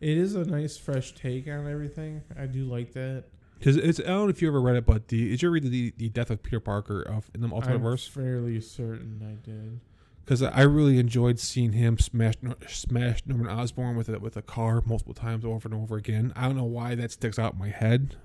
It 0.00 0.16
is 0.16 0.34
a 0.34 0.44
nice 0.44 0.76
fresh 0.78 1.14
take 1.14 1.46
on 1.48 1.68
everything. 1.68 2.22
I 2.38 2.46
do 2.46 2.64
like 2.64 2.92
that. 2.94 3.24
Because 3.58 3.76
it's 3.76 4.00
I 4.00 4.04
don't 4.04 4.24
know 4.24 4.28
if 4.30 4.40
you 4.40 4.48
ever 4.48 4.60
read 4.60 4.76
it, 4.76 4.86
but 4.86 5.08
the 5.08 5.28
did 5.30 5.42
you 5.42 5.50
read 5.50 5.64
the 5.64 5.92
the 5.98 6.08
death 6.08 6.30
of 6.30 6.42
Peter 6.42 6.60
Parker 6.60 7.02
of 7.02 7.30
in 7.34 7.42
the 7.42 7.48
Ultimate 7.52 7.74
I'm 7.74 7.82
Verse? 7.82 8.06
fairly 8.08 8.58
certain 8.62 9.20
I 9.22 9.34
did. 9.46 9.80
because 10.24 10.42
I 10.42 10.62
really 10.62 10.98
enjoyed 10.98 11.38
seeing 11.38 11.72
him 11.72 11.98
smash 11.98 12.36
smash 12.68 13.20
Norman 13.26 13.48
Osborn 13.48 13.96
with 13.96 14.08
a 14.08 14.18
with 14.18 14.38
a 14.38 14.42
car 14.42 14.82
multiple 14.86 15.12
times 15.12 15.44
over 15.44 15.68
and 15.68 15.74
over 15.74 15.96
again. 15.98 16.32
I 16.34 16.46
don't 16.46 16.56
know 16.56 16.64
why 16.64 16.94
that 16.94 17.12
sticks 17.12 17.38
out 17.38 17.52
in 17.52 17.58
my 17.58 17.68
head. 17.68 18.16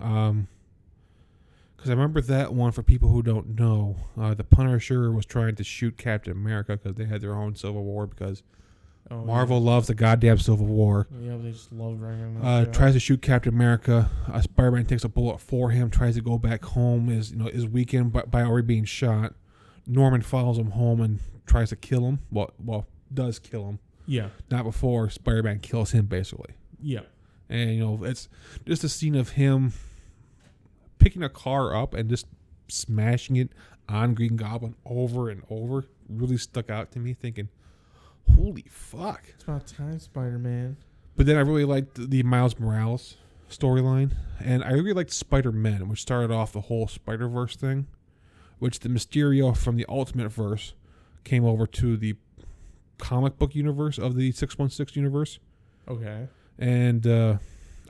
Um, 0.00 0.46
because 1.82 1.90
I 1.90 1.94
remember 1.94 2.20
that 2.20 2.54
one 2.54 2.70
for 2.72 2.82
people 2.82 3.08
who 3.08 3.22
don't 3.22 3.58
know, 3.58 3.96
uh, 4.16 4.34
the 4.34 4.44
Punisher 4.44 5.10
was 5.10 5.26
trying 5.26 5.56
to 5.56 5.64
shoot 5.64 5.98
Captain 5.98 6.32
America 6.32 6.76
because 6.76 6.94
they 6.96 7.06
had 7.06 7.20
their 7.20 7.34
own 7.34 7.54
Civil 7.56 7.82
War 7.84 8.06
because 8.06 8.42
Oh, 9.10 9.24
Marvel 9.24 9.60
loves 9.60 9.88
the 9.88 9.94
goddamn 9.94 10.38
Civil 10.38 10.64
War. 10.66 11.08
Yeah, 11.20 11.36
they 11.36 11.50
just 11.50 11.72
love 11.72 12.00
that 12.00 12.38
Uh, 12.40 12.64
tries 12.66 12.94
to 12.94 13.00
shoot 13.00 13.20
Captain 13.20 13.52
America. 13.52 14.08
Uh, 14.32 14.40
Spider-Man 14.40 14.86
takes 14.86 15.02
a 15.02 15.08
bullet 15.08 15.40
for 15.40 15.70
him. 15.70 15.90
Tries 15.90 16.14
to 16.14 16.22
go 16.22 16.38
back 16.38 16.64
home. 16.64 17.08
Is 17.10 17.32
you 17.32 17.36
know 17.38 17.48
is 17.48 17.66
weakened 17.66 18.12
by, 18.12 18.22
by 18.22 18.42
already 18.42 18.66
being 18.66 18.84
shot. 18.84 19.34
Norman 19.88 20.22
follows 20.22 20.56
him 20.56 20.70
home 20.70 21.00
and 21.00 21.18
tries 21.46 21.70
to 21.70 21.76
kill 21.76 22.06
him. 22.06 22.20
Well, 22.30 22.52
well, 22.64 22.86
does 23.12 23.40
kill 23.40 23.68
him. 23.68 23.80
Yeah. 24.06 24.28
Not 24.50 24.62
before 24.64 25.10
Spider-Man 25.10 25.58
kills 25.58 25.90
him, 25.90 26.06
basically. 26.06 26.54
Yeah. 26.80 27.00
And 27.50 27.74
you 27.74 27.80
know 27.80 28.04
it's 28.04 28.28
just 28.64 28.84
a 28.84 28.88
scene 28.88 29.16
of 29.16 29.30
him 29.30 29.72
picking 31.02 31.22
a 31.22 31.28
car 31.28 31.74
up 31.74 31.94
and 31.94 32.08
just 32.08 32.26
smashing 32.68 33.36
it 33.36 33.50
on 33.88 34.14
Green 34.14 34.36
Goblin 34.36 34.74
over 34.86 35.28
and 35.28 35.42
over. 35.50 35.84
Really 36.08 36.36
stuck 36.36 36.70
out 36.70 36.92
to 36.92 36.98
me, 36.98 37.12
thinking, 37.14 37.48
"Holy 38.34 38.64
fuck!" 38.70 39.24
It's 39.34 39.44
about 39.44 39.66
time, 39.66 39.98
Spider 39.98 40.38
Man. 40.38 40.76
But 41.16 41.26
then 41.26 41.36
I 41.36 41.40
really 41.40 41.64
liked 41.64 42.10
the, 42.10 42.22
Miles 42.22 42.58
Morales 42.58 43.16
storyline, 43.50 44.12
and 44.40 44.64
I 44.64 44.70
really 44.72 44.94
liked 44.94 45.12
Spider 45.12 45.52
Man, 45.52 45.88
which 45.88 46.00
started 46.00 46.30
off 46.30 46.52
the 46.52 46.62
whole 46.62 46.88
Spider 46.88 47.28
Verse 47.28 47.54
thing, 47.56 47.86
which 48.58 48.80
the 48.80 48.88
Mysterio 48.88 49.54
from 49.56 49.76
the 49.76 49.84
Ultimate 49.88 50.30
Verse 50.30 50.72
came 51.24 51.44
over 51.44 51.66
to 51.66 51.96
the 51.96 52.14
comic 52.98 53.38
book 53.38 53.54
universe 53.54 53.98
of 53.98 54.14
the 54.16 54.32
six 54.32 54.56
one 54.58 54.70
six 54.70 54.94
universe, 54.96 55.38
Okay. 55.88 56.28
and 56.58 57.06
uh, 57.06 57.38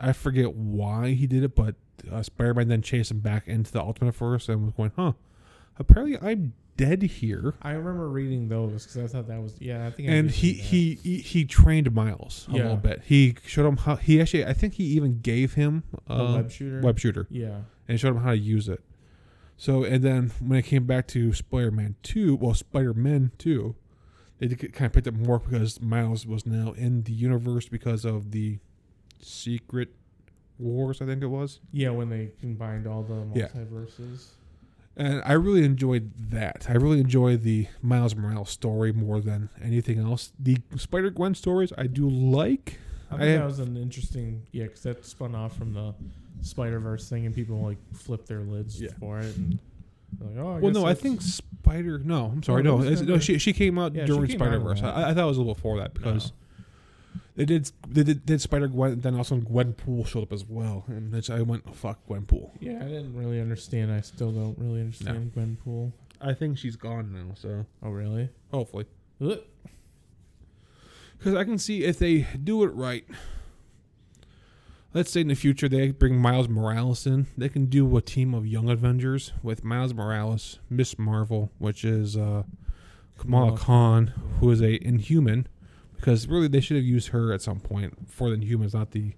I 0.01 0.13
forget 0.13 0.55
why 0.55 1.11
he 1.13 1.27
did 1.27 1.45
it, 1.45 1.55
but 1.55 1.77
uh, 2.11 2.23
Spider 2.23 2.55
Man 2.55 2.69
then 2.69 2.83
chased 2.83 3.11
him 3.11 3.21
back 3.21 3.47
into 3.49 3.71
the 3.73 3.81
Ultimate 3.81 4.15
Verse 4.15 4.49
and 4.49 4.65
was 4.65 4.73
going, 4.75 4.93
"Huh, 4.97 5.13
apparently 5.79 6.19
I'm 6.21 6.55
dead 6.77 7.03
here." 7.03 7.55
I 7.63 7.73
remember 7.73 8.09
reading 8.09 8.49
those 8.49 8.87
because 8.87 8.97
I 8.99 9.07
thought 9.07 9.29
that 9.29 9.41
was 9.41 9.55
yeah. 9.61 9.87
I 9.87 9.91
think. 9.91 10.09
I 10.09 10.13
and 10.13 10.31
he, 10.31 10.53
he 10.55 10.95
he 11.03 11.19
he 11.19 11.45
trained 11.45 11.93
Miles 11.95 12.47
a 12.51 12.53
Yeah. 12.57 12.63
little 12.63 12.77
bit. 12.79 13.03
He 13.05 13.37
showed 13.45 13.67
him 13.67 13.77
how 13.79 13.97
he 13.97 14.21
actually 14.21 14.45
I 14.47 14.53
think 14.53 14.75
he 14.75 14.85
even 14.85 15.21
gave 15.21 15.55
him 15.55 15.83
the 16.09 16.15
uh, 16.15 16.35
web 16.37 16.51
shooter. 16.51 16.81
web 16.81 16.99
shooter 16.99 17.27
Yeah. 17.31 17.61
and 17.89 17.99
showed 18.01 18.17
him 18.17 18.23
how 18.23 18.31
to 18.31 18.39
use 18.39 18.69
it. 18.69 18.81
So 19.57 19.85
and 19.85 20.03
then 20.03 20.33
when 20.41 20.59
it 20.59 20.63
came 20.65 20.87
back 20.87 21.07
to 21.09 21.33
Spider-Man 21.33 21.97
two, 22.03 22.35
well 22.37 22.55
Spider-Man 22.55 23.33
two, 23.39 23.77
they 24.39 24.49
kind 24.49 24.87
of 24.87 24.93
picked 24.93 25.07
up 25.07 25.15
more 25.15 25.39
because 25.39 25.81
Miles 25.81 26.27
was 26.27 26.45
now 26.47 26.73
in 26.73 27.03
the 27.05 27.13
universe 27.13 27.69
because 27.69 28.05
of 28.05 28.33
the 28.33 28.59
Secret 29.21 29.95
Wars, 30.63 31.03
I 31.03 31.07
think 31.07 31.23
it 31.23 31.27
was. 31.27 31.61
Yeah, 31.73 31.91
when 31.91 32.09
they 32.09 32.31
combined 32.41 32.87
all 32.87 33.03
the 33.03 33.15
multiverses. 33.15 33.99
Yeah. 34.97 35.05
And 35.05 35.23
I 35.25 35.33
really 35.33 35.65
enjoyed 35.65 36.13
that. 36.31 36.67
I 36.69 36.75
really 36.75 37.01
enjoyed 37.01 37.43
the 37.43 37.67
Miles 37.81 38.15
Morales 38.15 38.51
story 38.51 38.93
more 38.93 39.21
than 39.21 39.49
anything 39.63 39.99
else. 39.99 40.33
The 40.39 40.59
Spider 40.77 41.09
Gwen 41.11 41.35
stories 41.35 41.73
I 41.79 41.87
do 41.87 42.09
like. 42.09 42.79
I 43.11 43.15
I 43.15 43.19
think 43.19 43.29
have- 43.31 43.41
that 43.41 43.47
was 43.47 43.59
an 43.59 43.77
interesting 43.79 44.43
yeah, 44.53 44.65
because 44.65 44.83
that 44.83 45.05
spun 45.07 45.35
off 45.35 45.57
from 45.57 45.73
the 45.73 45.95
Spider 46.43 46.79
Verse 46.79 47.09
thing, 47.09 47.25
and 47.27 47.35
people 47.35 47.57
like 47.63 47.79
flip 47.95 48.27
their 48.27 48.41
lids 48.41 48.81
Yeah. 48.81 48.91
for 49.01 49.21
it, 49.21 49.35
and 49.37 49.59
like, 50.21 50.37
oh, 50.37 50.57
I 50.57 50.59
well, 50.59 50.73
no, 50.73 50.85
I 50.85 50.93
think 50.95 51.23
Spider. 51.23 51.99
No, 51.99 52.27
I'm 52.27 52.43
sorry. 52.43 52.61
Oh, 52.61 52.65
no, 52.65 52.75
it 52.83 52.91
was 52.91 53.01
it's- 53.01 53.09
no, 53.09 53.19
she 53.19 53.39
she 53.39 53.55
came 53.55 53.79
out 53.79 53.95
Yeah, 53.95 54.05
during 54.05 54.31
Spider 54.31 54.59
Verse. 54.59 54.83
I, 54.83 55.11
I 55.11 55.15
thought 55.15 55.25
it 55.25 55.27
was 55.27 55.39
a 55.39 55.41
little 55.41 55.55
before 55.55 55.79
that 55.79 55.95
because. 55.95 56.33
They 57.35 57.45
did 57.45 57.71
they 57.89 58.03
did, 58.03 58.27
did 58.27 58.41
Spider 58.41 58.69
Gwen. 58.69 59.01
Then 59.01 59.15
also 59.15 59.37
Gwenpool 59.37 60.07
showed 60.07 60.25
up 60.25 60.33
as 60.33 60.45
well, 60.45 60.85
and 60.89 61.15
it's, 61.15 61.31
I 61.31 61.41
went 61.43 61.75
fuck 61.75 62.05
Gwenpool. 62.07 62.51
Yeah, 62.61 62.79
I 62.81 62.85
didn't 62.89 63.17
really 63.17 63.41
understand. 63.41 63.93
I 63.93 64.01
still 64.03 64.33
don't 64.33 64.59
really 64.59 64.81
understand 64.81 65.33
Gwenpool. 65.35 65.93
I 66.21 66.35
think 66.35 66.59
she's 66.59 66.77
gone 66.77 67.13
now. 67.13 67.35
So 67.35 67.67
Oh, 67.83 67.91
really? 67.91 68.29
hopefully, 68.53 68.87
because 69.19 69.41
I 71.35 71.45
can 71.45 71.59
see 71.59 71.85
if 71.85 71.99
they 71.99 72.27
do 72.43 72.63
it 72.65 72.75
right. 72.75 73.05
Let's 74.95 75.11
say 75.11 75.23
in 75.23 75.29
the 75.29 75.35
future 75.35 75.71
they 75.71 75.91
bring 75.91 76.19
Miles 76.19 76.51
Morales 76.51 77.07
in, 77.07 77.27
they 77.39 77.49
can 77.49 77.65
do 77.67 77.97
a 77.97 78.03
team 78.03 78.35
of 78.35 78.47
young 78.47 78.69
Avengers 78.69 79.33
with 79.43 79.65
Miles 79.65 79.95
Morales, 79.95 80.59
Miss 80.69 80.99
Marvel, 80.99 81.51
which 81.59 81.83
is 81.83 82.15
uh, 82.15 82.43
Kamala 83.19 83.57
Khan, 83.57 84.09
who 84.41 84.51
is 84.51 84.61
a 84.61 84.87
Inhuman, 84.87 85.47
because 86.03 86.27
really 86.27 86.49
they 86.49 86.61
should 86.61 86.77
have 86.77 86.85
used 86.85 87.09
her 87.11 87.33
at 87.33 87.41
some 87.41 87.61
point 87.61 88.11
for 88.11 88.29
the 88.29 88.35
Inhumans, 88.37 88.75
not 88.75 88.91
the 88.91 89.13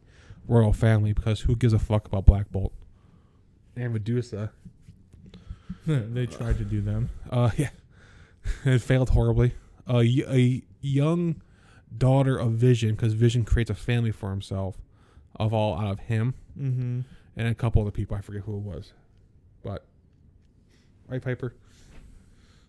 royal 0.46 0.74
family, 0.74 1.14
because 1.14 1.40
who 1.40 1.56
gives 1.56 1.72
a 1.72 1.78
fuck 1.78 2.06
about 2.06 2.26
Black 2.26 2.52
Bolt 2.52 2.74
and 3.74 3.94
Medusa? 3.94 4.52
they 5.86 6.26
tried 6.26 6.58
to 6.58 6.64
do 6.64 6.82
them. 6.82 7.08
Uh, 7.30 7.50
yeah, 7.56 7.70
it 8.66 8.80
failed 8.80 9.10
horribly. 9.10 9.54
A 9.86 9.94
y- 9.94 10.24
a 10.28 10.62
young 10.82 11.40
daughter 11.96 12.36
of 12.36 12.52
Vision, 12.52 12.90
because 12.90 13.14
Vision 13.14 13.44
creates 13.44 13.70
a 13.70 13.74
family 13.74 14.10
for 14.10 14.28
himself, 14.30 14.76
of 15.36 15.52
all 15.54 15.78
out 15.78 15.90
of 15.90 15.98
him 16.00 16.34
Mm-hmm. 16.60 17.00
and 17.36 17.48
a 17.48 17.54
couple 17.54 17.80
other 17.82 17.90
people. 17.90 18.14
I 18.16 18.20
forget 18.20 18.42
who 18.42 18.56
it 18.56 18.60
was, 18.62 18.92
but 19.62 19.84
right, 21.08 21.20
Piper. 21.22 21.54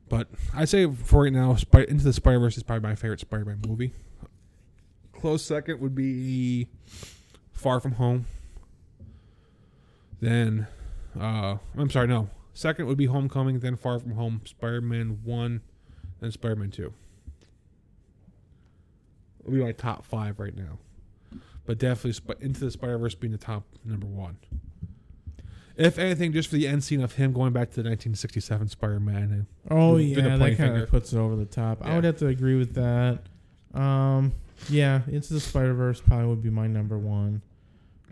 But 0.08 0.28
I 0.54 0.66
say 0.66 0.90
for 0.92 1.24
right 1.24 1.34
now, 1.34 1.56
Into 1.74 2.04
the 2.04 2.14
Spider 2.14 2.40
Verse 2.40 2.58
is 2.58 2.64
probably 2.64 2.88
my 2.90 2.96
favorite 2.96 3.20
Spider-Man 3.20 3.60
movie. 3.68 3.92
Close 5.26 5.44
second 5.44 5.80
would 5.80 5.96
be 5.96 6.68
Far 7.52 7.80
From 7.80 7.94
Home. 7.94 8.28
Then, 10.20 10.68
uh, 11.20 11.58
I'm 11.76 11.90
sorry, 11.90 12.06
no. 12.06 12.30
Second 12.54 12.86
would 12.86 12.98
be 13.00 13.08
Homecoming, 13.08 13.58
then 13.58 13.76
Far 13.76 13.98
From 13.98 14.12
Home, 14.12 14.42
Spider-Man 14.46 15.22
One, 15.24 15.62
then 16.20 16.30
Spider-Man 16.32 16.70
Two. 16.70 16.94
would 19.44 19.56
be 19.56 19.64
my 19.64 19.72
top 19.72 20.06
five 20.06 20.40
right 20.40 20.56
now. 20.56 20.78
But 21.66 21.80
definitely 21.80 22.14
Sp- 22.22 22.38
Into 22.40 22.60
the 22.60 22.70
Spider 22.70 23.00
Verse 23.00 23.16
being 23.16 23.32
the 23.32 23.40
top 23.40 23.64
number 23.84 24.06
one. 24.06 24.38
If 25.76 25.98
anything, 25.98 26.34
just 26.34 26.50
for 26.50 26.56
the 26.56 26.68
end 26.68 26.84
scene 26.84 27.02
of 27.02 27.14
him 27.16 27.34
going 27.34 27.52
back 27.52 27.70
to 27.72 27.78
the 27.82 27.90
1967 27.90 28.68
Spider 28.68 29.00
Man. 29.00 29.48
Oh 29.72 29.98
yeah, 29.98 30.22
that 30.22 30.38
kind 30.38 30.56
finger. 30.56 30.84
of 30.84 30.90
puts 30.92 31.14
it 31.14 31.18
over 31.18 31.36
the 31.36 31.46
top. 31.46 31.80
I 31.84 31.96
would 31.96 32.04
have 32.04 32.18
to 32.18 32.28
agree 32.28 32.60
with 32.60 32.76
that. 32.76 33.22
Um, 33.74 34.32
yeah, 34.70 35.02
Into 35.08 35.34
the 35.34 35.40
Spider 35.40 35.74
Verse 35.74 36.02
probably 36.02 36.28
would 36.28 36.44
be 36.44 36.50
my 36.50 36.68
number 36.68 36.98
one. 36.98 37.42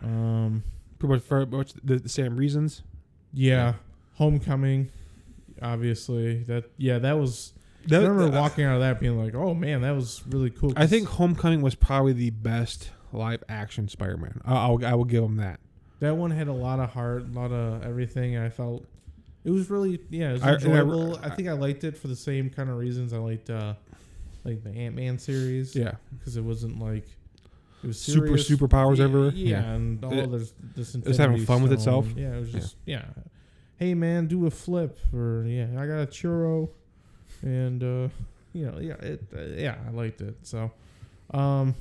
Um, 0.02 0.62
Pretty 0.98 1.14
much 1.14 1.22
for 1.22 1.44
the, 1.44 1.96
the 1.98 2.08
same 2.08 2.36
reasons. 2.36 2.82
yeah, 3.32 3.74
Homecoming, 4.14 4.90
obviously. 5.62 6.42
That 6.44 6.64
yeah, 6.76 6.98
that 6.98 7.18
was. 7.18 7.52
That- 7.88 8.02
I 8.02 8.06
remember 8.06 8.36
uh, 8.36 8.40
walking 8.40 8.64
out 8.64 8.74
of 8.76 8.80
that 8.80 9.00
being 9.00 9.18
like, 9.22 9.34
"Oh 9.34 9.54
man, 9.54 9.82
that 9.82 9.92
was 9.92 10.22
really 10.28 10.50
cool." 10.50 10.72
I 10.76 10.86
think 10.86 11.08
Homecoming 11.08 11.60
was 11.62 11.74
probably 11.74 12.12
the 12.12 12.30
best 12.30 12.90
live 13.12 13.42
action 13.48 13.88
Spider 13.88 14.16
Man. 14.16 14.40
I'll, 14.44 14.82
I 14.84 14.94
will 14.94 15.04
give 15.04 15.22
him 15.24 15.36
that. 15.36 15.60
that 16.00 16.16
one 16.16 16.30
had 16.30 16.48
a 16.48 16.52
lot 16.52 16.78
of 16.80 16.90
heart, 16.90 17.24
a 17.24 17.38
lot 17.38 17.52
of 17.52 17.82
everything. 17.84 18.36
I 18.38 18.48
felt 18.48 18.84
it 19.44 19.50
was 19.50 19.68
really 19.68 20.00
yeah, 20.10 20.30
it 20.30 20.32
was 20.34 20.42
I- 20.42 20.52
and 20.54 20.62
I- 20.64 20.66
enjoyable. 20.80 21.18
I, 21.22 21.30
think 21.30 21.48
I 21.48 21.52
liked 21.52 21.84
it 21.84 21.98
for 21.98 22.08
the 22.08 22.16
same 22.16 22.48
kind 22.50 22.70
of 22.70 22.76
reasons 22.78 23.12
I 23.12 23.18
liked 23.18 23.50
uh 23.50 23.74
like 24.44 24.62
the 24.62 24.70
Ant 24.70 24.94
Man 24.94 25.18
series. 25.18 25.74
Yeah. 25.74 25.92
because 26.18 26.36
it 26.36 26.42
wasn't 26.44 26.78
like 26.80 27.06
it 27.82 27.86
was 27.88 28.00
Super 28.00 28.38
serious. 28.38 28.50
superpowers 28.50 28.98
yeah, 28.98 29.04
everywhere. 29.04 29.30
Yeah, 29.34 29.48
Yeah. 29.62 29.72
and 29.72 30.04
all 30.04 30.12
It- 30.12 30.30
this 30.30 30.52
this 30.74 30.94
was 30.96 31.16
having 31.18 31.38
Infinity 31.38 31.44
fun 31.44 31.62
with 31.62 31.80
Stone. 31.80 32.04
itself. 32.04 32.18
Yeah, 32.18 32.36
it 32.36 32.40
was 32.40 32.52
Yeah. 32.54 32.60
just 32.60 32.76
yeah. 32.86 33.04
Hey 33.76 33.94
man, 33.94 34.26
do 34.28 34.46
a 34.46 34.50
flip 34.50 34.98
or 35.12 35.44
yeah, 35.46 35.66
I 35.76 35.86
got 35.86 36.00
a 36.02 36.06
churro, 36.06 36.70
and 37.42 37.82
uh, 37.82 38.08
you 38.52 38.66
know 38.66 38.78
yeah 38.78 38.94
it 38.94 39.22
uh, 39.36 39.40
yeah 39.56 39.76
I 39.86 39.90
liked 39.90 40.20
it 40.20 40.36
so, 40.42 40.70
um, 41.32 41.74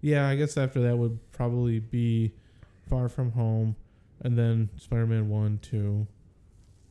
yeah 0.00 0.26
I 0.26 0.36
guess 0.36 0.56
after 0.56 0.80
that 0.82 0.96
would 0.96 1.18
probably 1.32 1.78
be 1.80 2.32
Far 2.88 3.08
From 3.08 3.32
Home, 3.32 3.76
and 4.22 4.38
then 4.38 4.70
Spider 4.78 5.06
Man 5.06 5.28
one 5.28 5.58
two, 5.60 6.06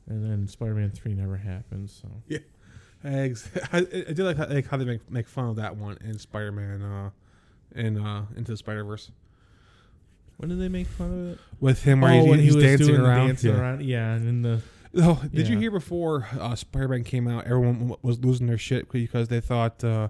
and 0.08 0.24
then 0.24 0.48
Spider 0.48 0.76
Man 0.76 0.92
three 0.92 1.14
never 1.16 1.38
happened 1.38 1.90
so. 1.90 2.08
Eggs. 3.06 3.50
I, 3.74 3.80
I 3.80 4.14
do 4.14 4.24
like 4.24 4.38
how, 4.38 4.48
like 4.48 4.68
how 4.68 4.78
they 4.78 4.86
make 4.86 5.10
make 5.12 5.28
fun 5.28 5.50
of 5.50 5.56
that 5.58 5.78
one 5.78 5.98
in 6.04 6.18
Spider 6.20 6.52
Man, 6.52 6.82
uh, 6.82 7.10
in 7.76 7.98
uh, 7.98 8.26
Into 8.36 8.52
the 8.52 8.58
Spider 8.58 8.84
Verse 8.84 9.12
When 10.38 10.50
did 10.50 10.60
they 10.60 10.70
make 10.70 10.88
fun 10.88 11.12
of 11.12 11.34
it? 11.34 11.40
with 11.60 11.84
him 11.84 12.02
where 12.02 12.14
oh, 12.14 12.22
he's, 12.22 12.30
when 12.30 12.40
he 12.40 12.52
was 12.52 12.64
dancing 12.64 12.88
doing 12.88 13.02
the 13.02 13.08
around. 13.08 13.28
dancing 13.28 13.52
yeah. 13.52 13.60
around, 13.60 13.84
yeah, 13.84 14.14
and 14.14 14.28
in 14.28 14.42
the 14.42 14.62
Oh, 14.98 15.22
did 15.34 15.48
you 15.48 15.58
hear 15.58 15.72
before 15.72 16.28
uh, 16.40 16.56
Spider 16.56 16.88
Man 16.88 17.04
came 17.04 17.28
out? 17.28 17.46
Everyone 17.46 17.96
was 18.02 18.20
losing 18.20 18.48
their 18.48 18.58
shit 18.58 18.90
because 18.92 19.28
they 19.28 19.42
thought 19.42 19.84
uh, 19.84 20.08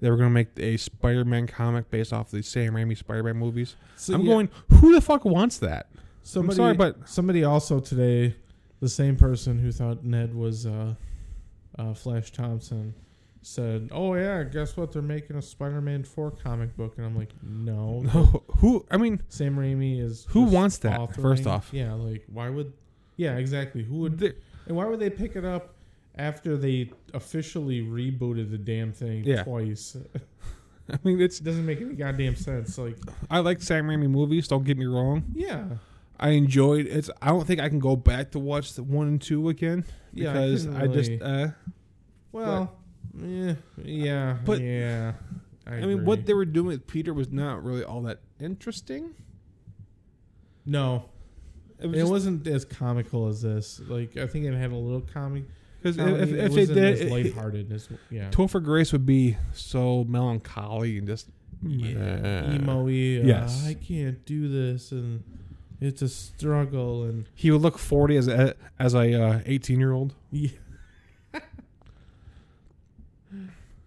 they 0.00 0.10
were 0.10 0.16
going 0.16 0.30
to 0.30 0.34
make 0.34 0.48
a 0.56 0.76
Spider 0.78 1.24
Man 1.24 1.46
comic 1.46 1.90
based 1.90 2.12
off 2.12 2.30
the 2.30 2.42
Sam 2.42 2.74
Raimi 2.74 2.96
Spider 2.96 3.22
Man 3.22 3.36
movies. 3.36 3.76
So, 3.96 4.14
I'm 4.14 4.22
yeah, 4.22 4.32
going, 4.32 4.48
who 4.68 4.94
the 4.94 5.00
fuck 5.00 5.24
wants 5.24 5.58
that? 5.58 5.88
Somebody, 6.22 6.56
sorry, 6.56 6.74
but- 6.74 7.08
somebody 7.08 7.44
also 7.44 7.78
today, 7.78 8.36
the 8.80 8.88
same 8.88 9.16
person 9.16 9.58
who 9.58 9.70
thought 9.70 10.02
Ned 10.02 10.34
was 10.34 10.66
uh, 10.66 10.94
uh, 11.78 11.94
Flash 11.94 12.30
Thompson, 12.32 12.94
said, 13.42 13.88
"Oh 13.92 14.14
yeah, 14.14 14.42
guess 14.44 14.76
what? 14.76 14.92
They're 14.92 15.02
making 15.02 15.36
a 15.36 15.42
Spider-Man 15.42 16.04
four 16.04 16.30
comic 16.30 16.76
book." 16.76 16.94
And 16.96 17.06
I'm 17.06 17.16
like, 17.16 17.32
"No, 17.42 18.00
No, 18.14 18.42
who? 18.58 18.86
I 18.90 18.96
mean, 18.96 19.22
Sam 19.28 19.56
Raimi 19.56 20.00
is 20.00 20.26
Who 20.30 20.42
wants 20.44 20.78
that, 20.78 21.14
first 21.16 21.46
off? 21.46 21.70
Yeah, 21.72 21.94
like 21.94 22.24
why 22.32 22.48
would? 22.50 22.72
Yeah, 23.16 23.36
exactly. 23.36 23.82
Who 23.82 23.96
would? 24.00 24.18
there- 24.18 24.34
And 24.66 24.76
why 24.76 24.86
would 24.86 25.00
they 25.00 25.10
pick 25.10 25.36
it 25.36 25.44
up 25.44 25.74
after 26.16 26.56
they 26.56 26.90
officially 27.14 27.80
rebooted 27.82 28.50
the 28.50 28.58
damn 28.58 28.92
thing 28.92 29.24
Yeah. 29.24 29.42
twice? 29.44 29.96
I 30.92 30.98
mean. 31.04 31.20
It 31.20 31.40
doesn't 31.42 31.64
make 31.64 31.80
any 31.80 31.94
goddamn 31.94 32.36
sense. 32.36 32.76
Like, 32.78 32.98
I 33.30 33.38
like 33.40 33.62
Sam 33.62 33.86
Raimi 33.86 34.10
movies. 34.10 34.48
Don't 34.48 34.64
get 34.64 34.76
me 34.78 34.86
wrong. 34.86 35.24
yeah, 35.34 35.64
I 36.18 36.30
enjoyed 36.30 36.86
it. 36.86 37.08
I 37.20 37.28
don't 37.28 37.46
think 37.46 37.60
I 37.60 37.68
can 37.68 37.78
go 37.80 37.96
back 37.96 38.30
to 38.32 38.38
watch 38.38 38.74
the 38.74 38.82
one 38.82 39.08
and 39.08 39.20
two 39.20 39.48
again 39.48 39.84
yeah. 40.12 40.30
I 40.30 40.32
because 40.34 40.66
I, 40.68 40.86
just. 40.86 41.10
Uh, 41.20 41.48
Well, 42.30 42.76
yeah, 43.18 43.54
yeah, 43.82 44.38
But- 44.44 44.60
yeah. 44.60 45.14
I, 45.66 45.74
I 45.74 45.80
mean, 45.82 45.90
agree. 45.90 46.04
what 46.04 46.26
they 46.26 46.34
were 46.34 46.44
doing 46.44 46.66
with 46.66 46.86
Peter 46.88 47.14
was 47.14 47.30
not 47.30 47.62
really 47.62 47.84
all 47.84 48.02
that 48.02 48.20
interesting. 48.40 49.14
No, 50.66 51.04
It 51.78 51.86
it, 51.86 52.02
was 52.02 52.10
wasn't 52.10 52.46
as 52.46 52.64
comical 52.64 53.28
as 53.28 53.42
this. 53.42 53.80
Like, 53.86 54.16
I 54.16 54.26
think 54.26 54.44
it 54.46 54.54
had 54.54 54.72
a 54.72 54.76
little 54.76 55.00
comic. 55.00 55.44
Because 55.80 55.98
if, 55.98 56.06
it 56.06 56.20
if 56.20 56.52
they 56.52 56.60
wasn't 56.60 56.74
did, 56.78 56.92
as 56.94 57.00
it, 57.00 57.06
it, 57.06 57.12
lighthearted 57.12 57.72
as 57.72 57.88
yeah, 58.10 58.30
Topher 58.30 58.62
Grace 58.62 58.92
would 58.92 59.06
be 59.06 59.36
so 59.52 60.04
melancholy 60.04 60.98
and 60.98 61.06
just 61.06 61.28
yeah, 61.64 62.54
emo-y. 62.54 63.20
Uh, 63.20 63.26
Yes. 63.26 63.66
I 63.66 63.74
can't 63.74 64.24
do 64.24 64.48
this, 64.48 64.92
and 64.92 65.22
it's 65.84 66.02
a 66.02 66.08
struggle, 66.08 67.04
and 67.04 67.26
He 67.34 67.50
would 67.50 67.60
look 67.62 67.78
forty 67.78 68.16
as 68.16 68.28
a 68.28 68.54
as 68.78 68.94
a 68.94 69.20
uh, 69.22 69.40
eighteen 69.46 69.78
year 69.80 69.92
old. 69.92 70.14
yeah. 70.30 70.48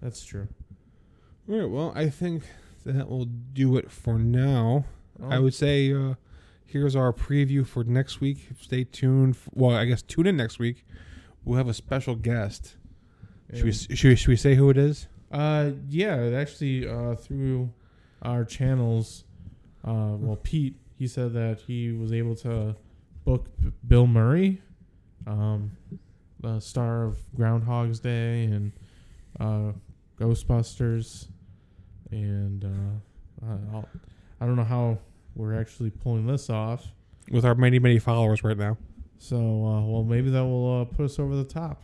That's 0.01 0.23
true. 0.25 0.47
All 1.49 1.55
right. 1.59 1.69
Well, 1.69 1.91
I 1.95 2.09
think 2.09 2.43
that 2.85 3.09
will 3.09 3.25
do 3.25 3.77
it 3.77 3.91
for 3.91 4.17
now. 4.19 4.85
I 5.23 5.37
Oh, 5.37 5.43
would 5.43 5.53
say 5.53 5.93
uh, 5.93 6.15
here's 6.65 6.95
our 6.95 7.13
preview 7.13 7.65
for 7.65 7.83
next 7.83 8.19
week. 8.19 8.49
Stay 8.59 8.83
tuned. 8.83 9.35
f 9.35 9.49
well, 9.53 9.75
I 9.75 9.85
guess 9.85 10.01
tune 10.01 10.27
in 10.27 10.35
next 10.37 10.59
week. 10.59 10.85
We'll 11.43 11.57
have 11.57 11.69
a 11.69 11.73
special 11.73 12.15
guest. 12.15 12.75
Should 13.53 13.63
we, 13.65 13.71
should 13.71 14.03
we 14.09 14.15
should 14.15 14.27
we 14.29 14.35
say 14.35 14.55
who 14.55 14.69
it 14.69 14.77
is? 14.77 15.07
Uh, 15.31 15.71
yeah, 15.89 16.15
actually, 16.35 16.87
uh, 16.87 17.15
through 17.15 17.71
our 18.21 18.43
channels, 18.43 19.23
uh, 19.83 20.15
well, 20.17 20.39
Pete, 20.41 20.75
he 20.97 21.07
said 21.07 21.33
that 21.33 21.59
he 21.59 21.91
was 21.91 22.11
able 22.11 22.35
to 22.37 22.75
book 23.23 23.47
B- 23.61 23.71
Bill 23.87 24.07
Murray, 24.07 24.61
um, 25.27 25.71
the 26.39 26.59
star 26.59 27.03
of 27.03 27.17
Groundhog's 27.35 27.99
Day 27.99 28.43
and 28.45 28.71
uh, 29.39 29.71
Ghostbusters, 30.19 31.27
and 32.11 32.63
uh, 32.63 33.45
I, 33.45 33.75
I'll, 33.75 33.89
I 34.39 34.45
don't 34.45 34.55
know 34.55 34.63
how 34.63 34.99
we're 35.35 35.59
actually 35.59 35.89
pulling 35.89 36.27
this 36.27 36.49
off. 36.49 36.85
With 37.31 37.43
our 37.43 37.55
many 37.55 37.79
many 37.79 37.97
followers 37.99 38.43
right 38.43 38.57
now. 38.57 38.77
So, 39.17 39.37
uh, 39.37 39.81
well, 39.81 40.03
maybe 40.03 40.29
that 40.29 40.43
will 40.43 40.81
uh, 40.81 40.85
put 40.85 41.05
us 41.05 41.17
over 41.17 41.35
the 41.35 41.43
top. 41.43 41.81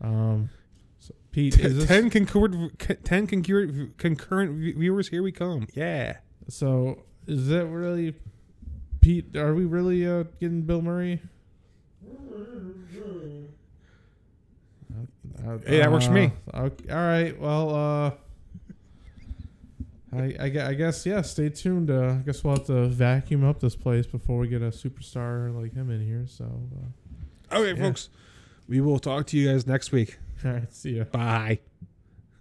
Um, 0.00 0.48
so 0.98 1.12
Pete, 1.30 1.58
is 1.58 1.76
this, 1.76 1.86
ten 1.86 2.08
concurrent 2.08 2.78
ten 3.04 3.26
concurrent 3.26 3.98
concurrent 3.98 4.76
viewers. 4.76 5.08
Here 5.08 5.22
we 5.22 5.32
come. 5.32 5.66
Yeah. 5.74 6.16
So 6.48 7.02
is 7.26 7.48
that 7.48 7.66
really 7.66 8.14
Pete? 9.00 9.36
Are 9.36 9.54
we 9.54 9.64
really 9.64 10.06
uh, 10.06 10.24
getting 10.40 10.62
Bill 10.62 10.82
Murray? 10.82 11.20
Uh, 15.46 15.58
Hey, 15.66 15.78
that 15.78 15.92
works 15.92 16.06
for 16.06 16.12
me. 16.12 16.32
uh, 16.52 16.62
okay, 16.62 16.90
all 16.92 16.96
right. 16.98 17.38
Well, 17.40 17.74
uh, 17.74 18.10
I, 20.16 20.34
I, 20.40 20.68
I 20.68 20.74
guess 20.74 21.04
yeah. 21.06 21.22
Stay 21.22 21.50
tuned. 21.50 21.90
Uh, 21.90 22.16
I 22.20 22.22
guess 22.24 22.42
we'll 22.42 22.56
have 22.56 22.66
to 22.66 22.86
vacuum 22.88 23.44
up 23.44 23.60
this 23.60 23.76
place 23.76 24.06
before 24.06 24.38
we 24.38 24.48
get 24.48 24.62
a 24.62 24.66
superstar 24.70 25.54
like 25.54 25.74
him 25.74 25.90
in 25.90 26.00
here. 26.04 26.24
So, 26.26 26.44
uh, 26.44 27.56
Okay, 27.58 27.78
Yeah. 27.78 27.86
folks. 27.86 28.08
We 28.68 28.80
will 28.80 28.98
talk 28.98 29.26
to 29.28 29.36
you 29.38 29.52
guys 29.52 29.66
next 29.66 29.92
week. 29.92 30.18
all 30.44 30.52
right. 30.52 30.72
See 30.72 30.96
ya. 30.96 31.04
Bye. 31.04 31.60